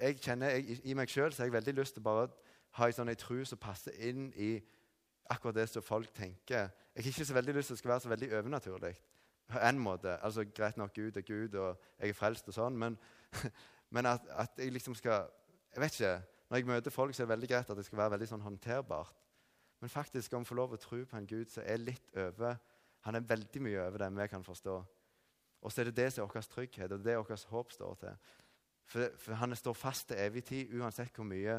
Jeg 0.01 0.19
kjenner, 0.21 0.51
jeg, 0.51 0.81
I 0.85 0.95
meg 0.95 1.09
sjøl 1.09 1.33
har 1.33 1.49
jeg 1.49 1.53
veldig 1.53 1.75
lyst 1.79 1.95
til 1.97 2.05
bare 2.05 2.29
ha 2.77 2.89
en 2.89 2.97
sånn 2.97 3.13
tro 3.21 3.45
som 3.49 3.61
passer 3.61 3.97
inn 4.09 4.31
i 4.37 4.57
akkurat 5.33 5.57
det 5.57 5.69
som 5.71 5.85
folk 5.85 6.13
tenker. 6.15 6.69
Jeg 6.93 7.05
har 7.05 7.09
ikke 7.13 7.25
så 7.25 7.37
veldig 7.37 7.55
lyst 7.57 7.73
til 7.73 7.81
skal 7.81 7.95
være 7.95 8.05
så 8.05 8.13
veldig 8.13 8.29
overnaturlig. 8.39 8.93
På 9.49 9.59
en 9.59 9.79
måte. 9.79 10.17
Altså, 10.25 10.45
Greit 10.55 10.77
nok, 10.77 10.95
Gud 10.95 11.17
er 11.17 11.25
Gud, 11.27 11.55
og 11.55 11.81
jeg 11.99 12.09
er 12.09 12.17
frelst 12.17 12.49
og 12.49 12.57
sånn, 12.57 12.77
men, 12.79 12.99
men 13.95 14.07
at, 14.07 14.29
at, 14.29 14.59
jeg 14.59 14.73
liksom 14.73 14.95
skal 14.95 15.29
Jeg 15.73 15.81
vet 15.81 16.01
ikke. 16.01 16.17
Når 16.51 16.57
jeg 16.59 16.67
møter 16.67 16.93
folk, 16.93 17.15
så 17.15 17.23
er 17.23 17.27
det 17.27 17.33
veldig 17.33 17.49
greit 17.49 17.71
at 17.71 17.77
det 17.77 17.85
skal 17.87 17.99
være 17.99 18.11
veldig 18.13 18.27
sånn 18.29 18.43
håndterbart. 18.45 19.22
Men 19.83 19.91
faktisk 19.91 20.29
skal 20.29 20.39
vi 20.39 20.47
få 20.47 20.55
lov 20.55 20.77
å 20.77 20.79
tro 20.79 21.01
på 21.05 21.19
en 21.19 21.27
Gud 21.27 21.51
som 21.51 21.67
er 21.67 21.81
litt 21.83 22.13
over 22.15 22.61
Han 23.03 23.19
er 23.19 23.25
veldig 23.27 23.61
mye 23.67 23.81
over 23.83 23.99
det 23.99 24.11
vi 24.15 24.27
kan 24.31 24.45
forstå. 24.47 24.75
Og 25.63 25.73
så 25.73 25.81
er 25.81 25.89
det 25.89 25.97
det 25.97 26.13
som 26.13 26.23
er 26.23 26.31
vår 26.31 26.45
trygghet, 26.47 26.93
og 26.93 27.03
det 27.03 27.13
er 27.13 27.19
vårt 27.19 27.45
håp 27.51 27.73
står 27.75 27.95
til. 27.99 28.21
For, 28.87 29.09
for 29.19 29.35
han 29.35 29.57
står 29.57 29.75
fast 29.75 30.09
til 30.09 30.21
evig 30.23 30.45
tid, 30.45 30.71
uansett 30.79 31.11
hvor 31.17 31.27
mye 31.27 31.57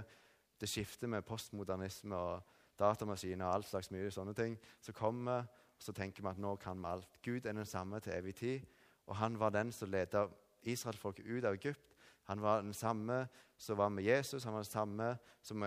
det 0.62 0.70
skifter 0.70 1.12
med 1.12 1.26
postmodernisme 1.28 2.16
og 2.16 2.56
datamaskiner 2.80 3.46
og 3.46 3.54
all 3.58 3.68
slags 3.68 3.92
mye 3.92 4.12
sånne 4.12 4.34
ting, 4.34 4.56
så 4.80 4.96
kommer 4.96 5.44
og 5.76 5.84
så 5.84 5.92
tenker 5.92 6.24
vi 6.24 6.32
at 6.32 6.40
nå 6.40 6.56
kan 6.56 6.80
vi 6.80 6.88
alt. 6.88 7.20
Gud 7.24 7.46
er 7.46 7.58
den 7.58 7.68
samme 7.68 8.00
til 8.00 8.16
evig 8.16 8.36
tid. 8.40 8.62
Og 9.08 9.18
han 9.20 9.36
var 9.40 9.50
den 9.52 9.72
som 9.72 9.92
ledet 9.92 10.30
israelsfolket 10.64 11.28
ut 11.28 11.44
av 11.44 11.58
Egypt. 11.58 11.98
Han 12.32 12.42
var 12.42 12.62
den 12.62 12.74
samme 12.74 13.26
som 13.58 13.78
var 13.78 13.90
med 13.90 14.04
Jesus, 14.04 14.44
han 14.44 14.54
var 14.54 14.64
den 14.64 14.72
samme 14.72 15.18
som 15.42 15.66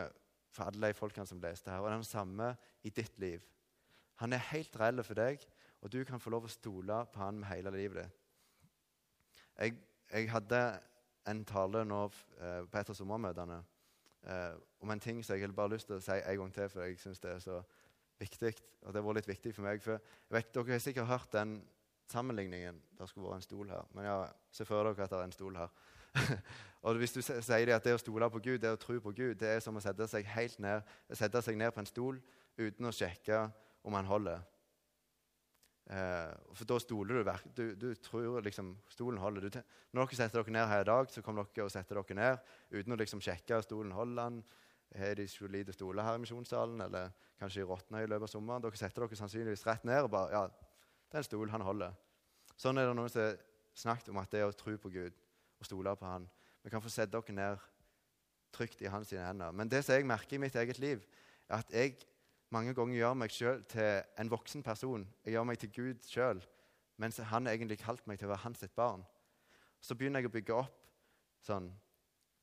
for 0.56 0.70
alle 0.70 0.90
de 0.90 0.96
folkene 0.96 1.28
som 1.28 1.40
leste 1.42 1.70
her. 1.70 1.84
Og 1.84 1.92
den 1.92 2.04
samme 2.06 2.54
i 2.84 2.90
ditt 2.90 3.18
liv. 3.22 3.44
Han 4.22 4.32
er 4.32 4.48
helt 4.50 4.76
reell 4.80 5.04
for 5.04 5.18
deg, 5.18 5.42
og 5.84 5.92
du 5.92 6.00
kan 6.08 6.20
få 6.20 6.32
lov 6.32 6.48
å 6.48 6.52
stole 6.52 7.02
på 7.12 7.20
han 7.20 7.40
med 7.42 7.50
hele 7.52 7.72
livet 7.74 8.04
ditt. 8.04 8.22
Jeg, 9.56 9.76
jeg 10.12 10.28
hadde 10.28 10.60
en 11.30 11.44
tale 11.48 11.84
nå 11.88 12.02
eh, 12.06 12.62
på 12.68 12.78
et 12.78 12.90
av 12.92 12.96
sommermøtene 12.96 13.56
eh, 14.28 14.58
om 14.84 14.92
en 14.92 15.00
ting 15.00 15.22
som 15.24 15.36
jeg 15.36 15.46
har 15.46 15.54
bare 15.56 15.74
lyst 15.74 15.88
til 15.88 15.96
å 15.96 16.04
si 16.04 16.16
en 16.18 16.40
gang 16.42 16.52
til, 16.54 16.68
for 16.72 16.84
jeg 16.84 16.98
syns 17.00 17.22
det 17.22 17.32
er 17.32 17.40
så 17.44 17.60
viktig. 18.20 18.52
Og 18.84 18.92
det 18.92 19.00
har 19.00 19.06
vært 19.08 19.20
litt 19.22 19.32
viktig 19.32 19.54
for 19.56 19.66
meg. 19.66 19.82
For 19.84 19.96
jeg 19.96 20.36
vet, 20.36 20.52
Dere 20.54 20.76
har 20.76 20.84
sikkert 20.84 21.10
hørt 21.10 21.32
den 21.32 21.56
sammenligningen. 22.12 22.78
Det 22.98 23.08
skulle 23.10 23.28
vært 23.28 23.40
en 23.40 23.46
stol 23.48 23.72
her. 23.72 23.88
Men 23.96 24.08
ja, 24.08 24.18
se 24.52 24.66
for 24.68 24.86
dere 24.86 25.08
at 25.08 25.12
det 25.12 25.18
er 25.18 25.28
en 25.30 25.36
stol 25.36 25.58
her. 25.58 25.72
og 26.86 26.98
hvis 27.00 27.14
du 27.16 27.20
sier 27.22 27.72
at 27.74 27.84
det 27.84 27.94
å 27.96 28.00
stole 28.00 28.28
på 28.32 28.42
Gud, 28.42 28.58
det 28.62 28.72
å 28.72 28.80
tro 28.80 28.98
på 29.02 29.12
Gud, 29.14 29.36
det 29.40 29.56
er 29.56 29.62
som 29.64 29.76
å 29.76 29.82
sette 29.82 30.08
seg 30.10 30.28
ned, 30.62 30.84
sette 31.12 31.42
seg 31.44 31.58
ned 31.58 31.74
på 31.74 31.82
en 31.82 31.88
stol 31.88 32.20
uten 32.56 32.88
å 32.88 32.94
sjekke 32.94 33.46
om 33.86 33.96
han 33.96 34.08
holder. 34.08 34.44
Eh, 35.86 36.32
for 36.50 36.66
da 36.66 36.78
stoler 36.82 37.22
du 37.22 37.50
du, 37.54 37.66
du 37.78 37.94
tror 38.02 38.40
liksom 38.42 38.72
stolen 38.90 39.20
holder. 39.22 39.48
Du, 39.48 39.58
når 39.92 40.08
dere 40.08 40.18
setter 40.18 40.42
dere 40.42 40.54
ned 40.56 40.68
her 40.68 40.80
i 40.82 40.88
dag, 40.88 41.10
så 41.10 41.22
kommer 41.22 41.46
dere 41.46 41.68
og 41.68 41.74
setter 41.74 42.00
dere 42.00 42.16
ned 42.18 42.54
uten 42.74 42.96
å 42.96 42.98
liksom 42.98 43.22
sjekke 43.22 43.60
stolen 43.62 43.94
holder 43.94 44.22
den. 44.22 44.40
Har 44.96 45.14
de 45.18 45.26
solide 45.28 45.74
stoler 45.74 46.06
her 46.06 46.16
i 46.16 46.22
misjonssalen, 46.22 46.80
eller 46.80 47.10
kanskje 47.40 47.64
i 47.64 47.66
råtna 47.66 48.02
i 48.02 48.06
løpet 48.06 48.28
av 48.28 48.32
sommeren? 48.32 48.62
Dere 48.64 48.78
setter 48.78 49.04
dere 49.04 49.18
sannsynligvis 49.18 49.66
rett 49.66 49.86
ned 49.86 50.06
og 50.06 50.10
bare 50.14 50.32
Ja, 50.32 50.42
det 50.46 51.18
er 51.18 51.22
en 51.22 51.28
stol 51.28 51.50
han 51.54 51.66
holder. 51.66 51.94
Sånn 52.56 52.78
er 52.78 52.88
det 52.88 52.96
noen 52.96 53.12
som 53.12 53.22
har 53.22 53.38
snakket 53.76 54.10
om 54.10 54.20
at 54.22 54.32
det 54.32 54.42
er 54.42 54.50
å 54.50 54.56
tro 54.56 54.74
på 54.80 54.90
Gud 54.90 55.25
og 55.58 55.66
stole 55.68 55.96
på 55.96 56.06
Han. 56.06 56.28
Vi 56.64 56.70
kan 56.70 56.82
få 56.82 56.90
sette 56.90 57.12
dere 57.14 57.34
ned 57.34 57.64
trygt 58.56 58.82
i 58.82 58.90
hans 58.90 59.10
hender. 59.10 59.52
Men 59.52 59.68
det 59.70 59.84
som 59.84 59.94
jeg 59.94 60.06
merker 60.06 60.36
i 60.36 60.40
mitt 60.42 60.56
eget 60.56 60.78
liv, 60.78 61.04
er 61.48 61.60
at 61.60 61.72
jeg 61.72 61.96
mange 62.50 62.74
ganger 62.74 62.96
gjør 62.96 63.16
meg 63.18 63.34
sjøl 63.34 63.64
til 63.70 64.02
en 64.18 64.30
voksen 64.30 64.62
person. 64.62 65.06
Jeg 65.24 65.34
gjør 65.34 65.46
meg 65.48 65.58
til 65.58 65.72
Gud 65.74 66.06
sjøl, 66.06 66.42
mens 66.96 67.18
han 67.32 67.46
egentlig 67.50 67.78
kalt 67.82 68.06
meg 68.06 68.18
til 68.18 68.28
å 68.28 68.34
være 68.34 68.44
hans 68.44 68.62
sitt 68.62 68.74
barn. 68.76 69.04
Så 69.82 69.94
begynner 69.94 70.22
jeg 70.22 70.30
å 70.30 70.34
bygge 70.36 70.56
opp 70.56 70.86
sånn, 71.46 71.68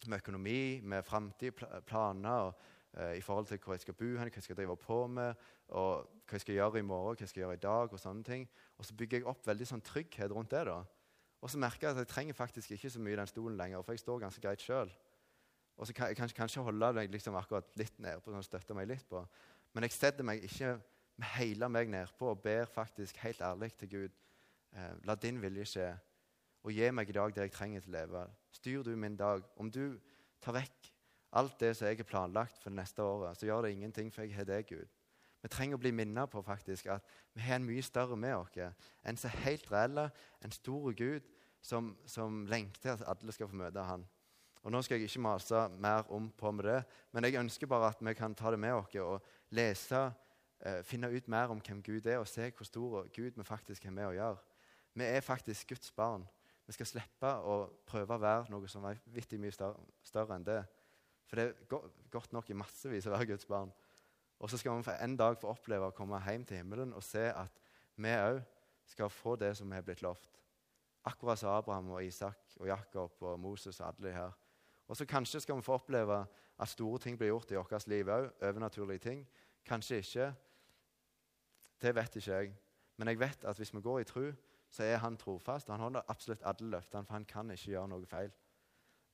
med 0.07 0.19
økonomi, 0.19 0.81
med 0.83 1.05
framtidsplaner 1.07 2.49
uh, 2.51 3.13
i 3.15 3.21
forhold 3.23 3.47
til 3.47 3.61
hvor 3.63 3.77
jeg 3.77 3.85
skal 3.85 3.95
bo, 3.95 4.09
hva 4.17 4.27
jeg 4.27 4.43
skal 4.43 4.59
drive 4.59 4.75
på 4.79 4.97
med, 5.07 5.39
og 5.71 6.09
hva 6.27 6.35
jeg 6.35 6.43
skal 6.43 6.59
gjøre 6.59 6.81
i 6.81 6.87
morgen, 6.87 7.15
hva 7.15 7.23
jeg 7.23 7.31
skal 7.31 7.45
gjøre 7.45 7.59
i 7.59 7.63
dag. 7.63 7.95
Og 7.95 8.01
sånne 8.01 8.27
ting. 8.27 8.43
Og 8.77 8.87
så 8.87 8.95
bygger 8.99 9.21
jeg 9.21 9.29
opp 9.31 9.47
veldig 9.47 9.69
sånn 9.69 9.85
trygghet 9.85 10.35
rundt 10.35 10.51
det. 10.51 10.65
da. 10.67 10.81
Og 11.43 11.51
så 11.51 11.59
merker 11.59 11.87
jeg 11.87 11.91
at 11.97 12.05
jeg 12.05 12.07
trenger 12.07 12.33
faktisk 12.37 12.71
ikke 12.71 12.89
så 12.89 13.01
mye 13.03 13.17
den 13.19 13.27
stolen 13.27 13.57
lenger, 13.59 13.81
for 13.83 13.91
jeg 13.91 13.99
står 13.99 14.21
ganske 14.23 14.41
greit 14.41 14.61
sjøl. 14.63 14.91
Og 15.75 15.87
så 15.87 15.93
kan 15.93 16.07
jeg 16.07 16.15
kanskje, 16.15 16.37
kanskje 16.37 16.63
holde 16.63 16.91
meg 16.95 17.11
liksom 17.11 17.35
akkurat 17.35 17.67
litt 17.75 17.97
nedpå, 17.99 18.31
sånn 18.31 18.45
støtte 18.45 18.77
meg 18.77 18.87
litt 18.87 19.03
på. 19.09 19.19
Men 19.75 19.83
jeg 19.83 19.95
setter 19.97 20.23
meg 20.23 20.45
ikke 20.47 20.77
med 21.19 21.29
hele 21.35 21.69
meg 21.69 21.91
nedpå 21.91 22.29
og 22.31 22.41
ber 22.45 22.69
faktisk 22.71 23.19
helt 23.25 23.43
ærlig 23.43 23.73
til 23.75 23.91
Gud. 23.91 24.15
Eh, 24.71 24.95
la 25.03 25.17
din 25.19 25.41
vilje 25.43 25.67
skje, 25.73 25.89
og 26.63 26.71
gi 26.71 26.89
meg 26.95 27.11
i 27.11 27.17
dag 27.19 27.35
det 27.35 27.49
jeg 27.49 27.55
trenger 27.57 27.83
til 27.83 27.91
å 27.91 27.97
leve. 27.97 28.23
Styr 28.55 28.87
du 28.87 28.95
min 28.95 29.19
dag. 29.19 29.43
Om 29.59 29.71
du 29.73 29.99
tar 30.39 30.55
vekk 30.61 30.91
alt 31.35 31.59
det 31.59 31.75
som 31.75 31.89
jeg 31.89 31.99
har 31.99 32.07
planlagt 32.07 32.61
for 32.61 32.71
det 32.71 32.79
neste 32.79 33.03
året, 33.03 33.35
så 33.35 33.49
gjør 33.49 33.65
det 33.65 33.75
ingenting, 33.75 34.13
for 34.13 34.23
jeg 34.23 34.37
har 34.37 34.47
deg, 34.47 34.71
Gud. 34.71 34.87
Vi 35.43 35.51
trenger 35.51 35.75
å 35.75 35.83
bli 35.83 35.91
minnet 35.91 36.31
på 36.31 36.39
faktisk 36.39 36.87
at 36.93 37.03
vi 37.35 37.43
har 37.43 37.59
en 37.59 37.65
mye 37.67 37.83
større 37.83 38.15
med 38.15 38.37
oss. 38.37 38.55
En 39.03 39.17
som 39.19 39.27
er 39.27 39.41
helt 39.49 39.65
reell, 39.73 40.05
en 40.39 40.55
stor 40.55 40.93
Gud 40.95 41.32
som, 41.63 41.93
som 42.05 42.43
lengter 42.51 42.97
at 42.99 43.07
alle 43.07 43.33
skal 43.35 43.49
få 43.49 43.57
møte 43.57 43.83
han. 43.87 44.03
Og 44.63 44.71
Nå 44.71 44.79
skal 44.83 44.99
jeg 44.99 45.09
ikke 45.09 45.23
mase 45.25 45.65
mer 45.83 46.07
om 46.11 46.29
på 46.37 46.51
med 46.51 46.67
det, 46.67 46.83
men 47.11 47.25
jeg 47.27 47.39
ønsker 47.39 47.67
bare 47.67 47.89
at 47.91 48.03
vi 48.03 48.13
kan 48.15 48.35
ta 48.35 48.51
det 48.51 48.59
med 48.59 48.75
oss 48.77 48.95
og 49.01 49.25
lese, 49.51 50.03
eh, 50.59 50.83
finne 50.83 51.11
ut 51.11 51.27
mer 51.27 51.51
om 51.51 51.59
hvem 51.59 51.81
Gud 51.83 52.05
er, 52.05 52.19
og 52.19 52.27
se 52.27 52.51
hvor 52.51 52.67
stor 52.67 53.07
Gud 53.15 53.31
vi 53.35 53.43
faktisk 53.43 53.83
har 53.83 53.91
med 53.91 54.07
å 54.07 54.15
gjøre. 54.15 54.37
Vi 54.93 55.03
er 55.03 55.21
faktisk 55.21 55.67
Guds 55.67 55.91
barn. 55.91 56.27
Vi 56.67 56.73
skal 56.73 56.87
slippe 56.87 57.27
å 57.27 57.57
prøve 57.85 58.15
å 58.15 58.21
være 58.21 58.51
noe 58.53 58.67
som 58.71 58.85
er 58.87 58.99
vittig 59.11 59.39
mye 59.39 59.51
større 59.51 60.35
enn 60.35 60.47
det. 60.47 60.61
For 61.27 61.39
det 61.39 61.47
er 61.49 61.89
godt 62.11 62.31
nok 62.31 62.49
i 62.49 62.55
massevis 62.55 63.07
å 63.07 63.11
være 63.15 63.33
Guds 63.33 63.47
barn. 63.49 63.71
Og 64.39 64.51
så 64.51 64.59
skal 64.59 64.79
vi 64.79 64.95
en 64.95 65.17
dag 65.17 65.35
få 65.39 65.51
oppleve 65.51 65.89
å 65.89 65.95
komme 65.95 66.19
hjem 66.23 66.45
til 66.45 66.61
himmelen 66.61 66.93
og 66.95 67.03
se 67.03 67.25
at 67.31 67.59
vi 67.95 68.15
òg 68.15 68.39
skal 68.87 69.11
få 69.11 69.35
det 69.39 69.53
som 69.57 69.69
vi 69.69 69.75
har 69.75 69.85
blitt 69.85 70.03
lovt. 70.03 70.39
Akkurat 71.05 71.39
som 71.39 71.49
Abraham 71.49 71.89
og 71.89 72.05
Isak 72.05 72.37
og 72.59 72.67
Jakob 72.67 73.21
og 73.21 73.39
Moses 73.39 73.79
og 73.79 73.87
alle 73.87 74.07
de 74.07 74.13
her. 74.13 74.31
Og 74.87 74.97
så 74.97 75.05
Kanskje 75.05 75.39
skal 75.39 75.55
vi 75.55 75.61
få 75.61 75.73
oppleve 75.73 76.25
at 76.59 76.69
store 76.69 76.99
ting 76.99 77.17
blir 77.17 77.27
gjort 77.27 77.51
i 77.51 77.55
vårt 77.55 77.87
liv 77.87 78.09
òg. 78.09 78.29
Overnaturlige 78.41 78.99
ting. 78.99 79.27
Kanskje 79.65 79.97
ikke. 79.97 80.33
Det 81.81 81.95
vet 81.95 82.15
ikke 82.15 82.31
jeg. 82.31 82.55
Men 82.97 83.07
jeg 83.07 83.19
vet 83.19 83.45
at 83.45 83.57
hvis 83.57 83.73
vi 83.73 83.81
går 83.81 83.99
i 83.99 84.03
tro, 84.03 84.31
så 84.69 84.83
er 84.83 84.97
han 84.97 85.17
trofast. 85.17 85.69
Han 85.69 85.79
holder 85.79 86.01
absolutt 86.07 86.41
alle 86.45 86.69
løftene, 86.69 87.05
for 87.05 87.13
han 87.13 87.25
kan 87.25 87.51
ikke 87.51 87.71
gjøre 87.71 87.87
noe 87.87 88.05
feil. 88.05 88.31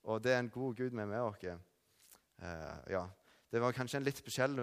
Og 0.03 0.23
det 0.23 0.31
er 0.31 0.39
en 0.39 0.49
god 0.49 0.75
Gud 0.75 0.89
med 0.89 1.05
med 1.05 1.19
oss. 1.19 1.43
Uh, 1.43 2.89
ja. 2.89 3.07
Det 3.51 3.61
var 3.61 3.71
kanskje 3.71 3.97
en 3.97 4.03
litt 4.03 4.17
spesiell 4.17 4.59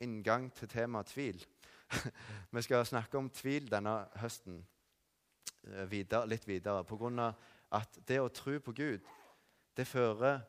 inngang 0.00 0.52
til 0.54 0.68
temaet 0.68 1.06
tvil. 1.06 1.46
vi 2.50 2.62
skal 2.62 2.86
snakke 2.86 3.18
om 3.18 3.30
tvil 3.30 3.70
denne 3.70 4.06
høsten 4.16 4.66
videre, 5.90 6.26
litt 6.30 6.46
videre. 6.48 6.84
På 6.88 6.98
grunn 7.00 7.20
av 7.22 7.38
at 7.76 8.00
det 8.06 8.20
å 8.20 8.30
tro 8.34 8.56
på 8.64 8.74
Gud, 8.76 9.04
det 9.76 9.86
fører 9.88 10.40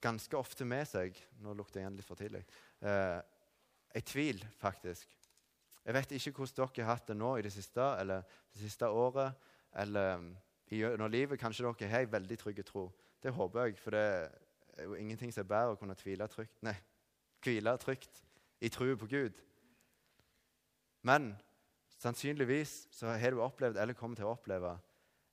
ganske 0.00 0.36
ofte 0.38 0.64
med 0.64 0.86
seg 0.88 1.16
Nå 1.42 1.52
lukter 1.58 1.80
jeg 1.80 1.86
igjen 1.86 1.96
litt 1.98 2.06
for 2.08 2.18
tidlig. 2.18 2.44
Eh, 2.80 3.18
en 3.98 4.06
tvil, 4.06 4.42
faktisk. 4.60 5.14
Jeg 5.84 5.96
vet 5.96 6.12
ikke 6.12 6.34
hvordan 6.36 6.68
dere 6.68 6.84
har 6.84 6.98
hatt 6.98 7.08
det 7.08 7.16
nå 7.16 7.30
i 7.38 7.44
det 7.46 7.52
siste, 7.52 7.84
eller 8.00 8.26
det 8.52 8.60
siste 8.60 8.88
året 8.88 9.48
eller 9.80 10.26
gjennom 10.68 11.10
livet. 11.10 11.40
Kanskje 11.40 11.64
dere 11.64 11.90
har 11.90 12.04
en 12.04 12.12
veldig 12.12 12.38
trygg 12.38 12.60
tro. 12.66 12.88
Det 13.22 13.32
håper 13.34 13.64
jeg, 13.64 13.78
for 13.80 13.96
det 13.96 14.04
er 14.78 14.84
jo 14.84 14.94
ingenting 14.94 15.32
som 15.32 15.42
er 15.42 15.50
bedre 15.50 15.74
å 15.74 15.80
kunne 15.80 15.96
tvile 15.98 16.28
trygt, 16.30 16.54
nei, 16.62 16.76
hvile 17.44 17.74
trygt 17.82 18.22
i 18.60 18.70
tro 18.72 18.90
på 19.00 19.08
Gud. 19.10 19.40
Men 21.06 21.32
sannsynligvis 21.98 22.88
så 22.94 23.14
har 23.18 23.34
du 23.34 23.42
opplevd 23.42 23.78
eller 23.78 23.96
kommer 23.98 24.18
til 24.18 24.28
å 24.28 24.34
oppleve 24.36 24.76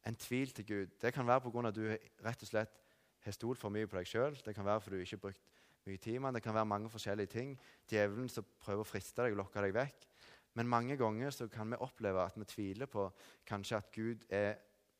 en 0.06 0.16
tvil 0.16 0.54
til 0.54 0.66
Gud. 0.66 0.98
Det 1.02 1.14
kan 1.14 1.28
være 1.28 1.42
pga. 1.42 1.68
at 1.68 1.76
du 1.76 1.86
rett 2.26 2.42
og 2.42 2.48
slett 2.48 2.82
har 3.26 3.32
stolt 3.32 3.60
for 3.60 3.74
mye 3.74 3.88
på 3.88 3.98
deg 3.98 4.08
sjøl. 4.08 4.38
Det 4.46 4.56
kan 4.56 4.66
være 4.66 4.82
fordi 4.82 4.98
du 4.98 5.02
ikke 5.02 5.16
har 5.18 5.26
brukt 5.28 5.42
mye 5.86 5.98
tid 5.98 6.20
med 6.20 6.34
Det 6.34 6.44
kan 6.44 6.54
være 6.54 6.66
mange 6.66 6.90
forskjellige 6.90 7.28
ting. 7.28 7.60
Djevelen 7.90 8.30
som 8.30 8.46
prøver 8.60 8.82
å 8.82 8.88
friste 8.88 9.22
deg 9.22 9.34
og 9.34 9.44
lokke 9.44 9.62
deg 9.62 9.74
vekk. 9.74 10.08
Men 10.56 10.68
mange 10.68 10.98
ganger 10.98 11.30
så 11.30 11.48
kan 11.48 11.70
vi 11.72 11.76
oppleve 11.80 12.22
at 12.22 12.38
vi 12.40 12.46
tviler 12.46 12.86
på 12.86 13.10
kanskje 13.46 13.78
at 13.78 13.92
Gud 13.92 14.26
er, 14.30 14.56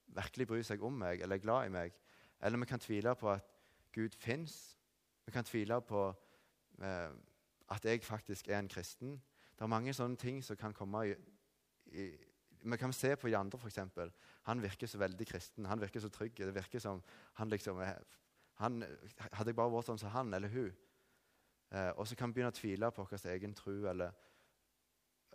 virkelig 0.08 0.48
bryr 0.48 0.64
seg 0.64 0.84
om 0.84 0.94
meg 0.94 1.22
eller 1.22 1.36
er 1.36 1.42
glad 1.42 1.66
i 1.66 1.70
meg. 1.74 1.94
Eller 2.42 2.60
vi 2.62 2.66
kan 2.66 2.80
tvile 2.80 3.16
på 3.16 3.32
at 3.32 3.46
Gud 3.94 4.16
fins. 4.20 4.78
Vi 5.26 5.32
kan 5.32 5.44
tvile 5.44 5.82
på 5.82 6.14
eh, 6.82 7.12
at 7.70 7.86
jeg 7.86 8.04
faktisk 8.04 8.48
er 8.50 8.60
en 8.60 8.70
kristen. 8.70 9.22
Det 9.56 9.62
er 9.62 9.72
mange 9.72 9.94
sånne 9.94 10.18
ting 10.18 10.44
som 10.44 10.58
kan 10.60 10.74
komme 10.74 11.16
Vi 11.96 12.78
kan 12.78 12.94
se 12.94 13.16
på 13.16 13.30
Jander, 13.30 13.58
f.eks. 13.58 13.80
Han 14.50 14.62
virker 14.62 14.88
så 14.88 14.98
veldig 14.98 15.28
kristen. 15.28 15.66
Han 15.66 15.82
virker 15.82 16.00
så 16.00 16.10
trygg. 16.10 16.38
Det 16.38 16.56
virker 16.56 16.80
som 16.80 17.02
han 17.34 17.50
liksom 17.50 17.82
han, 18.56 18.84
Hadde 19.32 19.52
jeg 19.52 19.58
bare 19.58 19.72
vært 19.74 19.90
sånn 19.90 20.00
som 20.00 20.14
han 20.14 20.34
eller 20.34 20.52
hun 20.52 20.70
eh, 21.72 21.92
Og 22.00 22.08
så 22.08 22.16
kan 22.16 22.32
vi 22.32 22.40
begynne 22.40 22.54
å 22.54 22.56
tvile 22.56 22.92
på 22.92 23.04
vår 23.04 23.28
egen 23.34 23.54
tro 23.58 23.76
eller 23.92 24.14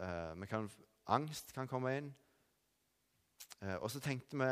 eh, 0.00 0.46
kan, 0.48 0.70
angst 1.06 1.52
kan 1.54 1.68
komme 1.68 1.96
inn. 1.98 2.10
Eh, 3.60 3.76
og 3.76 3.90
så 3.92 4.00
tenkte 4.00 4.40
vi 4.40 4.50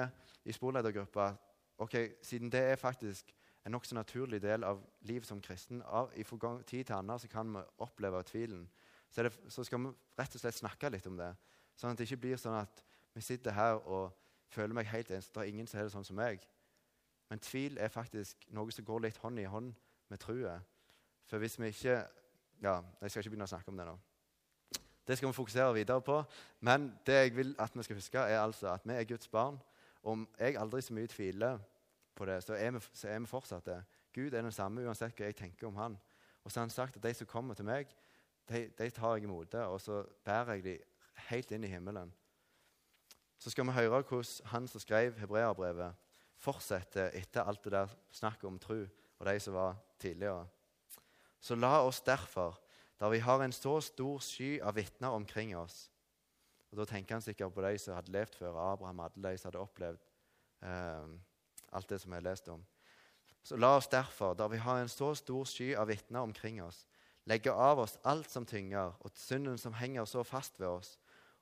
i 0.50 0.54
sporledergruppa 0.54 1.32
ok, 1.78 1.96
siden 2.22 2.50
det 2.52 2.64
er 2.72 2.80
faktisk 2.80 3.32
en 3.64 3.72
nokså 3.72 3.94
naturlig 3.94 4.40
del 4.42 4.64
av 4.64 4.80
livet 5.08 5.28
som 5.28 5.40
kristen 5.44 5.82
av, 5.82 6.12
I 6.14 6.24
tid 6.24 6.84
til 6.84 6.94
annen 6.96 7.18
så 7.18 7.28
kan 7.28 7.50
vi 7.52 7.62
oppleve 7.84 8.22
tvilen. 8.22 8.68
Så, 9.10 9.22
det, 9.22 9.32
så, 9.48 9.64
skal 9.64 9.80
vi 9.82 9.92
rett 10.18 10.34
og 10.34 10.40
slett 10.40 10.56
snakke 10.56 10.90
litt 10.90 11.06
om 11.06 11.16
det. 11.16 11.34
Sånn 11.78 11.94
at 11.94 11.98
det 12.00 12.08
ikke 12.08 12.24
blir 12.24 12.40
sånn 12.40 12.58
at 12.58 12.82
vi 13.14 13.22
sitter 13.22 13.54
her 13.54 13.78
og 13.86 14.10
føler 14.50 14.74
meg 14.74 14.88
helt 14.90 15.10
eneste. 15.10 15.34
Det 15.34 15.44
er 15.44 15.52
ingen 15.52 15.66
som 15.70 15.78
er 15.78 15.86
det 15.86 15.94
sånn 15.94 16.06
som 16.06 16.18
meg. 16.18 16.42
Men 17.30 17.42
tvil 17.44 17.78
er 17.78 17.92
faktisk 17.92 18.48
noe 18.56 18.72
som 18.74 18.86
går 18.88 19.04
litt 19.04 19.20
hånd 19.22 19.38
i 19.38 19.46
hånd 19.46 19.74
med 20.10 20.20
trua. 20.22 20.58
For 21.28 21.38
hvis 21.42 21.58
vi 21.60 21.74
ikke 21.74 22.00
Ja, 22.58 22.80
jeg 23.00 23.10
skal 23.10 23.22
ikke 23.22 23.30
begynne 23.30 23.46
å 23.46 23.50
snakke 23.52 23.70
om 23.70 23.76
det 23.78 23.84
nå. 23.86 23.92
Det 25.06 25.14
skal 25.16 25.30
vi 25.30 25.36
fokusere 25.36 25.74
videre 25.76 26.02
på. 26.02 26.16
Men 26.66 26.88
det 27.06 27.14
jeg 27.14 27.36
vil 27.36 27.52
at 27.62 27.76
vi 27.76 27.84
skal 27.86 27.96
huske, 28.00 28.18
er 28.18 28.40
altså 28.40 28.72
at 28.72 28.82
vi 28.82 28.96
er 28.96 29.06
Guds 29.06 29.28
barn. 29.28 29.60
Om 30.02 30.24
jeg 30.40 30.56
aldri 30.58 30.80
så 30.82 30.96
mye 30.96 31.06
tviler 31.06 31.60
på 32.18 32.26
det, 32.26 32.40
så 32.42 32.58
er 32.58 32.74
vi, 32.74 32.80
så 32.92 33.08
er 33.08 33.22
vi 33.22 33.30
fortsatt 33.30 33.66
det. 33.66 33.78
Gud 34.14 34.34
er 34.34 34.42
den 34.42 34.52
samme 34.52 34.82
uansett 34.82 35.14
hva 35.14 35.30
jeg 35.30 35.36
tenker 35.38 35.70
om 35.70 35.78
han. 35.78 35.94
Og 36.42 36.50
så 36.50 36.58
har 36.58 36.66
han 36.66 36.74
sagt 36.74 36.96
at 36.96 37.02
de 37.02 37.14
som 37.14 37.30
kommer 37.30 37.54
til 37.54 37.68
meg, 37.68 37.94
de, 38.48 38.66
de 38.78 38.90
tar 38.90 39.14
jeg 39.14 39.28
imot, 39.28 39.54
og 39.54 39.80
så 39.80 40.02
bærer 40.24 40.58
jeg 40.58 40.64
dem 40.64 40.97
helt 41.28 41.50
inn 41.50 41.64
i 41.64 41.70
himmelen. 41.72 42.12
Så 43.38 43.50
skal 43.50 43.66
vi 43.66 43.76
høre 43.76 44.02
hvordan 44.02 44.50
han 44.52 44.68
som 44.68 44.82
skrev 44.82 45.18
hebreerbrevet, 45.18 45.94
fortsetter 46.38 47.10
etter 47.18 47.42
alt 47.42 47.64
det 47.64 47.72
der 47.74 47.94
snakket 48.14 48.44
om 48.44 48.58
tro 48.62 48.78
og 49.18 49.26
de 49.26 49.40
som 49.40 49.54
var 49.54 49.76
tidligere. 49.98 50.46
Så 51.40 51.54
la 51.54 51.80
oss 51.82 52.00
derfor 52.00 52.58
der 52.98 53.10
vi 53.10 53.18
har 53.18 53.42
en 53.42 53.52
så 53.52 53.80
stor 53.80 54.18
sky 54.18 54.58
av 54.60 54.74
vitner 54.74 55.14
omkring 55.14 55.56
oss. 55.56 55.90
Og 56.70 56.78
Da 56.78 56.84
tenker 56.84 57.14
han 57.14 57.22
sikkert 57.22 57.54
på 57.54 57.62
de 57.62 57.78
som 57.78 57.94
hadde 57.94 58.12
levd 58.12 58.34
før 58.34 58.58
Abraham, 58.72 59.00
alle 59.00 59.30
de 59.30 59.38
som 59.38 59.48
hadde 59.48 59.62
opplevd 59.62 60.02
eh, 60.62 61.06
alt 61.72 61.90
det 61.90 62.00
som 62.00 62.10
vi 62.10 62.16
har 62.16 62.26
lest 62.26 62.48
om. 62.48 62.64
Så 63.42 63.56
la 63.56 63.76
oss 63.76 63.88
derfor, 63.88 64.34
der 64.34 64.48
vi 64.48 64.56
har 64.56 64.80
en 64.80 64.88
så 64.88 65.14
stor 65.14 65.44
sky 65.44 65.74
av 65.74 65.88
vitner 65.88 66.20
omkring 66.20 66.62
oss, 66.62 66.86
legge 67.24 67.52
av 67.52 67.78
oss 67.78 67.98
alt 68.04 68.30
som 68.30 68.46
tynger, 68.46 68.92
og 69.00 69.10
synden 69.14 69.58
som 69.58 69.72
henger 69.72 70.04
så 70.04 70.22
fast 70.22 70.60
ved 70.60 70.68
oss, 70.68 70.98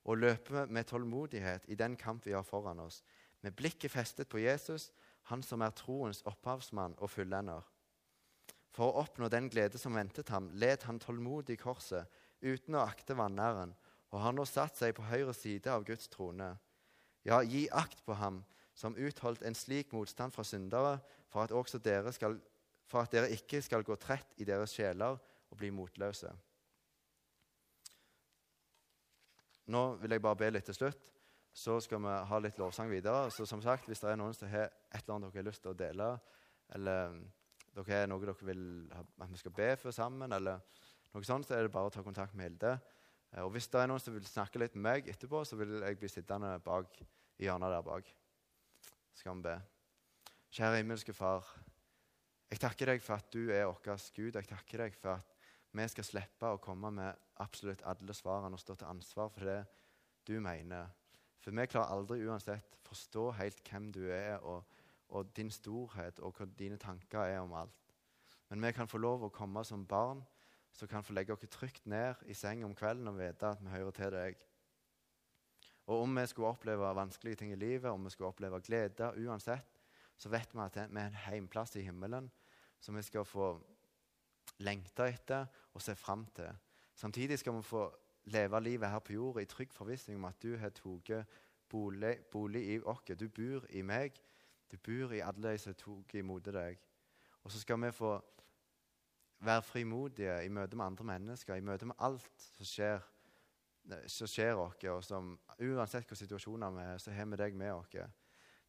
og 0.06 0.20
løpe 0.22 0.66
med 0.70 0.86
tålmodighet 0.86 1.66
i 1.66 1.74
den 1.78 1.96
kamp 1.98 2.26
vi 2.26 2.34
har 2.36 2.46
foran 2.46 2.80
oss, 2.80 3.02
med 3.42 3.56
blikket 3.58 3.90
festet 3.90 4.28
på 4.30 4.38
Jesus, 4.38 4.92
han 5.30 5.42
som 5.42 5.62
er 5.62 5.74
troens 5.74 6.22
opphavsmann 6.26 6.94
og 7.02 7.10
fullender. 7.10 7.66
For 8.70 8.86
å 8.86 9.02
oppnå 9.02 9.28
den 9.32 9.48
glede 9.50 9.80
som 9.82 9.96
ventet 9.98 10.30
ham, 10.30 10.50
led 10.54 10.84
han 10.86 11.00
tålmodig 11.02 11.58
korset 11.62 12.06
uten 12.44 12.76
å 12.76 12.84
akte 12.86 13.16
vanæren, 13.18 13.74
og 14.14 14.22
har 14.22 14.34
nå 14.36 14.44
satt 14.46 14.78
seg 14.78 14.94
på 14.94 15.06
høyre 15.08 15.34
side 15.34 15.72
av 15.72 15.84
Guds 15.88 16.06
trone. 16.12 16.52
Ja, 17.26 17.40
gi 17.42 17.66
akt 17.74 18.04
på 18.06 18.14
ham 18.14 18.44
som 18.76 18.94
utholdt 18.94 19.42
en 19.42 19.56
slik 19.56 19.90
motstand 19.96 20.34
fra 20.34 20.44
syndere, 20.46 21.00
for 21.32 21.42
at, 21.42 21.74
dere, 21.82 22.12
skal, 22.14 22.36
for 22.86 23.02
at 23.02 23.12
dere 23.12 23.32
ikke 23.34 23.62
skal 23.64 23.82
gå 23.82 23.96
trett 23.98 24.36
i 24.38 24.46
deres 24.46 24.76
sjeler 24.76 25.18
og 25.50 25.58
bli 25.58 25.72
motløse. 25.74 26.30
Nå 29.72 29.82
vil 30.00 30.14
jeg 30.14 30.22
bare 30.22 30.38
be 30.38 30.50
litt 30.54 30.66
til 30.68 30.76
slutt. 30.76 31.12
Så 31.56 31.78
skal 31.80 32.02
vi 32.04 32.16
ha 32.30 32.38
litt 32.42 32.58
lovsang 32.60 32.90
videre. 32.92 33.30
Så 33.32 33.46
som 33.48 33.62
sagt, 33.62 33.86
Hvis 33.88 34.00
det 34.00 34.10
er 34.10 34.16
noen 34.20 34.34
som 34.34 34.48
har 34.48 34.68
et 34.68 35.02
eller 35.02 35.14
annet 35.14 35.32
dere 35.32 35.42
har 35.42 35.48
lyst 35.50 35.62
til 35.62 35.72
å 35.72 35.78
dele, 35.78 36.10
eller 36.76 37.16
dere 37.74 38.02
er 38.02 38.10
noe 38.10 38.20
dere 38.20 38.34
vil 38.42 38.66
at 38.92 39.30
vi 39.30 39.40
skal 39.40 39.54
be 39.56 39.70
for 39.80 39.90
sammen, 39.90 40.32
eller 40.32 40.60
noe 41.14 41.24
sånt, 41.24 41.46
så 41.46 41.56
er 41.56 41.64
det 41.64 41.72
bare 41.72 41.88
å 41.88 41.94
ta 41.94 42.02
kontakt 42.04 42.34
med 42.34 42.50
Hilde. 42.50 42.78
Eh, 43.32 43.42
og 43.42 43.54
hvis 43.54 43.68
det 43.72 43.80
er 43.80 43.90
noen 43.90 44.02
som 44.02 44.14
vil 44.14 44.26
snakke 44.28 44.60
litt 44.60 44.76
med 44.76 44.84
meg 44.88 45.08
etterpå, 45.12 45.44
så 45.44 45.56
vil 45.56 45.78
jeg 45.80 45.98
bli 46.00 46.10
sittende 46.12 46.58
bak 46.64 47.00
i 47.38 47.48
hjørnet 47.48 47.72
der 47.72 47.86
bak. 47.86 48.10
Skal 49.16 49.38
vi 49.38 49.48
be. 49.48 49.56
Kjære 50.56 50.82
himmelske 50.82 51.14
Far. 51.16 51.48
Jeg 52.50 52.60
takker 52.62 52.92
deg 52.92 53.02
for 53.02 53.18
at 53.18 53.32
du 53.32 53.50
er 53.50 53.66
vår 53.66 53.80
Gud. 54.14 54.36
Jeg 54.36 54.46
takker 54.48 54.84
deg 54.84 55.00
for 55.00 55.16
at 55.16 55.35
vi 55.76 55.88
skal 55.92 56.06
slippe 56.06 56.48
å 56.48 56.60
komme 56.62 56.90
med 56.94 57.26
absolutt 57.42 57.84
alle 57.84 58.14
svarene 58.16 58.56
og 58.56 58.62
stå 58.62 58.78
til 58.78 58.88
ansvar 58.88 59.28
for 59.34 59.48
det 59.48 59.58
du 60.26 60.38
mener. 60.40 60.88
For 61.42 61.54
vi 61.54 61.66
klarer 61.70 61.92
aldri 61.94 62.22
uansett 62.26 62.78
forstå 62.86 63.26
helt 63.38 63.60
hvem 63.68 63.90
du 63.92 64.06
er, 64.10 64.38
og, 64.42 64.64
og 65.08 65.28
din 65.36 65.50
storhet, 65.50 66.20
og 66.20 66.38
hva 66.38 66.46
dine 66.58 66.78
tanker 66.80 67.26
er 67.26 67.40
om 67.42 67.54
alt. 67.58 67.92
Men 68.48 68.62
vi 68.62 68.72
kan 68.72 68.88
få 68.88 68.98
lov 69.02 69.26
å 69.26 69.34
komme 69.34 69.64
som 69.66 69.84
barn 69.86 70.22
som 70.76 70.88
kan 70.88 71.04
få 71.04 71.14
legge 71.16 71.32
oss 71.32 71.46
trygt 71.50 71.86
ned 71.88 72.20
i 72.28 72.34
seng 72.36 72.64
om 72.66 72.74
kvelden 72.76 73.08
og 73.08 73.16
vite 73.16 73.48
at 73.48 73.62
vi 73.64 73.72
hører 73.72 73.94
til 73.96 74.12
deg. 74.12 74.42
Og 75.86 76.02
om 76.02 76.18
vi 76.18 76.26
skulle 76.28 76.50
oppleve 76.50 76.90
vanskelige 76.98 77.40
ting 77.40 77.52
i 77.54 77.58
livet, 77.58 77.90
om 77.90 78.04
vi 78.04 78.12
skulle 78.12 78.28
oppleve 78.28 78.60
glede 78.60 79.12
uansett, 79.22 79.80
så 80.18 80.28
vet 80.32 80.52
vi 80.52 80.60
at 80.60 80.76
vi 80.76 81.00
er 81.00 81.08
en 81.08 81.22
heimplass 81.26 81.76
i 81.76 81.84
himmelen 81.86 82.28
som 82.80 82.96
vi 82.96 83.04
skal 83.06 83.24
få 83.24 83.54
lengte 84.58 85.08
etter 85.08 85.46
og 85.74 85.82
se 85.82 85.94
fram 85.94 86.26
til. 86.36 86.50
Samtidig 86.94 87.38
skal 87.38 87.56
vi 87.56 87.62
få 87.62 87.86
leve 88.24 88.60
livet 88.60 88.90
her 88.90 88.98
på 88.98 89.12
jorda 89.12 89.40
i 89.40 89.44
trygg 89.50 89.72
forvissning 89.72 90.18
om 90.18 90.24
at 90.24 90.42
du 90.42 90.56
har 90.56 90.70
tatt 90.70 91.26
bolig, 91.68 92.16
bolig, 92.30 92.62
i 92.74 92.80
oss. 92.82 93.02
Du 93.20 93.28
bor 93.28 93.66
i 93.70 93.82
meg. 93.82 94.14
Du 94.70 94.76
bor 94.76 95.12
i 95.12 95.20
alle 95.20 95.52
de 95.52 95.58
som 95.58 95.74
tok 95.74 96.14
imot 96.14 96.44
deg. 96.44 96.78
Og 97.42 97.52
så 97.52 97.60
skal 97.60 97.82
vi 97.82 97.92
få 97.92 98.16
være 99.38 99.62
frimodige 99.62 100.44
i 100.44 100.48
møte 100.48 100.76
med 100.76 100.86
andre 100.86 101.04
mennesker, 101.04 101.54
i 101.54 101.60
møte 101.60 101.86
med 101.86 101.94
alt 101.98 102.30
som 102.56 102.66
skjer, 102.66 103.04
som 104.06 104.26
skjer 104.26 104.54
oss. 104.56 104.82
Og 104.82 105.04
som, 105.04 105.38
uansett 105.60 106.06
hvilke 106.06 106.18
situasjoner 106.18 106.70
vi 106.70 106.86
er, 106.86 106.98
så 106.98 107.14
har 107.14 107.30
vi 107.30 107.36
deg 107.36 107.54
med 107.54 107.72
oss. 107.72 107.94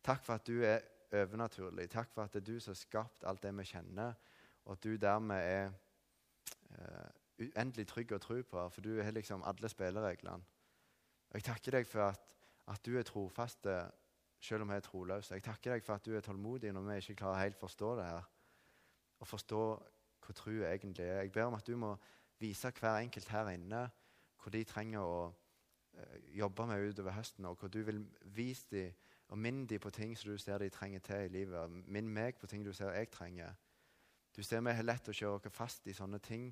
Takk 0.03 0.23
for 0.25 0.35
at 0.35 0.47
du 0.47 0.61
er 0.65 0.83
overnaturlig. 1.13 1.89
Takk 1.89 2.11
for 2.13 2.27
at 2.27 2.33
det 2.33 2.43
er 2.43 2.51
du 2.51 2.59
som 2.59 2.75
har 2.75 2.81
skapt 2.81 3.25
alt 3.25 3.43
det 3.43 3.55
vi 3.57 3.65
kjenner, 3.71 4.13
og 4.67 4.75
at 4.75 4.83
du 4.83 4.97
dermed 4.99 5.39
er 5.39 5.69
uh, 6.75 7.07
uendelig 7.39 7.87
trygg 7.87 8.11
å 8.17 8.21
tro 8.21 8.41
på, 8.43 8.65
for 8.73 8.83
du 8.83 8.97
har 8.99 9.15
liksom 9.15 9.45
alle 9.47 9.69
spillereglene. 9.71 10.43
Og 11.29 11.39
Jeg 11.39 11.47
takker 11.47 11.79
deg 11.79 11.87
for 11.87 12.09
at, 12.11 12.35
at 12.71 12.83
du 12.85 12.97
er 12.99 13.07
trofast 13.07 13.67
selv 14.39 14.63
om 14.63 14.71
vi 14.71 14.75
er 14.75 14.85
troløse. 14.85 15.33
Jeg 15.33 15.43
takker 15.43 15.75
deg 15.75 15.85
for 15.85 15.97
at 15.97 16.05
du 16.05 16.15
er 16.15 16.25
tålmodig 16.25 16.71
når 16.73 16.87
vi 16.87 16.97
ikke 17.01 17.21
klarer 17.23 17.45
helt 17.45 17.57
å 17.57 17.65
forstå 17.65 17.93
det 17.99 18.05
her. 18.05 18.29
Og 19.19 19.27
forstå 19.27 19.63
hva 20.25 20.35
tro 20.35 20.55
egentlig 20.67 21.05
er. 21.05 21.21
Jeg 21.23 21.31
ber 21.31 21.49
om 21.49 21.57
at 21.57 21.67
du 21.67 21.75
må 21.79 21.95
vise 22.39 22.71
hver 22.79 23.01
enkelt 23.01 23.29
her 23.33 23.49
inne 23.55 23.87
hvor 24.37 24.53
de 24.53 24.63
trenger 24.67 25.03
å 25.03 25.21
uh, 25.27 26.17
jobbe 26.37 26.67
med 26.69 26.89
utover 26.91 27.15
høsten, 27.17 27.45
og 27.45 27.57
hvor 27.59 27.71
du 27.71 27.81
vil 27.87 28.03
vise 28.35 28.67
dem 28.71 28.91
og 29.27 29.37
minn 29.43 29.65
dem 29.67 29.79
på 29.83 29.89
ting 29.91 30.13
som 30.15 30.31
du 30.31 30.37
ser 30.39 30.61
de 30.61 30.69
trenger 30.71 30.99
til 31.03 31.25
i 31.25 31.31
livet. 31.31 31.71
Minn 31.87 32.07
meg 32.07 32.37
på 32.39 32.47
ting 32.47 32.63
du 32.63 32.71
ser 32.73 32.93
jeg 32.95 33.09
trenger. 33.11 33.57
Du 34.37 34.43
ser 34.45 34.61
vi 34.61 34.73
har 34.77 34.85
lett 34.85 35.07
å 35.09 35.15
kjøre 35.17 35.39
oss 35.39 35.53
fast 35.55 35.87
i 35.89 35.95
sånne 35.97 36.19
ting 36.21 36.51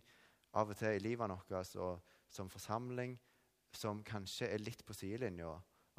av 0.57 0.71
og 0.73 0.77
til 0.79 0.95
i 0.97 1.03
livet 1.03 1.29
vårt 1.29 1.75
og 1.77 2.15
som 2.33 2.49
forsamling 2.49 3.13
som 3.75 4.01
kanskje 4.03 4.49
er 4.49 4.63
litt 4.63 4.81
på 4.87 4.95
sidelinja 4.97 5.51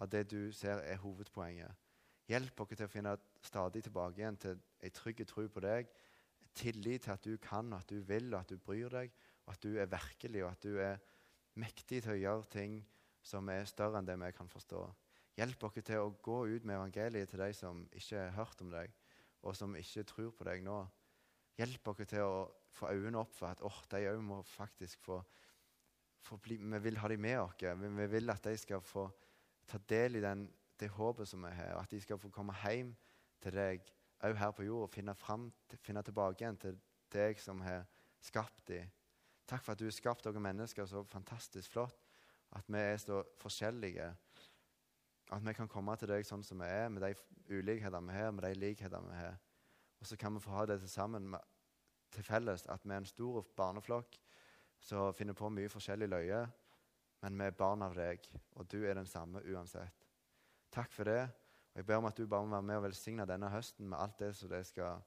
av 0.03 0.11
det 0.11 0.25
du 0.33 0.51
ser 0.53 0.83
er 0.83 0.99
hovedpoenget. 0.99 1.71
Hjelp 2.27 2.61
oss 2.65 2.75
til 2.75 2.89
å 2.89 2.91
finne 2.91 3.15
stadig 3.45 3.85
tilbake 3.87 4.19
igjen 4.19 4.41
til 4.43 4.59
ei 4.83 4.91
trygg 4.91 5.23
tro 5.31 5.47
på 5.47 5.63
deg. 5.63 5.87
Tillit 6.59 7.07
til 7.07 7.15
at 7.15 7.23
du 7.23 7.39
kan, 7.39 7.71
at 7.77 7.87
du 7.87 8.01
vil, 8.03 8.33
og 8.35 8.41
at 8.41 8.51
du 8.51 8.59
bryr 8.59 8.91
deg, 8.91 9.15
og 9.47 9.55
at 9.55 9.63
du 9.63 9.79
er 9.79 9.87
virkelig, 9.93 10.43
og 10.43 10.51
at 10.51 10.67
du 10.67 10.81
er 10.83 10.99
mektig 11.55 12.03
til 12.03 12.17
å 12.17 12.19
gjøre 12.19 12.51
ting 12.51 12.81
som 13.23 13.47
er 13.53 13.69
større 13.69 14.01
enn 14.01 14.09
det 14.09 14.19
vi 14.19 14.35
kan 14.35 14.51
forstå. 14.51 14.83
Hjelp 15.39 15.67
oss 15.69 15.79
til 15.85 16.03
å 16.03 16.15
gå 16.25 16.43
ut 16.51 16.65
med 16.65 16.81
evangeliet 16.81 17.31
til 17.31 17.45
de 17.45 17.53
som 17.55 17.87
ikke 17.93 18.19
har 18.25 18.39
hørt 18.41 18.63
om 18.65 18.75
deg, 18.75 18.91
og 19.47 19.55
som 19.55 19.77
ikke 19.79 20.09
tror 20.09 20.33
på 20.35 20.49
deg 20.49 20.65
nå. 20.67 20.81
Hjelp 21.57 21.89
oss 21.89 22.03
til 22.05 22.21
å 22.21 22.47
få 22.77 22.91
øynene 22.93 23.23
opp 23.23 23.33
for 23.33 23.49
at 23.49 23.63
oh, 23.65 23.79
de 23.91 24.03
òg 24.11 24.21
må 24.25 24.43
faktisk 24.45 25.01
få, 25.07 25.23
få 26.21 26.37
bli, 26.43 26.59
Vi 26.61 26.83
vil 26.85 26.99
ha 27.01 27.09
dem 27.09 27.21
med 27.21 27.39
oss. 27.41 27.57
Vi 27.61 28.07
vil 28.13 28.31
at 28.31 28.45
de 28.45 28.57
skal 28.61 28.83
få 28.85 29.09
ta 29.67 29.79
del 29.79 30.17
i 30.17 30.25
den, 30.25 30.47
det 30.81 30.91
håpet 30.93 31.29
som 31.29 31.43
vi 31.43 31.51
har, 31.57 31.79
at 31.81 31.91
de 31.91 32.01
skal 32.01 32.19
få 32.21 32.29
komme 32.29 32.55
hjem 32.63 32.93
til 33.41 33.57
deg 33.57 33.87
òg 34.25 34.37
her 34.37 34.53
på 34.53 34.67
jord 34.67 34.87
og 34.87 34.93
finne, 34.93 35.15
frem, 35.15 35.49
finne 35.85 36.03
tilbake 36.05 36.45
igjen 36.45 36.61
til 36.61 36.77
deg 37.13 37.41
som 37.41 37.61
har 37.65 37.87
skapt 38.21 38.69
dem. 38.69 38.93
Takk 39.47 39.65
for 39.65 39.73
at 39.73 39.81
du 39.81 39.87
har 39.87 39.95
skapt 39.95 40.27
dere 40.27 40.43
mennesker 40.43 40.87
så 40.91 41.05
fantastisk 41.07 41.73
flott, 41.73 41.97
at 42.57 42.69
vi 42.69 42.81
er 42.81 42.97
så 43.01 43.23
forskjellige. 43.41 44.09
At 45.33 45.43
vi 45.47 45.55
kan 45.55 45.69
komme 45.71 45.95
til 45.99 46.11
deg 46.11 46.27
sånn 46.27 46.45
som 46.47 46.61
vi 46.63 46.69
er, 46.71 46.89
med 46.91 47.03
de 47.03 47.15
ulikheter 47.55 48.03
vi 48.03 48.17
har, 48.17 48.33
med 48.35 48.45
de 48.47 48.55
likheter 48.59 49.03
vi 49.07 49.19
har. 49.21 49.39
Og 50.07 50.09
så 50.09 50.17
kan 50.17 50.35
vi 50.35 50.41
få 50.41 50.51
ha 50.51 50.67
det 50.67 50.79
til 50.81 50.89
sammen 50.89 51.25
med, 51.29 51.39
til 52.15 52.23
felles 52.23 52.63
at 52.71 52.85
vi 52.85 52.93
er 52.95 53.01
en 53.03 53.09
stor 53.11 53.41
barneflokk 53.57 54.13
som 54.79 55.15
finner 55.19 55.35
på 55.35 55.49
mye 55.51 55.67
forskjellig 55.69 56.07
løye, 56.07 56.43
men 57.25 57.41
vi 57.41 57.49
er 57.49 57.57
barn 57.59 57.83
av 57.83 57.97
deg, 57.99 58.29
og 58.55 58.69
du 58.71 58.85
er 58.85 58.95
den 58.95 59.09
samme 59.11 59.43
uansett. 59.43 60.07
Takk 60.71 60.93
for 60.95 61.11
det. 61.11 61.25
Og 61.73 61.81
Jeg 61.81 61.87
ber 61.87 61.99
om 61.99 62.07
at 62.07 62.17
du 62.17 62.27
bare 62.27 62.47
må 62.47 62.55
være 62.55 62.63
med 62.63 62.77
og 62.77 62.85
velsigne 62.85 63.27
denne 63.27 63.51
høsten 63.51 63.89
med 63.89 63.99
alt 63.99 64.19
det 64.21 64.31
som 64.37 64.49
det 64.49 64.63
skal 64.67 65.03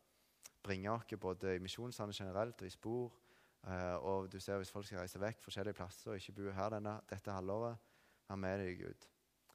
bringe 0.64 0.91
oss, 0.91 1.16
både 1.16 1.56
i 1.56 1.64
misjonssalen 1.64 2.14
generelt 2.14 2.62
og 2.62 2.68
i 2.68 2.76
spor. 2.76 3.16
Uh, 3.64 3.95
og 4.04 4.32
du 4.32 4.39
ser 4.39 4.58
hvis 4.58 4.72
folk 4.72 4.86
skal 4.86 5.00
reise 5.00 5.20
vekk 5.20 5.39
forskjellige 5.47 5.80
plasser 5.80 6.12
og 6.12 6.20
ikke 6.20 6.36
bo 6.41 6.52
her 6.52 6.76
denne, 6.76 7.00
dette 7.08 7.32
halvåret, 7.32 7.80
vær 8.28 8.36
med 8.36 8.66
deg, 8.66 8.84
Gud. 8.84 9.08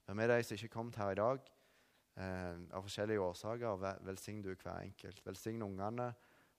Vær 0.07 0.15
med 0.15 0.33
deg 0.33 0.45
som 0.45 0.57
ikke 0.57 0.73
er 0.73 0.77
kommet 0.79 0.97
her 0.97 1.13
i 1.13 1.21
dag 1.21 1.53
eh, 2.17 2.57
av 2.73 2.85
forskjellige 2.87 3.21
årsaker. 3.21 3.85
Velsign 4.07 4.43
du 4.43 4.53
hver 4.55 4.83
enkelt. 4.83 5.23
Velsign 5.27 5.63
ungene 5.63 6.13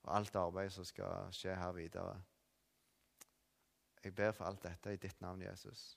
og 0.05 0.15
alt 0.17 0.35
arbeid 0.35 0.73
som 0.73 0.85
skal 0.85 1.31
skje 1.33 1.55
her 1.57 1.75
videre. 1.75 2.15
Jeg 4.03 4.13
ber 4.15 4.31
for 4.37 4.45
alt 4.45 4.63
dette 4.63 4.93
i 4.93 5.01
ditt 5.01 5.21
navn, 5.21 5.41
Jesus. 5.41 5.95